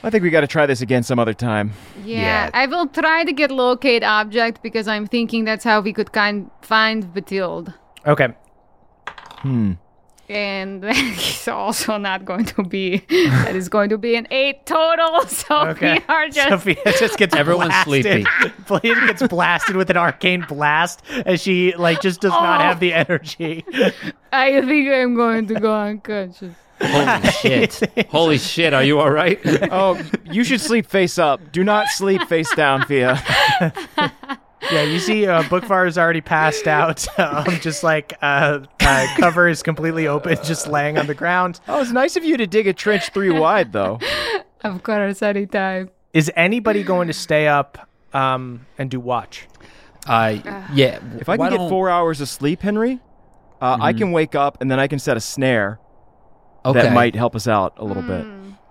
[0.03, 1.75] I think we gotta try this again some other time.
[2.05, 2.51] Yeah, Yeah.
[2.55, 6.51] I will try to get locate object because I'm thinking that's how we could kind
[6.63, 7.75] find Batilde.
[8.07, 8.29] Okay.
[10.33, 12.99] And he's also not going to be.
[13.09, 15.27] that is going to be an eight total.
[15.27, 15.99] So Okay.
[15.99, 16.49] we are just.
[16.49, 18.27] Sophia just gets Everyone's blasted.
[18.27, 18.55] sleepy.
[18.67, 22.65] Sophia gets blasted with an arcane blast as she like just does not Oh.
[22.65, 23.65] have the energy.
[24.33, 26.55] I think I'm going to go unconscious.
[26.81, 28.07] Holy shit!
[28.11, 28.75] Holy shit!
[28.75, 29.39] Are you all right?
[29.71, 31.53] Oh, you should sleep face up.
[31.53, 33.23] Do not sleep face down, Fia.
[34.71, 37.07] Yeah, you see, uh, Bookvar is already passed out.
[37.19, 41.61] Um, just like uh, uh, cover is completely open, just laying on the ground.
[41.69, 43.99] Oh, it's nice of you to dig a trench three wide, though.
[44.65, 45.91] Of course, anytime.
[46.13, 49.49] Is anybody going to stay up um, and do watch?
[50.07, 50.39] Uh,
[50.73, 51.01] yeah.
[51.19, 53.01] If I can get don't- four hours of sleep, Henry,
[53.61, 55.81] uh, I can wake up and then I can set a snare
[56.65, 56.83] okay.
[56.83, 58.25] that might help us out a little bit.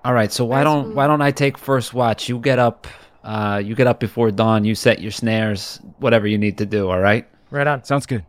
[0.04, 0.32] All right.
[0.32, 2.28] So why don't why don't I take first watch?
[2.28, 2.88] You get up.
[3.24, 4.66] Uh, you get up before dawn.
[4.66, 5.80] You set your snares.
[6.00, 6.90] Whatever you need to do.
[6.90, 7.28] All right.
[7.52, 7.84] Right on.
[7.84, 8.26] Sounds good.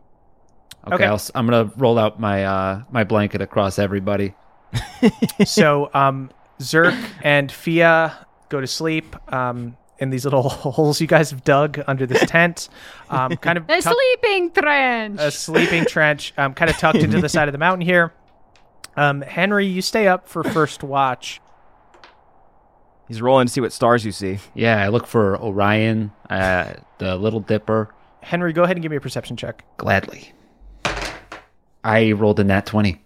[0.85, 0.95] Okay.
[0.95, 1.05] Okay.
[1.05, 4.35] I'll, s- I'm gonna roll out my uh my blanket across everybody.
[5.45, 6.29] so um,
[6.59, 11.81] Zerk and Fia go to sleep um, in these little holes you guys have dug
[11.87, 12.69] under this tent.
[13.09, 15.19] Um, kind of A tuck- sleeping trench.
[15.19, 18.13] a sleeping trench, um, kind of tucked into the side of the mountain here.
[18.95, 21.39] Um, Henry, you stay up for first watch.
[23.07, 24.39] He's rolling to see what stars you see.
[24.53, 24.81] Yeah.
[24.81, 27.93] I look for Orion, uh, the Little Dipper.
[28.21, 29.63] Henry, go ahead and give me a perception check.
[29.77, 30.31] Gladly.
[31.83, 33.01] I rolled a nat twenty.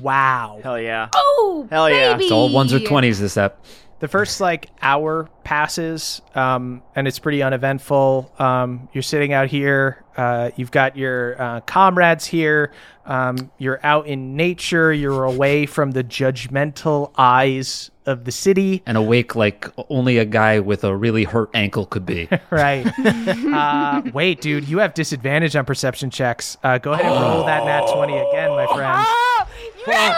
[0.00, 0.60] Wow.
[0.62, 1.08] Hell yeah.
[1.14, 2.14] oh, Hell yeah.
[2.14, 2.24] baby.
[2.24, 3.62] It's all ones or twenties this ep.
[4.00, 8.32] The first like hour passes, um, and it's pretty uneventful.
[8.38, 10.04] Um, you're sitting out here.
[10.16, 12.72] Uh, you've got your uh, comrades here.
[13.06, 14.92] Um, you're out in nature.
[14.92, 18.82] You're away from the judgmental eyes of the city.
[18.86, 22.28] And awake like only a guy with a really hurt ankle could be.
[22.50, 22.86] Right.
[23.06, 26.56] uh, wait, dude, you have disadvantage on perception checks.
[26.64, 29.04] Uh, go ahead and roll that nat 20 again, my friend.
[29.06, 29.46] Oh,
[29.86, 30.14] really?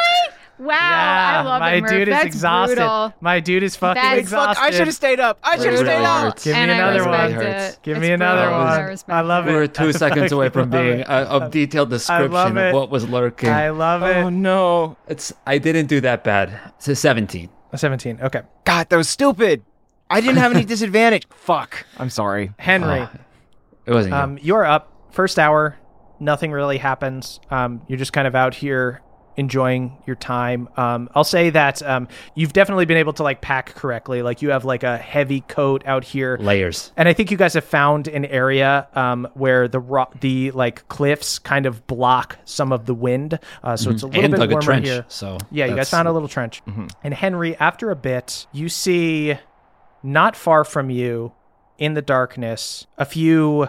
[0.58, 1.90] Wow, I love my it, Murph.
[1.90, 2.74] dude is That's exhausted.
[2.76, 3.14] brutal.
[3.22, 4.60] My dude is fucking That's- exhausted.
[4.60, 5.38] Fuck, I should have stayed up.
[5.42, 6.36] I should have stayed up.
[6.42, 7.46] Give me and I another respect one.
[7.46, 7.78] it.
[7.82, 8.58] Give It's me another brutal.
[8.58, 8.66] one.
[8.68, 9.54] I I, respect love we it.
[9.54, 13.48] were two seconds away from being a, a detailed description of what was lurking.
[13.48, 14.16] I love it.
[14.18, 14.98] Oh no.
[15.08, 16.50] It's I didn't do that bad.
[16.76, 16.94] It's a
[17.78, 18.16] 17.
[18.18, 18.26] 17.
[18.26, 18.42] Okay.
[18.64, 19.62] God, that was stupid.
[20.08, 21.26] I didn't have any disadvantage.
[21.30, 21.86] Fuck.
[21.98, 22.52] I'm sorry.
[22.58, 23.08] Henry,
[23.86, 24.20] It wasn't you.
[24.20, 24.92] um, you're up.
[25.12, 25.76] First hour,
[26.18, 27.40] nothing really happens.
[27.50, 29.00] Um, you're just kind of out here
[29.36, 30.68] enjoying your time.
[30.76, 34.22] Um, I'll say that um, you've definitely been able to like pack correctly.
[34.22, 36.36] Like you have like a heavy coat out here.
[36.40, 36.92] layers.
[36.96, 40.86] And I think you guys have found an area um, where the ro- the like
[40.88, 44.40] cliffs kind of block some of the wind, uh, so it's a little And bit
[44.42, 44.86] a warmer trench.
[44.86, 45.04] here.
[45.08, 46.62] So Yeah, you guys found a little trench.
[47.02, 49.38] And Henry, after a bit, you see
[50.02, 51.32] not far from you
[51.78, 53.68] in the darkness a few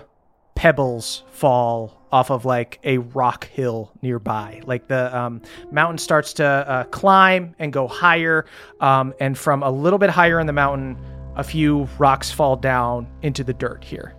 [0.55, 4.61] pebbles fall off of like a rock hill nearby.
[4.65, 5.41] Like the um,
[5.71, 8.45] mountain starts to uh, climb and go higher.
[8.79, 10.97] Um, and from a little bit higher in the mountain,
[11.35, 14.13] a few rocks fall down into the dirt here,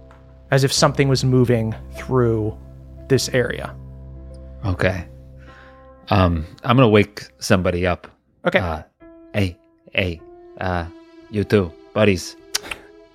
[0.50, 2.56] as if something was moving through
[3.08, 3.76] this area.
[4.64, 5.06] Okay.
[6.08, 8.06] Um, I'm gonna wake somebody up.
[8.46, 8.58] Okay.
[8.58, 8.82] Uh,
[9.34, 9.56] hey,
[9.92, 10.20] hey,
[10.60, 10.86] uh,
[11.30, 12.36] you two, buddies.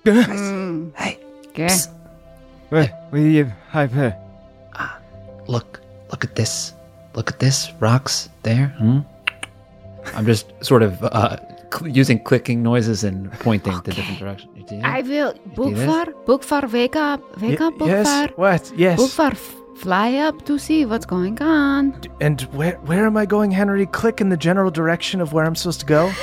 [0.04, 1.18] hey,
[2.70, 2.80] Okay.
[2.80, 4.14] Wait, will you hyper?
[5.46, 5.80] look,
[6.10, 6.74] look at this.
[7.14, 7.72] Look at this.
[7.80, 8.68] Rocks there.
[8.78, 8.98] Hmm?
[10.14, 11.36] I'm just sort of uh,
[11.72, 14.70] cl- using clicking noises and pointing to different directions.
[14.70, 15.32] You I will.
[15.32, 15.56] see this?
[15.56, 17.20] Bookvar, Bookvar, wake up.
[17.40, 18.36] Wake up, Bookvar.
[18.36, 18.70] What?
[18.76, 19.00] Yes.
[19.00, 21.98] Bookvar, f- fly up to see what's going on.
[22.20, 23.86] And where where am I going, Henry?
[23.86, 26.12] Click in the general direction of where I'm supposed to go.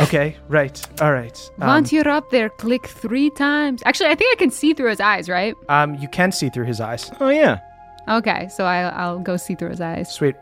[0.00, 0.80] okay, right.
[1.00, 1.50] All right.
[1.60, 3.82] Um, Once you're up there, click three times.
[3.86, 5.54] Actually, I think I can see through his eyes, right?
[5.68, 7.10] um, you can see through his eyes.
[7.20, 7.60] Oh yeah.
[8.08, 10.10] Okay, so I, I'll go see through his eyes.
[10.12, 10.34] Sweet.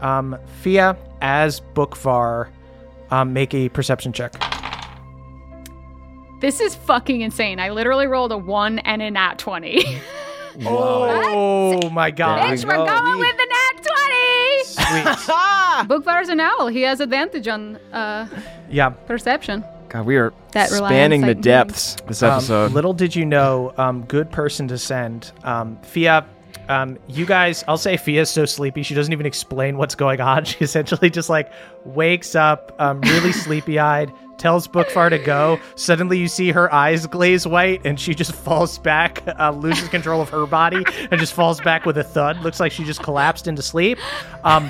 [0.00, 2.48] Um, Fia, as Bookvar,
[3.12, 4.32] um, make a perception check.
[6.40, 7.60] This is fucking insane.
[7.60, 9.84] I literally rolled a one and a nat 20.
[10.66, 12.42] Oh my god.
[12.42, 14.21] Bitch, we're going with the nat 20!
[14.64, 15.04] Sweet.
[15.88, 16.68] Bookvar's an owl.
[16.68, 18.26] He has advantage on uh,
[18.70, 18.90] yeah.
[18.90, 19.64] perception.
[19.88, 22.72] God, we are That rely spanning the depths this Um, episode.
[22.72, 25.32] little did you know, um, good person to send.
[25.44, 26.24] Um, Fia,
[26.68, 30.44] um, you guys, I'll say Fia's so sleepy, she doesn't even explain what's going on.
[30.52, 31.52] She essentially just like
[31.84, 34.10] wakes up, um, really sleepy eyed,
[34.42, 35.60] tells Bookvar to go.
[35.76, 40.20] Suddenly you see her eyes glaze white and she just falls back, uh, loses control
[40.20, 42.42] of her body, and just falls back with a thud.
[42.42, 43.98] Looks like she just collapsed into sleep.
[44.42, 44.68] Um,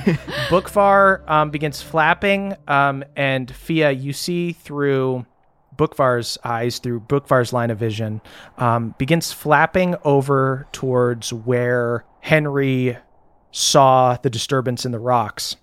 [0.50, 5.26] Bookvar um, begins flapping, um, and Fia, you see through.
[5.74, 8.20] Bookvar's eyes through Bookvar's line of vision
[8.58, 12.98] um, begins flapping over towards where Henry
[13.52, 15.56] saw the disturbance in the rocks.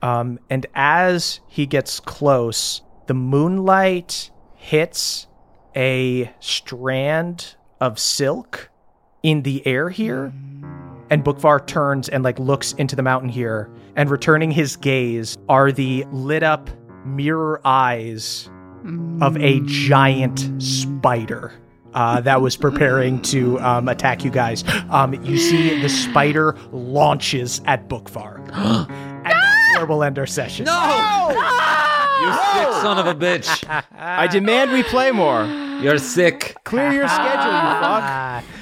[0.00, 2.80] Um, and as he gets close,
[3.10, 5.26] the moonlight hits
[5.74, 8.70] a strand of silk
[9.24, 10.32] in the air here.
[11.10, 15.72] And Bookvar turns and like looks into the mountain here, and returning his gaze are
[15.72, 16.70] the lit up
[17.04, 18.48] mirror eyes
[19.20, 21.52] of a giant spider
[21.94, 24.62] uh, that was preparing to um, attack you guys.
[24.88, 28.38] Um, you see the spider launches at Bookvar.
[28.54, 30.66] and that's where we'll end our session.
[32.20, 33.84] You sick son of a bitch.
[33.96, 35.44] I demand we play more.
[35.82, 36.56] You're sick.
[36.64, 38.44] Clear your schedule, you fuck.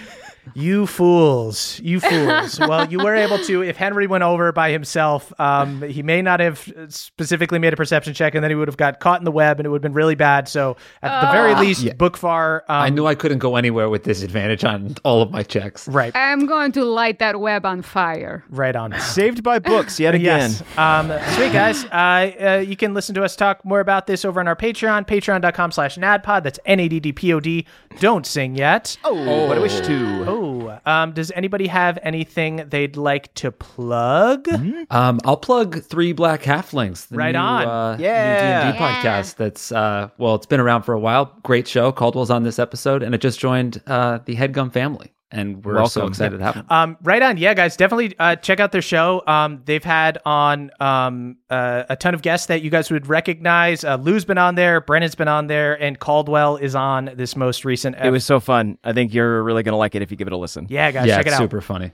[0.59, 1.81] You fools.
[1.85, 2.59] You fools.
[2.69, 6.41] well, you were able to, if Henry went over by himself, um, he may not
[6.41, 9.31] have specifically made a perception check and then he would have got caught in the
[9.31, 10.49] web and it would have been really bad.
[10.49, 12.63] So, at the very least, Bookvar.
[12.63, 15.87] Um, I knew I couldn't go anywhere with disadvantage on all of my checks.
[15.87, 16.11] Right.
[16.17, 18.43] I'm going to light that web on fire.
[18.51, 18.99] Right on.
[18.99, 20.51] Saved by books yet again.
[20.51, 20.63] Yes.
[20.77, 21.07] Um,
[21.37, 21.85] sweet guys.
[21.85, 25.07] Uh, uh, you can listen to us talk more about this over on our Patreon,
[25.07, 26.43] patreon.com slash naddpod.
[26.43, 27.65] That's N-A-D-D-P-O-D.
[28.01, 28.99] Don't sing yet.
[29.05, 30.25] Oh, but I wish to.
[30.27, 30.48] Oh,
[30.87, 34.49] um, does anybody have anything they'd like to plug?
[34.91, 37.09] Um, I'll plug Three Black Halflings.
[37.09, 37.67] The Right new, on.
[37.67, 38.65] Uh, Yeah.
[38.65, 39.03] New D&D Yeah.
[39.03, 39.37] podcast.
[39.37, 41.33] That's uh, well, it's been around for a while.
[41.43, 41.93] Great show.
[41.93, 46.07] Caldwell's on this episode, and it just joined uh, the Headgum family, and we're so
[46.07, 46.67] excited to have them.
[46.71, 47.37] Um, right on.
[47.37, 49.23] Yeah, guys, definitely uh, check out their show.
[49.27, 53.85] Um, they've had on um, uh, a ton of guests that you guys would recognize.
[53.85, 57.65] Uh, Lou's been on there, Brennan's been on there, and Caldwell is on this most
[57.65, 57.97] recent.
[57.97, 58.79] It was so fun.
[58.85, 60.67] I think you're really gonna like it if you give it a listen.
[60.71, 61.41] yeah, guys, yeah, check it it's out.
[61.41, 61.93] super funny.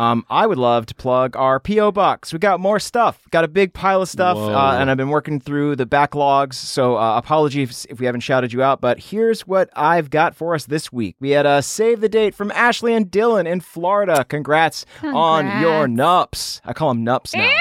[0.00, 2.32] Um, I would love to plug our PO box.
[2.32, 3.20] We got more stuff.
[3.30, 6.54] Got a big pile of stuff, uh, and I've been working through the backlogs.
[6.54, 10.34] So uh, apologies if, if we haven't shouted you out, but here's what I've got
[10.34, 11.16] for us this week.
[11.20, 14.24] We had a save the date from Ashley and Dylan in Florida.
[14.24, 16.62] Congrats, on your nups.
[16.64, 17.52] I call them nups now.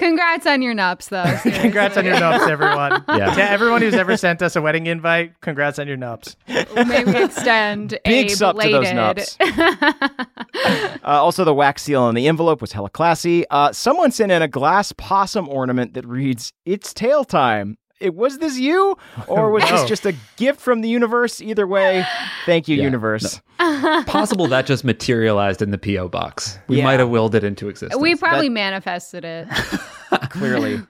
[0.00, 1.50] Congrats on your nups, though.
[1.60, 3.04] Congrats on your nups, everyone.
[3.20, 3.34] Yeah.
[3.34, 6.36] To everyone who's ever sent us a wedding invite, congrats on your nups.
[6.48, 9.36] May we extend Big a sup to those nups.
[9.44, 13.44] uh, also, the wax seal on the envelope was hella classy.
[13.50, 17.76] Uh, someone sent in a glass possum ornament that reads, It's tail time.
[18.00, 18.96] It was this you,
[19.26, 21.40] or was this just a gift from the universe?
[21.42, 22.04] Either way,
[22.46, 23.40] thank you, Yeah, universe.
[23.58, 26.58] Possible that just materialized in the PO box.
[26.66, 26.84] We Yeah.
[26.84, 28.00] might have willed it into existence.
[28.00, 29.48] we probably manifested it.
[30.30, 30.80] Clearly.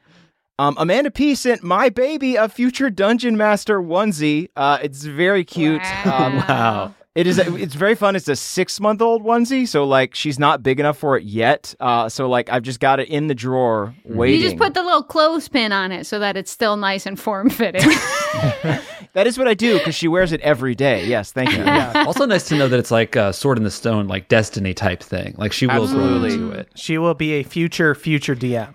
[0.59, 4.49] Um, Amanda P sent my baby a future dungeon master onesie.
[4.55, 5.83] Uh, it's very cute.
[6.07, 6.95] Um, wow.
[7.17, 7.39] It is.
[7.39, 8.15] It's very fun.
[8.15, 11.75] It's a six month old onesie, so like she's not big enough for it yet.
[11.81, 14.41] Uh, so like I've just got it in the drawer waiting.
[14.41, 17.51] You just put the little clothespin on it so that it's still nice and form
[17.51, 17.81] fitting.
[19.13, 21.05] that is what I do because she wears it every day.
[21.05, 21.65] Yes, thank you.
[22.07, 25.03] also nice to know that it's like a sword in the stone, like destiny type
[25.03, 25.35] thing.
[25.37, 26.69] Like she will grow into it.
[26.77, 28.75] She will be a future, future DM.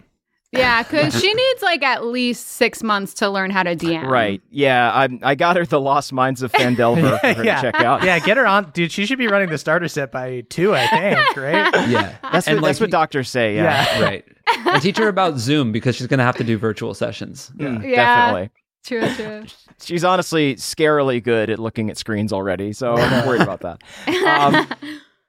[0.55, 4.03] Yeah, because she needs like at least six months to learn how to DM.
[4.07, 4.41] Right.
[4.49, 4.91] Yeah.
[4.93, 7.61] I I got her the Lost Minds of Phandelver for her yeah.
[7.61, 8.03] to check out.
[8.03, 8.71] Yeah, get her on.
[8.71, 11.89] Dude, she should be running the starter set by two, I think, right?
[11.89, 12.15] Yeah.
[12.31, 13.55] That's and what, that's what doctors say.
[13.55, 13.99] Yeah.
[13.99, 14.03] Yeah.
[14.03, 14.25] right.
[14.65, 17.51] And teach her about Zoom because she's going to have to do virtual sessions.
[17.57, 18.31] Mm, Yeah.
[18.31, 18.49] Definitely.
[18.85, 19.43] True, true.
[19.81, 23.81] She's honestly scarily good at looking at screens already, so I'm not worried about that.
[24.07, 24.67] Um,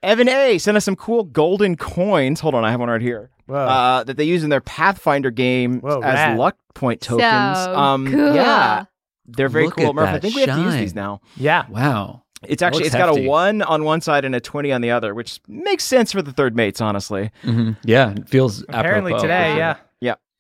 [0.03, 2.41] Evan A sent us some cool golden coins.
[2.41, 3.31] Hold on, I have one right here.
[3.47, 3.57] Whoa.
[3.57, 6.39] Uh, that they use in their Pathfinder game Whoa, as rad.
[6.39, 7.23] luck point tokens.
[7.59, 8.35] So um, cool.
[8.35, 8.85] Yeah,
[9.27, 9.89] they're very Look cool.
[9.89, 10.81] at Murph, I that think we have to use shine.
[10.81, 11.21] these now.
[11.37, 11.67] yeah.
[11.69, 12.23] Wow.
[12.43, 14.91] It's actually looks it's got a one on one side and a twenty on the
[14.91, 17.31] other, which makes sense for the third mates, honestly.
[17.43, 18.13] hmm Yeah.
[18.13, 19.23] It feels Apparently apropos.
[19.23, 19.77] today, yeah.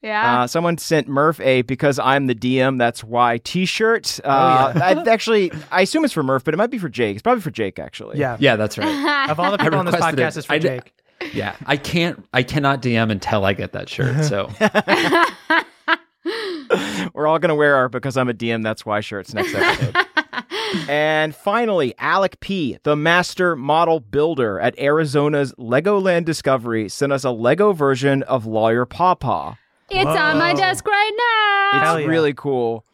[0.06, 0.42] Yeah.
[0.42, 2.78] Uh, someone sent Murph a because I'm the DM.
[2.78, 4.20] That's why T-shirt.
[4.24, 4.72] Oh, Uh,
[5.04, 7.16] I, actually, I assume it's for Murph, but it might be for Jake.
[7.16, 8.18] It's probably for Jake, actually.
[8.18, 8.36] Yeah.
[8.40, 9.26] Yeah, that's right.
[9.30, 10.36] Of all the people on this podcast, it.
[10.38, 10.92] it's for I d- Jake.
[11.34, 11.56] Yeah.
[11.66, 14.24] I can't, I cannot DM until I get that shirt.
[14.24, 14.48] So
[17.14, 18.62] We're all gonna wear our because I'm a DM.
[18.62, 19.96] That's why shirts next episode.
[20.88, 27.30] and finally, Alec P, the master model builder at Arizona's Legoland Discovery, sent us a
[27.30, 29.54] Lego version of Lawyer Pawpaw.
[29.90, 31.78] It's on my desk right now.
[31.78, 32.08] It's yeah.
[32.08, 32.84] really cool.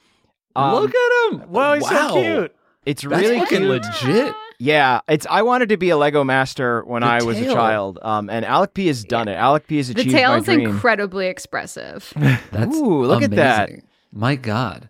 [0.54, 1.40] Um, look at him.
[1.48, 2.08] Whoa, he's wow.
[2.08, 2.56] so cute.
[2.84, 3.68] It's That's really fucking cute.
[3.70, 4.34] legit.
[4.58, 5.26] Yeah, it's.
[5.28, 8.44] I wanted to be a Lego master when The I was a child, um, and
[8.44, 9.34] Alec P has done it.
[9.34, 10.68] Alec P has achieved the tail my is dream.
[10.68, 12.12] incredibly expressive.
[12.52, 13.70] That's Ooh, look at that.
[14.12, 14.88] My God.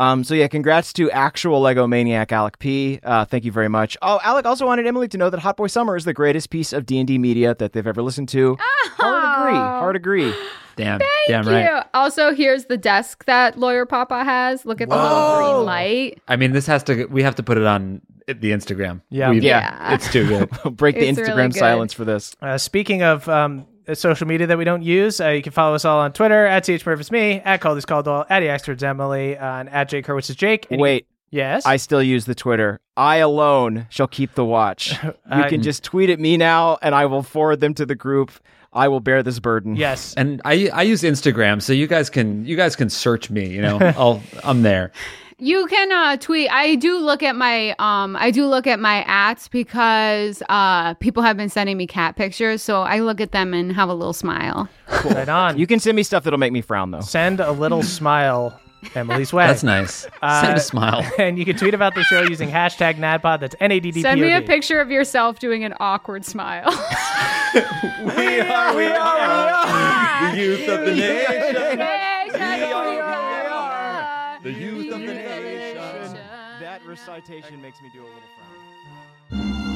[0.00, 3.00] Um, so yeah, congrats to actual Lego maniac Alec P.
[3.02, 3.96] Uh, thank you very much.
[4.02, 6.72] Oh, Alec also wanted Emily to know that Hot Boy Summer is the greatest piece
[6.72, 8.56] of D and D media that they've ever listened to.
[8.60, 9.58] Hard agree.
[9.58, 10.34] Hard agree.
[10.78, 11.00] Damn.
[11.28, 11.76] Damn Thank right.
[11.76, 11.82] you.
[11.94, 14.64] Also, here's the desk that Lawyer Papa has.
[14.64, 16.22] Look at the little green light.
[16.28, 17.04] I mean, this has to.
[17.06, 19.00] We have to put it on the Instagram.
[19.10, 19.30] Yeah.
[19.30, 19.94] We- Yeah.
[19.94, 20.50] It's too good.
[20.76, 22.34] Break the It's Instagram really silence for this.
[22.42, 25.74] Uh, speaking of um, uh, social media that we don't use, uh, you can follow
[25.74, 29.60] us all on Twitter at CHMurph me, at Call This Caldwell, at Experts Emily, uh,
[29.60, 30.66] and at Jake Hurwitz is Jake.
[30.70, 31.64] And you- Wait, yes.
[31.64, 32.80] I still use the Twitter.
[32.98, 34.94] I alone shall keep the watch.
[35.02, 37.94] You I- can just tweet at me now, and I will forward them to the
[37.94, 38.30] group.
[38.72, 39.76] I will bear this burden.
[39.76, 40.14] yes.
[40.16, 43.48] and I I use Instagram, so you guys can you guys can search me.
[43.48, 44.92] You know, I'll I'm there.
[45.40, 46.50] You can uh, tweet.
[46.50, 48.16] I do look at my um.
[48.16, 52.60] I do look at my ats because uh people have been sending me cat pictures,
[52.62, 54.68] so I look at them and have a little smile.
[55.04, 55.56] Right on.
[55.58, 57.00] You can send me stuff that'll make me frown, though.
[57.00, 58.58] send a little smile
[58.94, 59.46] Emily's way.
[59.46, 60.06] That's nice.
[60.22, 61.04] Uh, Send a smile.
[61.18, 63.40] and you can tweet about the show using hashtag NADDPOD.
[63.40, 64.20] That's N A D D P O D.
[64.20, 66.64] Send me a picture of yourself doing an awkward smile.
[67.54, 67.64] We are,
[68.04, 70.30] we are, we are.
[70.32, 71.78] The youth of the nation.
[71.78, 71.82] We
[72.70, 76.14] are, the youth of the nation.
[76.60, 78.20] That recitation makes me do a little
[79.30, 79.67] frown.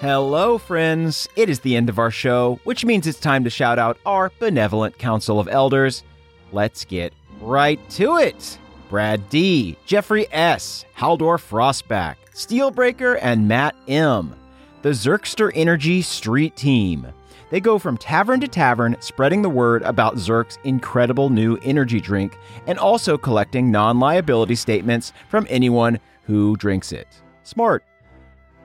[0.00, 1.28] Hello, friends.
[1.34, 4.30] It is the end of our show, which means it's time to shout out our
[4.38, 6.04] benevolent Council of Elders.
[6.52, 8.60] Let's get right to it.
[8.88, 14.36] Brad D, Jeffrey S, Haldor Frostback, Steelbreaker, and Matt M.
[14.82, 17.04] The Zerkster Energy Street Team.
[17.50, 22.38] They go from tavern to tavern, spreading the word about Zerk's incredible new energy drink
[22.68, 27.08] and also collecting non liability statements from anyone who drinks it.
[27.42, 27.82] Smart.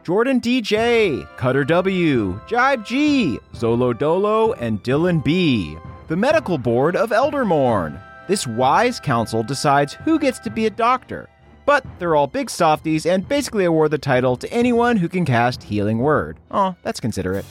[0.04, 5.78] Jordan DJ, Cutter W, Jibe G, Zolo Dolo, and Dylan B.
[6.10, 7.98] The Medical Board of Eldermourne.
[8.28, 11.30] This wise council decides who gets to be a doctor,
[11.66, 15.64] But they're all big softies and basically award the title to anyone who can cast
[15.64, 16.38] Healing Word.
[16.52, 17.46] Oh, that's considerate.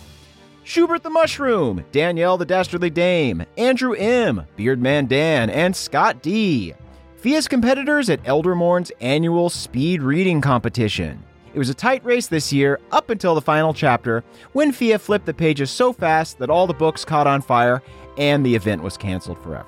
[0.64, 6.74] Schubert the Mushroom, Danielle the Dastardly Dame, Andrew M., Beardman Dan, and Scott D.
[7.16, 11.22] Fia's competitors at Eldermourne's annual speed reading competition.
[11.54, 15.26] It was a tight race this year up until the final chapter when Fia flipped
[15.26, 17.82] the pages so fast that all the books caught on fire
[18.16, 19.66] and the event was canceled forever.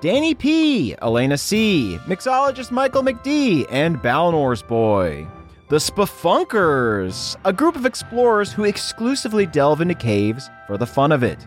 [0.00, 5.26] Danny P., Elena C., mixologist Michael McD., and Balnor's Boy.
[5.68, 11.22] The Spelfunkers, a group of explorers who exclusively delve into caves for the fun of
[11.22, 11.38] it.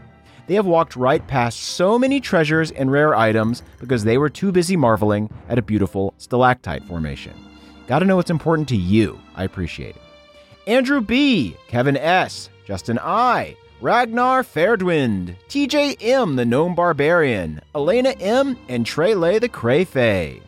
[0.47, 4.51] They have walked right past so many treasures and rare items because they were too
[4.51, 7.46] busy marveling at a beautiful stalactite formation.
[7.87, 9.19] Gotta know what's important to you.
[9.35, 10.01] I appreciate it.
[10.67, 18.57] Andrew B., Kevin S., Justin I., Ragnar Fairdwind, TJ M., the Gnome Barbarian, Elena M.,
[18.67, 20.41] and Trele the Crayfay.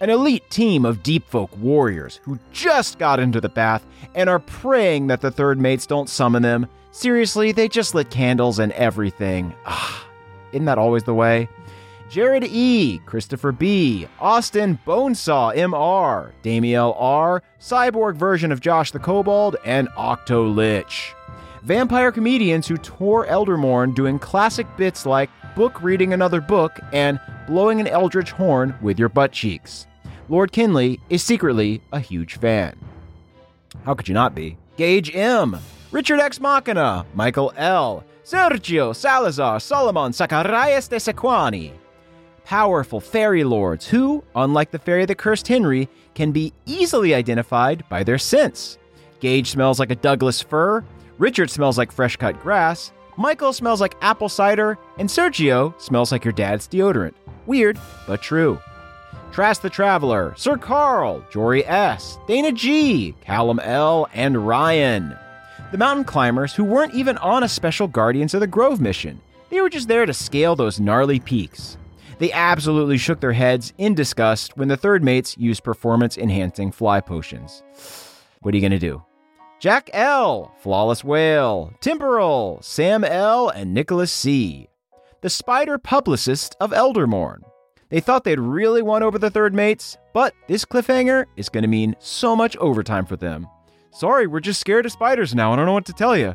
[0.00, 4.40] An elite team of deep folk warriors who just got into the bath and are
[4.40, 6.66] praying that the third mates don't summon them.
[6.90, 9.54] Seriously, they just lit candles and everything.
[9.64, 10.04] Ah,
[10.52, 11.48] isn't that always the way?
[12.12, 19.56] Jared E., Christopher B., Austin Bonesaw MR, Damiel R., cyborg version of Josh the Kobold,
[19.64, 21.14] and Octo Lich.
[21.62, 27.80] Vampire comedians who tour Eldermourne doing classic bits like book reading another book and blowing
[27.80, 29.86] an eldritch horn with your butt cheeks.
[30.28, 32.78] Lord Kinley is secretly a huge fan.
[33.86, 34.58] How could you not be?
[34.76, 35.56] Gage M.,
[35.90, 41.72] Richard X Machina, Michael L., Sergio Salazar Solomon Zacharias de Sequani.
[42.44, 48.02] Powerful fairy lords who, unlike the fairy that cursed Henry, can be easily identified by
[48.02, 48.78] their scents.
[49.20, 50.84] Gage smells like a Douglas fir,
[51.18, 56.24] Richard smells like fresh cut grass, Michael smells like apple cider, and Sergio smells like
[56.24, 57.14] your dad's deodorant.
[57.46, 58.58] Weird, but true.
[59.30, 65.16] Trask the Traveler, Sir Carl, Jory S., Dana G., Callum L., and Ryan.
[65.70, 69.20] The mountain climbers who weren't even on a special Guardians of the Grove mission.
[69.48, 71.76] They were just there to scale those gnarly peaks.
[72.18, 77.00] They absolutely shook their heads in disgust when the third mates used performance enhancing fly
[77.00, 77.62] potions.
[78.40, 79.02] What are you going to do?
[79.60, 84.68] Jack L., Flawless Whale, Temporal, Sam L., and Nicholas C.,
[85.20, 87.42] the spider publicist of Eldermourne.
[87.88, 91.68] They thought they'd really won over the third mates, but this cliffhanger is going to
[91.68, 93.46] mean so much overtime for them.
[93.92, 95.52] Sorry, we're just scared of spiders now.
[95.52, 96.34] I don't know what to tell you.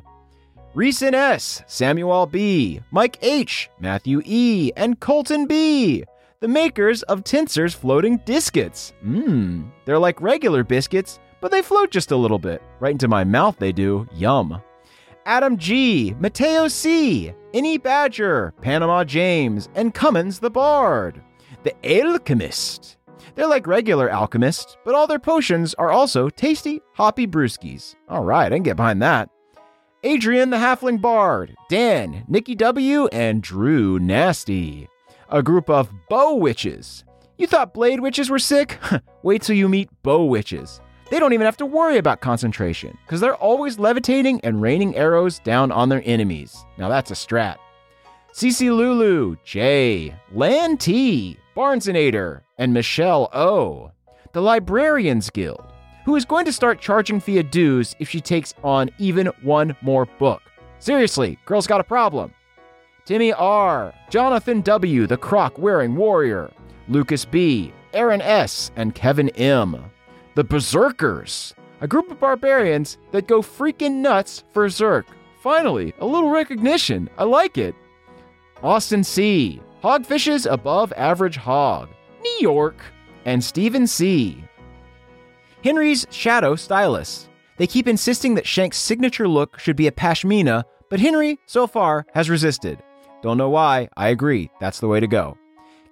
[0.74, 6.04] Reese S., Samuel B., Mike H., Matthew E., and Colton B.,
[6.40, 8.94] the makers of Tenser's floating biscuits.
[9.04, 12.62] Mmm, they're like regular biscuits, but they float just a little bit.
[12.80, 14.08] Right into my mouth, they do.
[14.14, 14.62] Yum.
[15.26, 21.22] Adam G., Mateo C., Any Badger, Panama James, and Cummins the Bard.
[21.64, 22.98] The Alchemist.
[23.36, 27.96] They're like regular alchemists, but all their potions are also tasty, hoppy brewskis.
[28.10, 29.30] All right, I can get behind that.
[30.08, 34.88] Adrian the Halfling Bard, Dan, Nikki W., and Drew Nasty.
[35.28, 37.04] A group of bow witches.
[37.38, 38.80] You thought blade witches were sick?
[39.24, 40.80] Wait till you meet bow witches.
[41.12, 45.40] They don't even have to worry about concentration, because they're always levitating and raining arrows
[45.40, 46.56] down on their enemies.
[46.78, 47.58] Now that's a strat.
[48.32, 53.92] Cece Lulu, Jay, Lan T, Barnesonator, and Michelle O.
[54.32, 55.66] The Librarians Guild,
[56.08, 60.06] who is going to start charging Fia dues if she takes on even one more
[60.06, 60.42] book.
[60.80, 62.34] Seriously, girl's got a problem.
[63.04, 66.50] Timmy R., Jonathan W., the croc wearing warrior,
[66.88, 69.84] Lucas B., Aaron S., and Kevin M.
[70.36, 75.04] The Berserkers, a group of barbarians that go freaking nuts for Zerk.
[75.42, 77.10] Finally, a little recognition.
[77.18, 77.76] I like it.
[78.64, 81.90] Austin C., Hogfish's Above Average Hog,
[82.24, 82.78] New York,
[83.26, 84.47] and Stephen C.
[85.64, 87.30] Henry's Shadow Stylist.
[87.58, 92.06] They keep insisting that Shank's signature look should be a pashmina, but Henry, so far,
[92.14, 92.82] has resisted.
[93.24, 93.90] Don't know why.
[93.98, 94.50] I agree.
[94.60, 95.38] That's the way to go.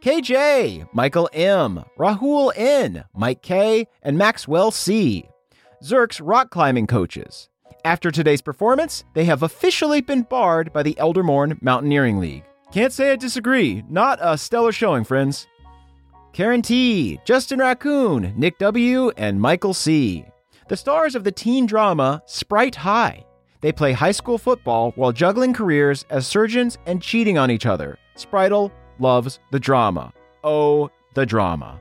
[0.01, 5.27] KJ, Michael M, Rahul N, Mike K, and Maxwell C.
[5.83, 7.49] Zerk's rock climbing coaches.
[7.83, 12.43] After today's performance, they have officially been barred by the Eldermourne Mountaineering League.
[12.71, 13.83] Can't say I disagree.
[13.89, 15.47] Not a stellar showing, friends.
[16.35, 20.25] Karen T, Justin Raccoon, Nick W, and Michael C.
[20.67, 23.25] The stars of the teen drama Sprite High.
[23.61, 27.97] They play high school football while juggling careers as surgeons and cheating on each other.
[28.17, 30.11] Spritel loves the drama.
[30.43, 31.79] Oh, the drama.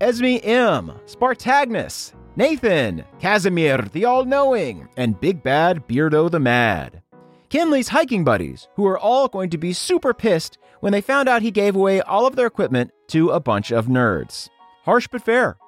[0.00, 7.02] Esme M, Spartagnus, Nathan, Casimir the All Knowing, and Big Bad Beardo the Mad.
[7.48, 11.42] Kinley's hiking buddies, who are all going to be super pissed when they found out
[11.42, 14.48] he gave away all of their equipment to a bunch of nerds.
[14.84, 15.58] Harsh but fair.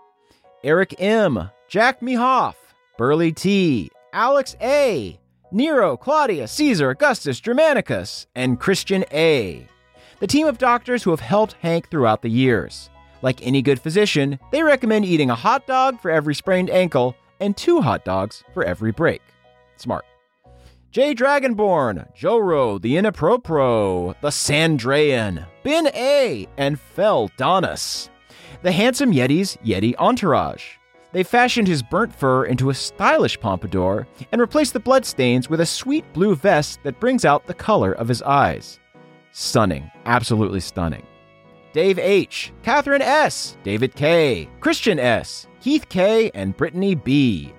[0.62, 2.54] Eric M., Jack Mihoff,
[2.96, 5.20] Burley T., Alex A.,
[5.52, 9.66] Nero, Claudia, Caesar, Augustus, Germanicus, and Christian A.
[10.20, 12.88] The team of doctors who have helped Hank throughout the years.
[13.20, 17.54] Like any good physician, they recommend eating a hot dog for every sprained ankle and
[17.54, 19.20] two hot dogs for every break.
[19.76, 20.06] Smart.
[20.94, 28.10] Jay Dragonborn, Joro, the Inapropro, the Sandrayan, Ben A, and Fel Donis.
[28.62, 30.76] The handsome Yeti's Yeti entourage.
[31.10, 35.66] They fashioned his burnt fur into a stylish pompadour and replaced the bloodstains with a
[35.66, 38.78] sweet blue vest that brings out the color of his eyes.
[39.32, 39.90] Stunning.
[40.06, 41.04] Absolutely stunning.
[41.72, 47.52] Dave H., Catherine S., David K., Christian S., Keith K., and Brittany B.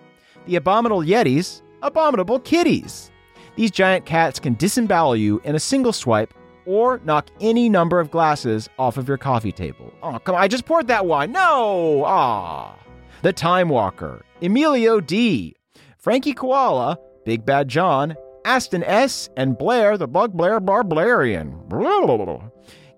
[0.46, 3.12] The Abominable Yetis, Abominable Kitties.
[3.56, 6.34] These giant cats can disembowel you in a single swipe
[6.66, 9.94] or knock any number of glasses off of your coffee table.
[10.04, 11.32] Oh, come on, I just poured that wine.
[11.32, 12.04] No!
[12.06, 12.78] Ah.
[13.22, 15.56] The Time Walker, Emilio D.,
[15.98, 21.60] Frankie Koala, Big Bad John, Aston S., and Blair the Bug Blair Barbarian.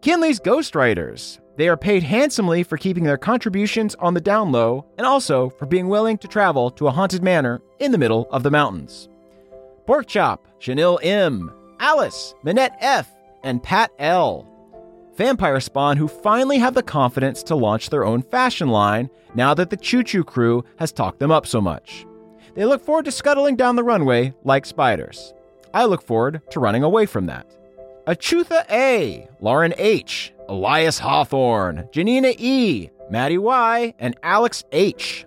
[0.01, 1.39] Kinley's Ghostwriters.
[1.55, 5.65] They are paid handsomely for keeping their contributions on the down low and also for
[5.65, 9.09] being willing to travel to a haunted manor in the middle of the mountains.
[9.87, 11.49] Pork Chop, Chanel M,
[11.79, 13.09] Alice, Minette F,
[13.43, 14.45] and Pat L.
[15.15, 19.69] Vampire Spawn who finally have the confidence to launch their own fashion line now that
[19.69, 22.05] the Choo Choo crew has talked them up so much.
[22.53, 25.33] They look forward to scuttling down the runway like spiders.
[25.73, 27.47] I look forward to running away from that.
[28.07, 35.25] Achutha A, Lauren H, Elias Hawthorne, Janina E, Maddie Y, and Alex H.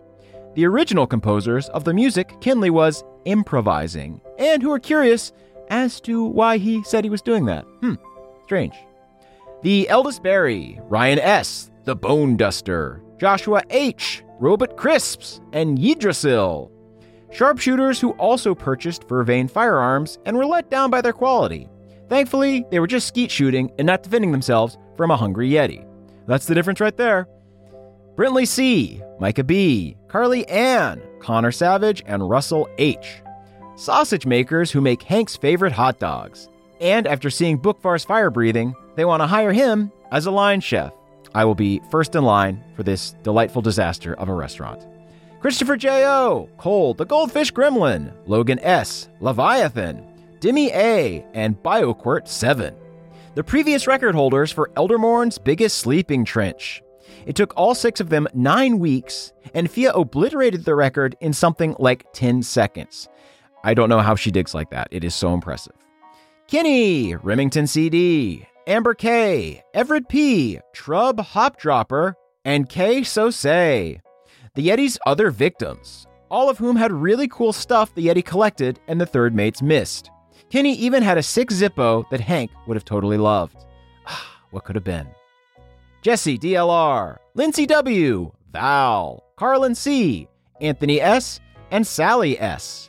[0.54, 5.32] The original composers of the music Kinley was improvising, and who are curious
[5.68, 7.64] as to why he said he was doing that.
[7.80, 7.94] Hmm,
[8.44, 8.74] strange.
[9.62, 16.72] The Eldest Barry, Ryan S., The Bone Duster, Joshua H., Robot Crisps, and Yggdrasil.
[17.30, 21.68] Sharpshooters who also purchased Vervain firearms and were let down by their quality.
[22.08, 25.86] Thankfully, they were just skeet shooting and not defending themselves from a hungry Yeti.
[26.26, 27.28] That's the difference right there.
[28.20, 33.22] Brintley C., Micah B., Carly Ann, Connor Savage, and Russell H.
[33.76, 36.50] Sausage makers who make Hank's favorite hot dogs.
[36.82, 40.92] And after seeing Bookvar's fire breathing, they want to hire him as a line chef.
[41.34, 44.86] I will be first in line for this delightful disaster of a restaurant.
[45.40, 50.06] Christopher J.O., Cole, the Goldfish Gremlin, Logan S., Leviathan,
[50.40, 52.76] Demi A., and BioQuert 7.
[53.34, 56.82] The previous record holders for Eldermourne's biggest sleeping trench.
[57.26, 61.76] It took all six of them nine weeks, and Fia obliterated the record in something
[61.78, 63.08] like 10 seconds.
[63.62, 64.88] I don't know how she digs like that.
[64.90, 65.74] It is so impressive.
[66.46, 72.14] Kenny, Remington CD, Amber K, Everett P, Trub Hopdropper,
[72.44, 74.00] and K So Say.
[74.54, 79.00] The Yeti's other victims, all of whom had really cool stuff the Yeti collected and
[79.00, 80.10] the third mates missed.
[80.50, 83.56] Kenny even had a sick Zippo that Hank would have totally loved.
[84.50, 85.06] what could have been?
[86.02, 90.28] Jesse DLR, Lindsay W, Val, Carlin C,
[90.60, 91.40] Anthony S,
[91.70, 92.88] and Sally S.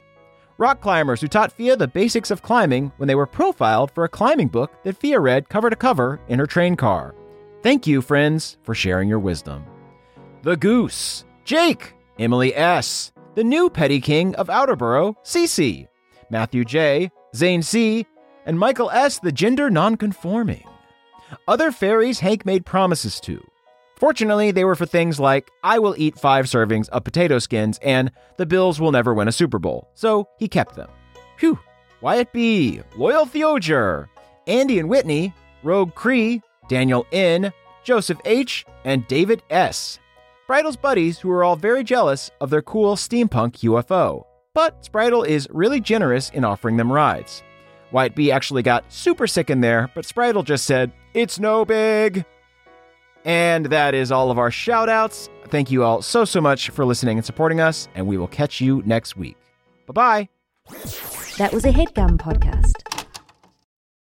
[0.57, 4.09] Rock climbers who taught Fia the basics of climbing when they were profiled for a
[4.09, 7.13] climbing book that Fia read cover to cover in her train car.
[7.63, 9.65] Thank you, friends, for sharing your wisdom.
[10.43, 15.87] The Goose, Jake, Emily S., the new petty king of Outerborough, Cece,
[16.29, 18.05] Matthew J., Zane C.,
[18.45, 20.63] and Michael S., the gender nonconforming.
[21.47, 23.43] Other fairies Hank made promises to.
[23.97, 28.11] Fortunately, they were for things like, I will eat five servings of potato skins, and
[28.37, 29.89] the Bills will never win a Super Bowl.
[29.93, 30.89] So he kept them.
[31.37, 31.59] Phew.
[32.01, 34.07] Wyatt B., Loyal Theoger,
[34.47, 37.53] Andy and Whitney, Rogue Cree, Daniel N.,
[37.83, 39.99] Joseph H., and David S.
[40.49, 44.25] Spritel's buddies who are all very jealous of their cool steampunk UFO.
[44.53, 47.43] But Spritel is really generous in offering them rides.
[47.91, 52.25] White B actually got super sick in there, but Spritel just said, It's no big.
[53.25, 55.29] And that is all of our shout outs.
[55.49, 58.61] Thank you all so, so much for listening and supporting us, and we will catch
[58.61, 59.37] you next week.
[59.85, 60.27] Bye
[60.67, 60.73] bye.
[61.37, 63.00] That was a headgum podcast.